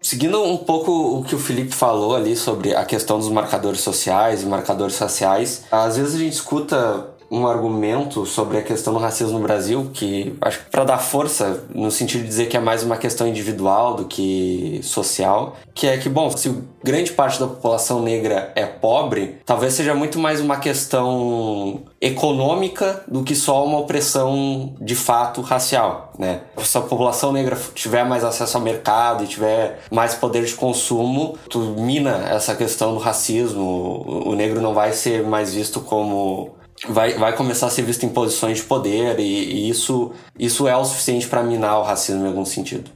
Seguindo 0.00 0.42
um 0.42 0.56
pouco 0.56 0.90
o 0.90 1.22
que 1.22 1.34
o 1.34 1.38
Felipe 1.38 1.72
falou 1.72 2.16
ali 2.16 2.36
sobre 2.36 2.74
a 2.74 2.84
questão 2.84 3.20
dos 3.20 3.28
marcadores 3.28 3.82
sociais 3.82 4.42
e 4.42 4.46
marcadores 4.46 4.98
raciais, 4.98 5.62
às 5.70 5.96
vezes 5.96 6.16
a 6.16 6.18
gente 6.18 6.32
escuta 6.32 7.11
um 7.32 7.46
argumento 7.46 8.26
sobre 8.26 8.58
a 8.58 8.62
questão 8.62 8.92
do 8.92 8.98
racismo 8.98 9.38
no 9.38 9.42
Brasil 9.44 9.90
que 9.94 10.36
acho 10.38 10.58
que 10.58 10.70
para 10.70 10.84
dar 10.84 10.98
força 10.98 11.64
no 11.74 11.90
sentido 11.90 12.20
de 12.20 12.28
dizer 12.28 12.46
que 12.46 12.58
é 12.58 12.60
mais 12.60 12.82
uma 12.82 12.98
questão 12.98 13.26
individual 13.26 13.94
do 13.94 14.04
que 14.04 14.80
social, 14.82 15.56
que 15.74 15.86
é 15.86 15.96
que 15.96 16.10
bom, 16.10 16.30
se 16.30 16.54
grande 16.84 17.10
parte 17.12 17.40
da 17.40 17.46
população 17.46 18.02
negra 18.02 18.52
é 18.54 18.66
pobre, 18.66 19.38
talvez 19.46 19.72
seja 19.72 19.94
muito 19.94 20.18
mais 20.18 20.40
uma 20.42 20.58
questão 20.58 21.80
econômica 21.98 23.02
do 23.08 23.22
que 23.22 23.34
só 23.34 23.64
uma 23.64 23.78
opressão 23.78 24.74
de 24.78 24.94
fato 24.94 25.40
racial, 25.40 26.12
né? 26.18 26.42
Se 26.58 26.76
a 26.76 26.82
população 26.82 27.32
negra 27.32 27.56
tiver 27.74 28.04
mais 28.04 28.24
acesso 28.24 28.58
ao 28.58 28.62
mercado 28.62 29.24
e 29.24 29.26
tiver 29.26 29.80
mais 29.90 30.14
poder 30.14 30.44
de 30.44 30.54
consumo, 30.54 31.38
tu 31.48 31.60
mina 31.60 32.28
essa 32.28 32.54
questão 32.54 32.92
do 32.92 32.98
racismo, 32.98 34.22
o 34.26 34.34
negro 34.34 34.60
não 34.60 34.74
vai 34.74 34.92
ser 34.92 35.22
mais 35.22 35.54
visto 35.54 35.80
como 35.80 36.60
vai, 36.88 37.14
vai 37.14 37.34
começar 37.34 37.66
a 37.66 37.70
ser 37.70 37.82
visto 37.82 38.04
em 38.04 38.08
posições 38.08 38.58
de 38.58 38.64
poder 38.64 39.18
e, 39.18 39.22
e 39.22 39.70
isso, 39.70 40.12
isso 40.38 40.66
é 40.66 40.76
o 40.76 40.84
suficiente 40.84 41.26
para 41.26 41.42
minar 41.42 41.78
o 41.78 41.82
racismo 41.82 42.24
em 42.24 42.28
algum 42.28 42.44
sentido. 42.44 42.90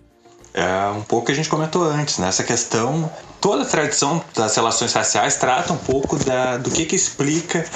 É 0.54 0.88
um 0.88 1.02
pouco 1.02 1.26
que 1.26 1.32
a 1.32 1.34
gente 1.34 1.50
comentou 1.50 1.84
antes, 1.84 2.16
né? 2.16 2.28
Essa 2.28 2.42
questão, 2.42 3.10
toda 3.42 3.62
a 3.62 3.66
tradição 3.66 4.24
das 4.34 4.56
relações 4.56 4.92
raciais 4.94 5.36
trata 5.36 5.72
um 5.72 5.76
pouco 5.76 6.16
da, 6.16 6.56
do 6.56 6.70
que, 6.70 6.86
que 6.86 6.96
explica 6.96 7.66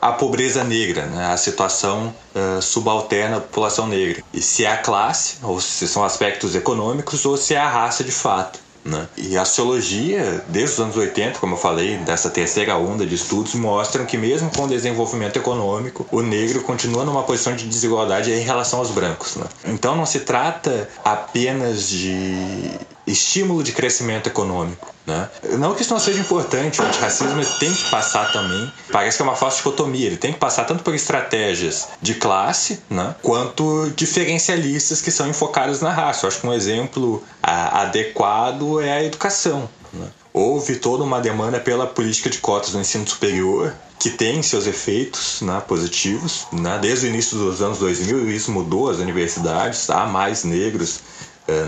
a 0.00 0.12
pobreza 0.12 0.62
negra, 0.64 1.06
né? 1.06 1.32
a 1.32 1.36
situação 1.36 2.14
uh, 2.34 2.60
subalterna 2.60 3.36
da 3.36 3.42
população 3.42 3.86
negra. 3.86 4.22
E 4.32 4.42
se 4.42 4.64
é 4.64 4.72
a 4.72 4.76
classe, 4.76 5.36
ou 5.42 5.60
se 5.60 5.86
são 5.88 6.04
aspectos 6.04 6.54
econômicos, 6.54 7.24
ou 7.24 7.36
se 7.36 7.54
é 7.54 7.58
a 7.58 7.68
raça 7.68 8.04
de 8.04 8.12
fato. 8.12 8.58
Né? 8.86 9.08
E 9.16 9.36
a 9.36 9.44
sociologia, 9.44 10.44
desde 10.48 10.74
os 10.74 10.80
anos 10.80 10.96
80, 10.96 11.38
como 11.40 11.54
eu 11.54 11.58
falei, 11.58 11.96
dessa 11.98 12.30
terceira 12.30 12.76
onda 12.76 13.04
de 13.04 13.14
estudos, 13.14 13.54
mostram 13.54 14.06
que 14.06 14.16
mesmo 14.16 14.50
com 14.50 14.64
o 14.64 14.68
desenvolvimento 14.68 15.36
econômico, 15.36 16.06
o 16.10 16.22
negro 16.22 16.62
continua 16.62 17.04
numa 17.04 17.24
posição 17.24 17.56
de 17.56 17.66
desigualdade 17.66 18.30
em 18.30 18.40
relação 18.40 18.78
aos 18.78 18.90
brancos. 18.90 19.36
Né? 19.36 19.46
Então 19.66 19.96
não 19.96 20.06
se 20.06 20.20
trata 20.20 20.88
apenas 21.04 21.88
de 21.88 22.78
estímulo 23.06 23.62
de 23.62 23.72
crescimento 23.72 24.26
econômico. 24.26 24.94
Né? 25.06 25.28
Não 25.52 25.74
que 25.74 25.82
isso 25.82 25.92
não 25.92 26.00
seja 26.00 26.20
importante, 26.20 26.80
o 26.80 26.84
antirracismo 26.84 27.40
tem 27.60 27.72
que 27.72 27.88
passar 27.88 28.32
também, 28.32 28.72
parece 28.90 29.16
que 29.16 29.22
é 29.22 29.24
uma 29.24 29.36
falsa 29.36 29.58
dicotomia, 29.58 30.06
ele 30.06 30.16
tem 30.16 30.32
que 30.32 30.38
passar 30.38 30.64
tanto 30.64 30.82
por 30.82 30.94
estratégias 30.94 31.88
de 32.02 32.14
classe, 32.14 32.80
né, 32.90 33.14
quanto 33.22 33.92
diferencialistas 33.94 35.00
que 35.00 35.12
são 35.12 35.28
enfocadas 35.28 35.80
na 35.80 35.92
raça. 35.92 36.26
Eu 36.26 36.28
acho 36.28 36.40
que 36.40 36.46
um 36.46 36.52
exemplo 36.52 37.22
a, 37.40 37.82
adequado 37.82 38.80
é 38.80 38.92
a 38.92 39.04
educação. 39.04 39.68
Né? 39.92 40.08
Houve 40.32 40.76
toda 40.76 41.04
uma 41.04 41.20
demanda 41.20 41.60
pela 41.60 41.86
política 41.86 42.28
de 42.28 42.38
cotas 42.38 42.74
no 42.74 42.80
ensino 42.80 43.08
superior, 43.08 43.72
que 43.98 44.10
tem 44.10 44.42
seus 44.42 44.66
efeitos 44.66 45.40
né, 45.40 45.62
positivos. 45.66 46.46
Né? 46.52 46.78
Desde 46.82 47.06
o 47.06 47.08
início 47.08 47.38
dos 47.38 47.62
anos 47.62 47.78
2000, 47.78 48.28
isso 48.30 48.50
mudou 48.50 48.90
as 48.90 48.98
universidades, 48.98 49.88
há 49.88 50.04
mais 50.04 50.42
negros 50.42 51.00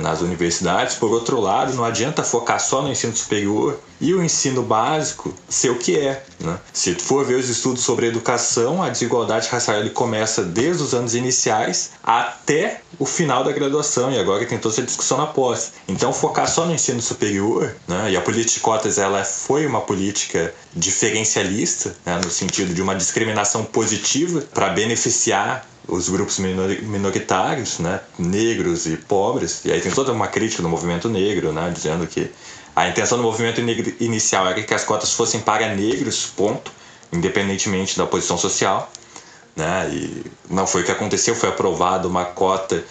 nas 0.01 0.21
universidades. 0.21 0.97
Por 0.97 1.11
outro 1.11 1.41
lado, 1.41 1.75
não 1.75 1.85
adianta 1.85 2.23
focar 2.23 2.61
só 2.61 2.83
no 2.83 2.91
ensino 2.91 3.15
superior 3.15 3.79
e 4.01 4.15
o 4.15 4.23
ensino 4.23 4.63
básico 4.63 5.35
ser 5.49 5.71
o 5.71 5.79
que 5.79 5.99
é. 5.99 6.23
Né? 6.41 6.59
Se 6.73 6.95
for 6.95 7.25
ver 7.25 7.35
os 7.35 7.49
estudos 7.49 7.83
sobre 7.83 8.07
educação, 8.07 8.83
a 8.83 8.89
desigualdade 8.89 9.49
racial 9.49 9.79
ele 9.79 9.91
começa 9.91 10.43
desde 10.43 10.83
os 10.83 10.95
anos 10.95 11.15
iniciais 11.15 11.93
até 12.03 12.81
o 12.99 13.07
final 13.07 13.45
da 13.45 13.53
graduação 13.53 14.11
e 14.13 14.19
agora 14.19 14.45
tem 14.47 14.59
toda 14.59 14.75
essa 14.75 14.83
discussão 14.83 15.19
na 15.19 15.27
pós. 15.27 15.73
Então 15.87 16.13
focar 16.13 16.49
só 16.49 16.65
no 16.67 16.73
ensino 16.73 17.03
superior, 17.03 17.75
né? 17.87 18.13
e 18.13 18.17
a 18.17 18.21
política 18.21 18.55
de 18.55 18.61
cotas 18.61 18.99
ela 18.99 19.25
foi 19.25 19.67
uma 19.67 19.81
política 19.81 20.55
diferencialista, 20.75 21.97
né? 22.05 22.21
no 22.25 22.31
sentido 22.31 22.73
de 22.73 22.83
uma 22.83 22.95
discriminação 22.95 23.65
positiva 23.65 24.43
para 24.53 24.71
beneficiar 24.71 25.67
os 25.89 26.09
grupos 26.11 26.39
minoritários, 26.39 27.79
né, 27.79 28.01
negros 28.19 28.87
e 28.87 28.97
pobres, 28.97 29.63
e 29.65 29.73
aí 29.73 29.81
tem 29.81 29.91
toda 29.91 30.13
uma 30.13 30.29
crítica 30.29 30.63
do 30.63 30.69
movimento 30.69 31.09
negro, 31.09 31.51
né, 31.51 31.73
dizendo 31.75 32.07
que 32.07 32.31
a 32.77 32.89
intenção 32.89 33.17
do 33.17 33.25
movimento 33.25 33.63
negro 33.63 33.93
inicial 33.99 34.47
era 34.47 34.63
que 34.63 34.75
as 34.75 34.85
cotas 34.85 35.15
fossem 35.15 35.41
para 35.41 35.75
negros, 35.75 36.27
ponto, 36.27 36.71
independentemente 37.11 37.97
da 37.97 38.07
posição 38.07 38.37
social, 38.37 38.93
né, 39.57 39.89
e 39.91 40.25
não 40.51 40.67
foi 40.67 40.83
o 40.83 40.85
que 40.85 40.93
aconteceu, 40.93 41.35
foi 41.35 41.49
aprovada 41.49 42.07
uma 42.07 42.27
cota 42.27 42.85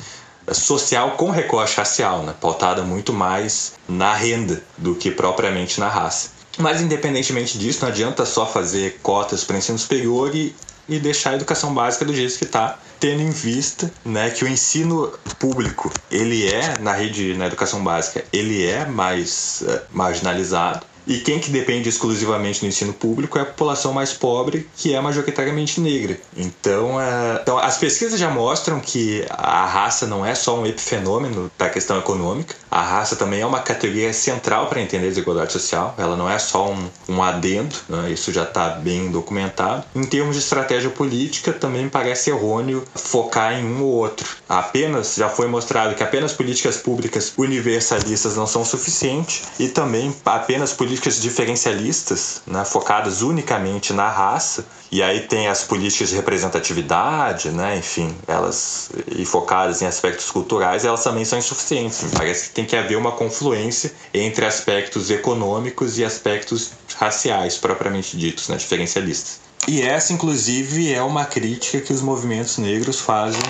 social 0.51 1.11
com 1.11 1.29
recorte 1.29 1.77
racial, 1.77 2.23
né, 2.23 2.33
pautada 2.41 2.81
muito 2.81 3.13
mais 3.13 3.73
na 3.87 4.13
renda 4.15 4.63
do 4.75 4.95
que 4.95 5.11
propriamente 5.11 5.79
na 5.79 5.87
raça. 5.87 6.31
Mas 6.57 6.81
independentemente 6.81 7.59
disso, 7.59 7.81
não 7.83 7.89
adianta 7.89 8.25
só 8.25 8.47
fazer 8.47 8.99
cotas 9.03 9.43
para 9.43 9.57
ensino 9.57 9.77
superior 9.77 10.35
e 10.35 10.55
e 10.87 10.99
deixar 10.99 11.31
a 11.31 11.35
educação 11.35 11.73
básica 11.73 12.05
do 12.05 12.15
jeito 12.15 12.37
que 12.37 12.45
está, 12.45 12.79
tendo 12.99 13.21
em 13.21 13.31
vista 13.31 13.91
né, 14.05 14.29
que 14.29 14.43
o 14.43 14.47
ensino 14.47 15.11
público 15.39 15.91
ele 16.09 16.47
é 16.47 16.77
na 16.79 16.93
rede 16.93 17.33
na 17.35 17.47
educação 17.47 17.83
básica 17.83 18.23
ele 18.31 18.65
é 18.65 18.85
mais 18.85 19.63
uh, 19.67 19.81
marginalizado 19.91 20.85
e 21.07 21.19
quem 21.19 21.39
que 21.39 21.49
depende 21.49 21.87
exclusivamente 21.87 22.59
do 22.59 22.67
ensino 22.67 22.93
público 22.93 23.39
é 23.39 23.41
a 23.41 23.45
população 23.45 23.93
mais 23.93 24.11
pobre, 24.11 24.67
que 24.75 24.93
é 24.93 24.99
majoritariamente 24.99 25.79
negra. 25.79 26.19
Então, 26.35 26.99
é... 26.99 27.39
então 27.41 27.57
as 27.57 27.77
pesquisas 27.77 28.19
já 28.19 28.29
mostram 28.29 28.79
que 28.81 29.25
a 29.29 29.65
raça 29.65 30.05
não 30.05 30.25
é 30.25 30.35
só 30.35 30.59
um 30.59 30.65
epifenômeno 30.65 31.49
da 31.57 31.69
questão 31.69 31.97
econômica, 31.97 32.55
a 32.69 32.81
raça 32.81 33.15
também 33.15 33.39
é 33.39 33.45
uma 33.45 33.61
categoria 33.61 34.11
central 34.11 34.67
para 34.67 34.81
entender 34.81 35.05
a 35.05 35.09
desigualdade 35.09 35.53
social, 35.53 35.95
ela 35.97 36.17
não 36.17 36.29
é 36.29 36.37
só 36.37 36.69
um, 36.69 36.89
um 37.07 37.23
adendo, 37.23 37.75
né? 37.87 38.11
isso 38.11 38.33
já 38.33 38.43
está 38.43 38.69
bem 38.69 39.09
documentado. 39.09 39.85
Em 39.95 40.03
termos 40.03 40.35
de 40.35 40.41
estratégia 40.41 40.89
política, 40.89 41.53
também 41.53 41.87
parece 41.87 42.29
errôneo 42.29 42.83
focar 42.93 43.53
em 43.53 43.65
um 43.65 43.81
ou 43.83 43.93
outro. 43.93 44.27
Apenas, 44.49 45.15
já 45.15 45.29
foi 45.29 45.47
mostrado 45.47 45.95
que 45.95 46.03
apenas 46.03 46.33
políticas 46.33 46.77
públicas 46.77 47.31
universalistas 47.37 48.35
não 48.35 48.45
são 48.45 48.65
suficientes 48.65 49.43
e 49.57 49.69
também 49.69 50.13
apenas 50.25 50.73
políticas 50.73 50.96
políticas 50.97 51.21
diferencialistas, 51.21 52.41
né, 52.47 52.65
focadas 52.65 53.21
unicamente 53.21 53.93
na 53.93 54.09
raça, 54.09 54.65
e 54.91 55.03
aí 55.03 55.21
tem 55.21 55.47
as 55.47 55.63
políticas 55.63 56.09
de 56.09 56.15
representatividade, 56.15 57.51
né, 57.51 57.77
enfim, 57.77 58.15
elas 58.27 58.89
e 59.07 59.25
focadas 59.25 59.81
em 59.81 59.85
aspectos 59.85 60.31
culturais, 60.31 60.85
elas 60.85 61.03
também 61.03 61.23
são 61.23 61.37
insuficientes. 61.37 62.03
Me 62.03 62.11
parece 62.11 62.49
que 62.49 62.55
tem 62.55 62.65
que 62.65 62.75
haver 62.75 62.97
uma 62.97 63.11
confluência 63.11 63.93
entre 64.13 64.45
aspectos 64.45 65.11
econômicos 65.11 65.99
e 65.99 66.05
aspectos 66.05 66.71
raciais 66.95 67.57
propriamente 67.57 68.17
ditos, 68.17 68.49
né, 68.49 68.57
diferencialistas. 68.57 69.46
E 69.65 69.81
essa, 69.81 70.13
inclusive, 70.13 70.93
é 70.93 71.01
uma 71.01 71.25
crítica 71.25 71.81
que 71.81 71.91
os 71.91 72.01
movimentos 72.01 72.57
negros 72.57 73.01
fazem 73.01 73.41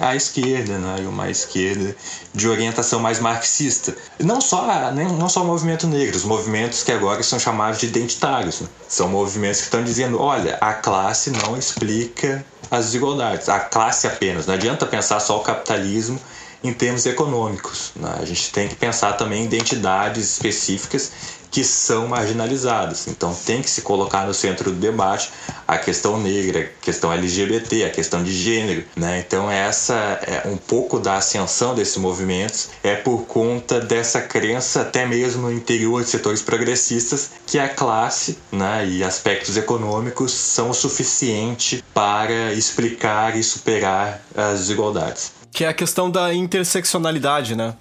à 0.00 0.14
esquerda, 0.14 0.76
né? 0.76 0.96
uma 1.08 1.30
esquerda 1.30 1.96
de 2.34 2.46
orientação 2.46 3.00
mais 3.00 3.18
marxista. 3.18 3.96
Não 4.18 4.40
só, 4.40 4.92
não 4.92 5.28
só 5.30 5.42
o 5.42 5.46
movimento 5.46 5.86
negro, 5.86 6.14
os 6.14 6.24
movimentos 6.24 6.82
que 6.82 6.92
agora 6.92 7.22
são 7.22 7.38
chamados 7.38 7.78
de 7.80 7.86
identitários. 7.86 8.60
Né? 8.60 8.68
São 8.86 9.08
movimentos 9.08 9.60
que 9.60 9.66
estão 9.66 9.82
dizendo: 9.82 10.20
olha, 10.20 10.58
a 10.60 10.74
classe 10.74 11.30
não 11.30 11.56
explica 11.56 12.44
as 12.70 12.86
desigualdades, 12.86 13.48
a 13.48 13.60
classe 13.60 14.06
apenas. 14.06 14.46
Não 14.46 14.54
adianta 14.54 14.84
pensar 14.84 15.20
só 15.20 15.38
o 15.38 15.40
capitalismo 15.40 16.20
em 16.62 16.72
termos 16.72 17.06
econômicos. 17.06 17.92
Né? 17.96 18.14
A 18.20 18.24
gente 18.26 18.52
tem 18.52 18.68
que 18.68 18.74
pensar 18.74 19.14
também 19.14 19.42
em 19.42 19.46
identidades 19.46 20.32
específicas 20.32 21.12
que 21.52 21.62
são 21.62 22.08
marginalizadas. 22.08 23.06
Então 23.06 23.34
tem 23.34 23.60
que 23.60 23.68
se 23.68 23.82
colocar 23.82 24.26
no 24.26 24.32
centro 24.32 24.72
do 24.72 24.80
debate 24.80 25.30
a 25.68 25.76
questão 25.76 26.18
negra, 26.18 26.60
a 26.60 26.84
questão 26.84 27.12
LGBT, 27.12 27.84
a 27.84 27.90
questão 27.90 28.24
de 28.24 28.32
gênero, 28.32 28.84
né? 28.96 29.22
Então 29.24 29.50
essa 29.50 29.94
é 30.26 30.48
um 30.48 30.56
pouco 30.56 30.98
da 30.98 31.16
ascensão 31.16 31.74
desses 31.74 31.98
movimentos 31.98 32.70
é 32.82 32.96
por 32.96 33.26
conta 33.26 33.78
dessa 33.78 34.22
crença 34.22 34.80
até 34.80 35.04
mesmo 35.04 35.42
no 35.42 35.52
interior 35.52 36.02
de 36.02 36.08
setores 36.08 36.40
progressistas 36.40 37.32
que 37.46 37.58
a 37.58 37.68
classe, 37.68 38.38
né, 38.50 38.86
e 38.88 39.04
aspectos 39.04 39.56
econômicos 39.56 40.32
são 40.32 40.70
o 40.70 40.74
suficiente 40.74 41.84
para 41.92 42.52
explicar 42.54 43.36
e 43.36 43.42
superar 43.42 44.22
as 44.34 44.60
desigualdades. 44.60 45.32
Que 45.50 45.64
é 45.64 45.68
a 45.68 45.74
questão 45.74 46.10
da 46.10 46.32
interseccionalidade, 46.32 47.54
né? 47.54 47.74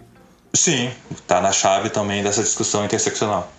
Sim, 0.53 0.91
está 1.09 1.39
na 1.39 1.53
chave 1.53 1.89
também 1.89 2.21
dessa 2.21 2.43
discussão 2.43 2.83
interseccional. 2.83 3.49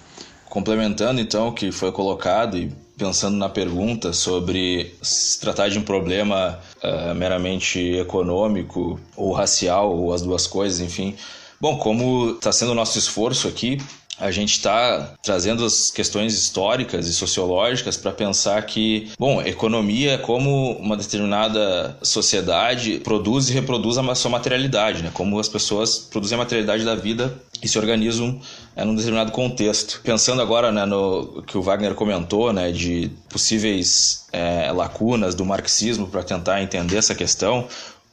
Complementando 0.53 1.19
então 1.19 1.49
o 1.49 1.53
que 1.55 1.73
foi 1.73 1.91
colocado 1.91 2.59
e 2.59 2.71
pensando 2.99 3.39
na 3.39 3.49
pergunta 3.49 4.13
sobre 4.13 4.95
se 5.01 5.41
tratar 5.41 5.71
de 5.71 5.79
um 5.79 5.83
problema 5.83 6.61
uh, 6.85 7.15
meramente 7.15 7.81
econômico 7.95 9.01
ou 9.17 9.33
racial 9.33 9.97
ou 9.97 10.13
as 10.13 10.21
duas 10.21 10.47
coisas, 10.47 10.79
enfim. 10.81 11.17
Bom, 11.59 11.79
como 11.79 12.33
está 12.33 12.53
sendo 12.53 12.73
o 12.73 12.75
nosso 12.75 12.99
esforço 12.99 13.49
aqui, 13.49 13.79
a 14.19 14.31
gente 14.31 14.53
está 14.53 15.15
trazendo 15.23 15.65
as 15.65 15.91
questões 15.91 16.35
históricas 16.35 17.07
e 17.07 17.15
sociológicas 17.15 17.97
para 17.97 18.13
pensar 18.13 18.65
que, 18.67 19.11
bom, 19.19 19.41
economia 19.43 20.13
é 20.13 20.19
como 20.19 20.73
uma 20.73 20.97
determinada 20.97 21.97
sociedade 22.03 23.01
produz 23.01 23.49
e 23.49 23.53
reproduz 23.53 23.99
a 23.99 24.15
sua 24.15 24.31
materialidade, 24.31 25.03
né? 25.03 25.11
Como 25.13 25.39
as 25.41 25.49
pessoas 25.49 25.99
produzem 25.99 26.37
a 26.37 26.39
materialidade 26.39 26.85
da 26.85 26.95
vida 26.95 27.35
e 27.63 27.69
se 27.69 27.79
organizam 27.79 28.41
é, 28.77 28.85
num 28.85 28.95
determinado 28.95 29.33
contexto. 29.33 30.01
Pensando 30.03 30.43
agora 30.43 30.71
né, 30.71 30.85
no 30.85 31.43
que 31.47 31.57
o 31.57 31.63
Wagner 31.63 31.95
comentou, 31.95 32.53
né, 32.53 32.71
de 32.73 33.11
possíveis 33.29 34.27
é, 34.33 34.71
lacunas 34.73 35.35
do 35.35 35.45
marxismo 35.45 36.07
para 36.07 36.23
tentar 36.23 36.63
entender 36.63 36.97
essa 36.97 37.15
questão, 37.15 37.67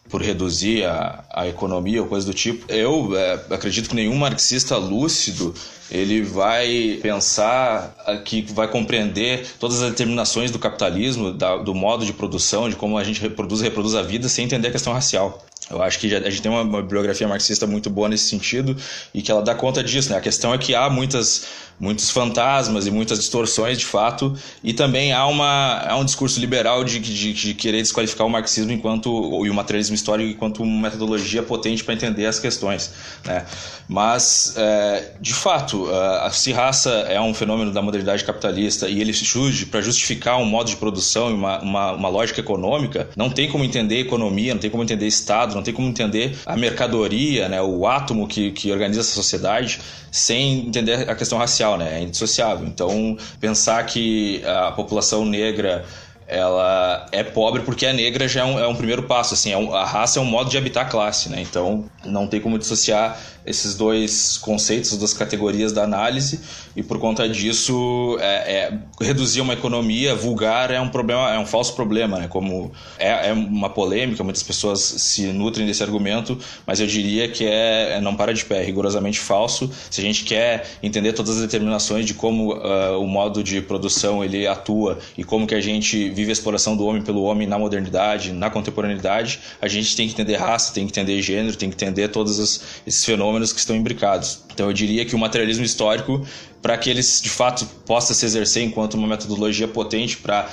por 0.09 0.21
reduzir 0.21 0.85
a, 0.85 1.23
a 1.29 1.47
economia 1.47 2.01
ou 2.01 2.07
coisa 2.07 2.25
do 2.25 2.33
tipo. 2.33 2.65
Eu 2.71 3.15
é, 3.15 3.39
acredito 3.51 3.89
que 3.89 3.95
nenhum 3.95 4.15
marxista 4.15 4.75
lúcido 4.77 5.53
ele 5.91 6.21
vai 6.21 6.99
pensar 7.01 7.95
que 8.25 8.41
vai 8.41 8.67
compreender 8.67 9.47
todas 9.59 9.81
as 9.81 9.89
determinações 9.89 10.51
do 10.51 10.59
capitalismo, 10.59 11.33
da, 11.33 11.57
do 11.57 11.73
modo 11.73 12.05
de 12.05 12.13
produção, 12.13 12.69
de 12.69 12.75
como 12.75 12.97
a 12.97 13.03
gente 13.03 13.21
reproduz 13.21 13.61
e 13.61 13.63
reproduz 13.63 13.95
a 13.95 14.01
vida 14.01 14.29
sem 14.29 14.45
entender 14.45 14.67
a 14.67 14.71
questão 14.71 14.93
racial. 14.93 15.43
Eu 15.69 15.81
acho 15.81 15.99
que 15.99 16.13
a 16.13 16.29
gente 16.29 16.41
tem 16.41 16.51
uma, 16.51 16.81
bibliografia 16.81 17.27
marxista 17.27 17.67
muito 17.67 17.89
boa 17.89 18.09
nesse 18.09 18.29
sentido 18.29 18.75
e 19.13 19.21
que 19.21 19.31
ela 19.31 19.41
dá 19.41 19.53
conta 19.53 19.83
disso. 19.83 20.09
Né? 20.09 20.17
A 20.17 20.21
questão 20.21 20.53
é 20.53 20.57
que 20.57 20.73
há 20.73 20.89
muitas 20.89 21.45
muitos 21.79 22.09
fantasmas 22.09 22.85
e 22.85 22.91
muitas 22.91 23.19
distorções 23.19 23.77
de 23.77 23.85
fato, 23.85 24.37
e 24.61 24.73
também 24.73 25.13
há, 25.13 25.25
uma, 25.25 25.85
há 25.87 25.95
um 25.97 26.03
discurso 26.03 26.39
liberal 26.39 26.83
de, 26.83 26.99
de, 26.99 27.33
de 27.33 27.53
querer 27.53 27.81
desqualificar 27.81 28.27
o 28.27 28.29
marxismo 28.29 28.71
enquanto 28.71 29.09
e 29.45 29.49
o 29.49 29.53
materialismo 29.53 29.95
histórico 29.95 30.29
enquanto 30.29 30.61
uma 30.61 30.89
metodologia 30.89 31.41
potente 31.41 31.83
para 31.83 31.93
entender 31.93 32.25
as 32.25 32.39
questões. 32.39 32.91
Né? 33.25 33.45
Mas, 33.87 34.53
é, 34.57 35.13
de 35.21 35.33
fato, 35.33 35.87
se 36.31 36.51
raça 36.51 36.89
é 37.07 37.19
um 37.19 37.33
fenômeno 37.33 37.71
da 37.71 37.81
modernidade 37.81 38.23
capitalista 38.23 38.89
e 38.89 38.99
ele 38.99 39.13
surge 39.13 39.65
para 39.65 39.81
justificar 39.81 40.37
um 40.37 40.45
modo 40.45 40.69
de 40.69 40.75
produção 40.75 41.31
e 41.31 41.33
uma, 41.33 41.59
uma, 41.59 41.91
uma 41.93 42.09
lógica 42.09 42.41
econômica, 42.41 43.09
não 43.15 43.29
tem 43.29 43.49
como 43.49 43.63
entender 43.63 43.99
economia, 43.99 44.53
não 44.53 44.61
tem 44.61 44.69
como 44.69 44.83
entender 44.83 45.07
Estado, 45.07 45.55
não 45.59 45.63
tem 45.63 45.73
como 45.73 45.87
entender 45.87 46.37
a 46.45 46.55
mercadoria, 46.55 47.47
né, 47.47 47.61
o 47.61 47.85
átomo 47.85 48.27
que, 48.27 48.51
que 48.51 48.71
organiza 48.71 49.01
essa 49.01 49.11
sociedade 49.11 49.79
sem 50.11 50.67
entender 50.67 51.09
a 51.09 51.15
questão 51.15 51.37
racial, 51.37 51.77
né? 51.77 51.99
É 51.99 52.01
indissociável. 52.01 52.67
Então, 52.67 53.17
pensar 53.39 53.85
que 53.85 54.41
a 54.45 54.71
população 54.71 55.25
negra 55.25 55.85
ela 56.29 57.07
é 57.11 57.23
pobre 57.23 57.63
porque 57.63 57.87
é 57.87 57.91
negra 57.91 58.27
já 58.27 58.41
é 58.41 58.45
um, 58.45 58.59
é 58.59 58.67
um 58.67 58.75
primeiro 58.75 59.03
passo, 59.03 59.33
assim, 59.33 59.51
é 59.51 59.57
um, 59.57 59.73
a 59.73 59.83
raça 59.83 60.19
é 60.19 60.21
um 60.21 60.25
modo 60.25 60.49
de 60.49 60.57
habitar 60.57 60.85
a 60.85 60.89
classe, 60.89 61.27
né? 61.27 61.41
Então, 61.41 61.85
não 62.05 62.27
tem 62.27 62.39
como 62.39 62.57
dissociar 62.57 63.19
esses 63.45 63.73
dois 63.73 64.37
conceitos, 64.37 64.93
as 64.93 64.97
duas 64.99 65.13
categorias 65.13 65.71
da 65.71 65.83
análise, 65.83 66.39
e 66.75 66.83
por 66.83 66.99
conta 66.99 67.27
disso, 67.27 68.17
é, 68.21 68.69
é, 68.69 68.79
reduzir 69.01 69.41
uma 69.41 69.53
economia 69.53 70.13
vulgar 70.13 70.69
é 70.71 70.79
um 70.79 70.89
problema, 70.89 71.33
é 71.33 71.39
um 71.39 71.45
falso 71.45 71.73
problema, 71.73 72.19
né? 72.19 72.27
Como 72.27 72.71
é, 72.99 73.29
é, 73.29 73.33
uma 73.33 73.69
polêmica, 73.69 74.23
muitas 74.23 74.43
pessoas 74.43 74.79
se 74.79 75.27
nutrem 75.27 75.65
desse 75.65 75.81
argumento, 75.81 76.37
mas 76.65 76.79
eu 76.79 76.85
diria 76.85 77.27
que 77.27 77.45
é, 77.45 77.95
é 77.95 78.01
não 78.01 78.15
para 78.15 78.33
de 78.33 78.45
pé, 78.45 78.61
é 78.61 78.63
rigorosamente 78.63 79.19
falso. 79.19 79.69
Se 79.89 79.99
a 79.99 80.03
gente 80.03 80.23
quer 80.23 80.65
entender 80.83 81.13
todas 81.13 81.37
as 81.37 81.41
determinações 81.41 82.05
de 82.05 82.13
como 82.13 82.53
uh, 82.53 83.01
o 83.01 83.07
modo 83.07 83.43
de 83.43 83.61
produção 83.61 84.23
ele 84.23 84.45
atua 84.45 84.99
e 85.17 85.23
como 85.23 85.47
que 85.47 85.55
a 85.55 85.61
gente 85.61 86.09
vive 86.19 86.31
a 86.31 86.33
exploração 86.33 86.75
do 86.75 86.85
homem 86.85 87.01
pelo 87.01 87.23
homem 87.23 87.47
na 87.47 87.57
modernidade, 87.57 88.33
na 88.33 88.49
contemporaneidade, 88.49 89.39
a 89.61 89.67
gente 89.67 89.95
tem 89.95 90.05
que 90.05 90.13
entender 90.13 90.35
raça, 90.35 90.73
tem 90.73 90.85
que 90.85 90.91
entender 90.91 91.21
gênero, 91.21 91.55
tem 91.55 91.69
que 91.69 91.75
entender 91.75 92.09
todos 92.09 92.37
esses 92.85 93.05
fenômenos 93.05 93.53
que 93.53 93.59
estão 93.59 93.75
imbricados. 93.75 94.43
Então 94.53 94.67
eu 94.67 94.73
diria 94.73 95.05
que 95.05 95.15
o 95.15 95.19
materialismo 95.19 95.63
histórico, 95.63 96.25
para 96.61 96.77
que 96.77 96.89
ele 96.89 97.01
de 97.01 97.29
fato 97.29 97.65
possa 97.85 98.13
se 98.13 98.25
exercer 98.25 98.63
enquanto 98.63 98.95
uma 98.95 99.07
metodologia 99.07 99.67
potente 99.67 100.17
para 100.17 100.49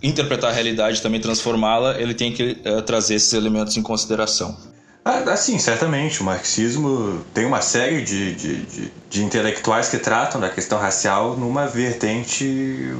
interpretar 0.00 0.50
a 0.50 0.54
realidade 0.54 0.98
e 0.98 1.02
também 1.02 1.20
transformá-la, 1.20 2.00
ele 2.00 2.14
tem 2.14 2.32
que 2.32 2.56
uh, 2.64 2.80
trazer 2.82 3.16
esses 3.16 3.32
elementos 3.32 3.76
em 3.76 3.82
consideração. 3.82 4.56
Ah, 5.04 5.32
assim, 5.32 5.58
certamente. 5.58 6.20
O 6.20 6.24
marxismo 6.24 7.24
tem 7.32 7.46
uma 7.46 7.62
série 7.62 8.02
de, 8.02 8.34
de, 8.34 8.56
de, 8.66 8.92
de, 9.08 9.24
intelectuais 9.24 9.88
que 9.88 9.96
tratam 9.96 10.38
da 10.38 10.50
questão 10.50 10.78
racial 10.78 11.34
numa 11.34 11.66
vertente 11.66 12.44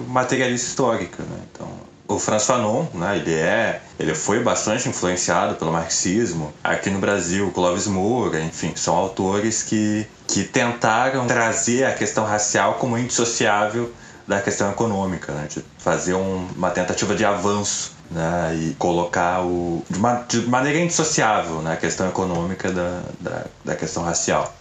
materialista 0.08 0.68
histórica. 0.68 1.22
Né? 1.22 1.38
Então, 1.52 1.68
o 2.08 2.18
Franz 2.18 2.46
Fanon, 2.46 2.86
né, 2.94 3.18
ele 3.18 3.34
é, 3.34 3.82
ele 4.00 4.14
foi 4.14 4.42
bastante 4.42 4.88
influenciado 4.88 5.56
pelo 5.56 5.70
marxismo. 5.70 6.52
Aqui 6.64 6.88
no 6.88 6.98
Brasil, 6.98 7.50
Clóvis 7.52 7.86
Moura, 7.86 8.40
enfim, 8.40 8.72
são 8.74 8.96
autores 8.96 9.62
que, 9.62 10.06
que 10.26 10.44
tentaram 10.44 11.26
trazer 11.26 11.84
a 11.84 11.92
questão 11.92 12.24
racial 12.24 12.74
como 12.74 12.96
indissociável 12.96 13.92
da 14.26 14.40
questão 14.40 14.70
econômica, 14.70 15.32
né, 15.32 15.46
de 15.48 15.62
fazer 15.76 16.14
um, 16.14 16.48
uma 16.56 16.70
tentativa 16.70 17.14
de 17.14 17.24
avanço 17.24 17.92
né, 18.10 18.54
e 18.54 18.74
colocar 18.78 19.42
o, 19.44 19.84
de, 19.88 19.98
uma, 19.98 20.24
de 20.26 20.40
maneira 20.46 20.78
indissociável 20.78 21.60
né, 21.60 21.74
a 21.74 21.76
questão 21.76 22.08
econômica 22.08 22.70
da, 22.72 23.02
da, 23.20 23.44
da 23.64 23.76
questão 23.76 24.02
racial. 24.02 24.54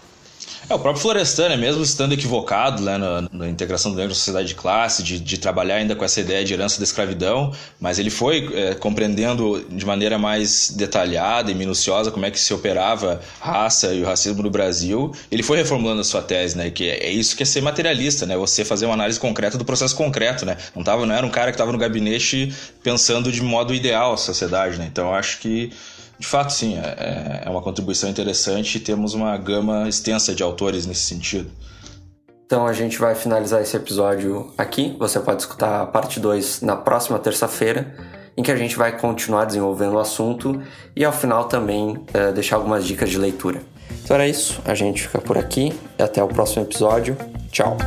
É, 0.70 0.76
o 0.76 0.80
próprio 0.80 1.02
Florestan, 1.02 1.48
né, 1.48 1.56
mesmo 1.56 1.82
estando 1.82 2.12
equivocado 2.12 2.84
né, 2.84 2.98
na, 2.98 3.22
na, 3.32 3.48
integração 3.48 3.90
do 3.92 3.96
negro 3.96 4.10
na 4.10 4.16
sociedade 4.16 4.50
de 4.50 4.56
classe, 4.56 5.02
de, 5.02 5.18
de, 5.18 5.38
trabalhar 5.38 5.76
ainda 5.76 5.96
com 5.96 6.04
essa 6.04 6.20
ideia 6.20 6.44
de 6.44 6.54
herança 6.54 6.78
da 6.78 6.84
escravidão, 6.84 7.54
mas 7.80 8.00
ele 8.00 8.10
foi 8.10 8.50
é, 8.54 8.76
compreendendo 8.76 9.66
de 9.70 9.86
maneira 9.86 10.18
mais 10.18 10.70
detalhada 10.72 11.50
e 11.50 11.56
minuciosa 11.56 12.12
como 12.12 12.26
é 12.26 12.32
que 12.32 12.40
se 12.40 12.54
operava 12.54 13.22
raça 13.40 13.94
e 13.94 14.02
o 14.02 14.06
racismo 14.06 14.44
no 14.44 14.50
Brasil. 14.50 15.14
Ele 15.32 15.42
foi 15.42 15.56
reformulando 15.58 16.02
a 16.02 16.04
sua 16.04 16.22
tese, 16.22 16.58
né, 16.58 16.70
que 16.70 16.90
é, 16.90 17.10
isso 17.10 17.38
que 17.38 17.44
é 17.44 17.46
ser 17.46 17.62
materialista, 17.62 18.26
né, 18.26 18.36
você 18.36 18.66
fazer 18.66 18.88
uma 18.88 18.94
análise 18.94 19.18
concreta 19.18 19.58
do 19.58 19.64
processo 19.64 19.96
concreto, 19.96 20.46
né, 20.46 20.58
não, 20.76 20.84
tava, 20.84 21.06
não 21.06 21.16
era 21.16 21.26
um 21.26 21.30
cara 21.30 21.50
que 21.50 21.56
estava 21.56 21.72
no 21.72 21.78
gabinete 21.78 22.54
pensando 22.84 23.32
de 23.32 23.42
modo 23.42 23.74
ideal 23.74 24.14
a 24.14 24.18
sociedade, 24.18 24.78
né, 24.78 24.86
então 24.92 25.16
acho 25.16 25.40
que 25.40 25.72
de 26.20 26.28
fato, 26.28 26.52
sim, 26.52 26.78
é, 26.78 27.44
é 27.46 27.50
uma 27.50 27.62
contribuição 27.62 28.10
interessante 28.10 28.78
e 28.78 28.80
temos 28.80 29.14
uma 29.14 29.38
gama 29.38 29.88
extensa 29.88 30.34
de 30.34 30.42
autores 30.42 30.86
nesse 30.86 31.02
sentido. 31.02 31.52
Então 32.46 32.66
a 32.66 32.74
gente 32.74 32.98
vai 32.98 33.14
finalizar 33.14 33.62
esse 33.62 33.76
episódio 33.76 34.52
aqui. 34.58 34.96
Você 34.98 35.20
pode 35.20 35.42
escutar 35.42 35.82
a 35.82 35.86
parte 35.86 36.20
2 36.20 36.62
na 36.62 36.78
próxima 36.78 37.20
terça-feira, 37.20 37.94
em 38.38 38.42
que 38.42 38.52
a 38.52 38.56
gente 38.56 38.78
vai 38.78 38.98
continuar 38.98 39.46
desenvolvendo 39.46 39.94
o 39.94 40.00
assunto 40.00 40.62
e 40.96 41.04
ao 41.04 41.12
final 41.12 41.46
também 41.46 42.00
é, 42.14 42.32
deixar 42.32 42.56
algumas 42.56 42.86
dicas 42.86 43.10
de 43.10 43.18
leitura. 43.18 43.62
Então 44.04 44.16
era 44.16 44.28
isso, 44.28 44.62
a 44.64 44.74
gente 44.74 45.02
fica 45.02 45.20
por 45.20 45.38
aqui 45.38 45.74
até 46.00 46.24
o 46.24 46.28
próximo 46.28 46.64
episódio. 46.64 47.18
Tchau! 47.52 47.78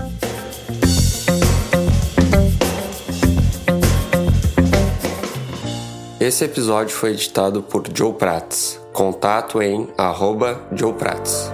Esse 6.20 6.44
episódio 6.44 6.94
foi 6.94 7.12
editado 7.12 7.62
por 7.62 7.82
Joe 7.96 8.12
Prats. 8.12 8.78
Contato 8.92 9.62
em 9.62 9.88
arroba 9.96 10.60
Joe 10.76 10.92
Prats. 10.92 11.50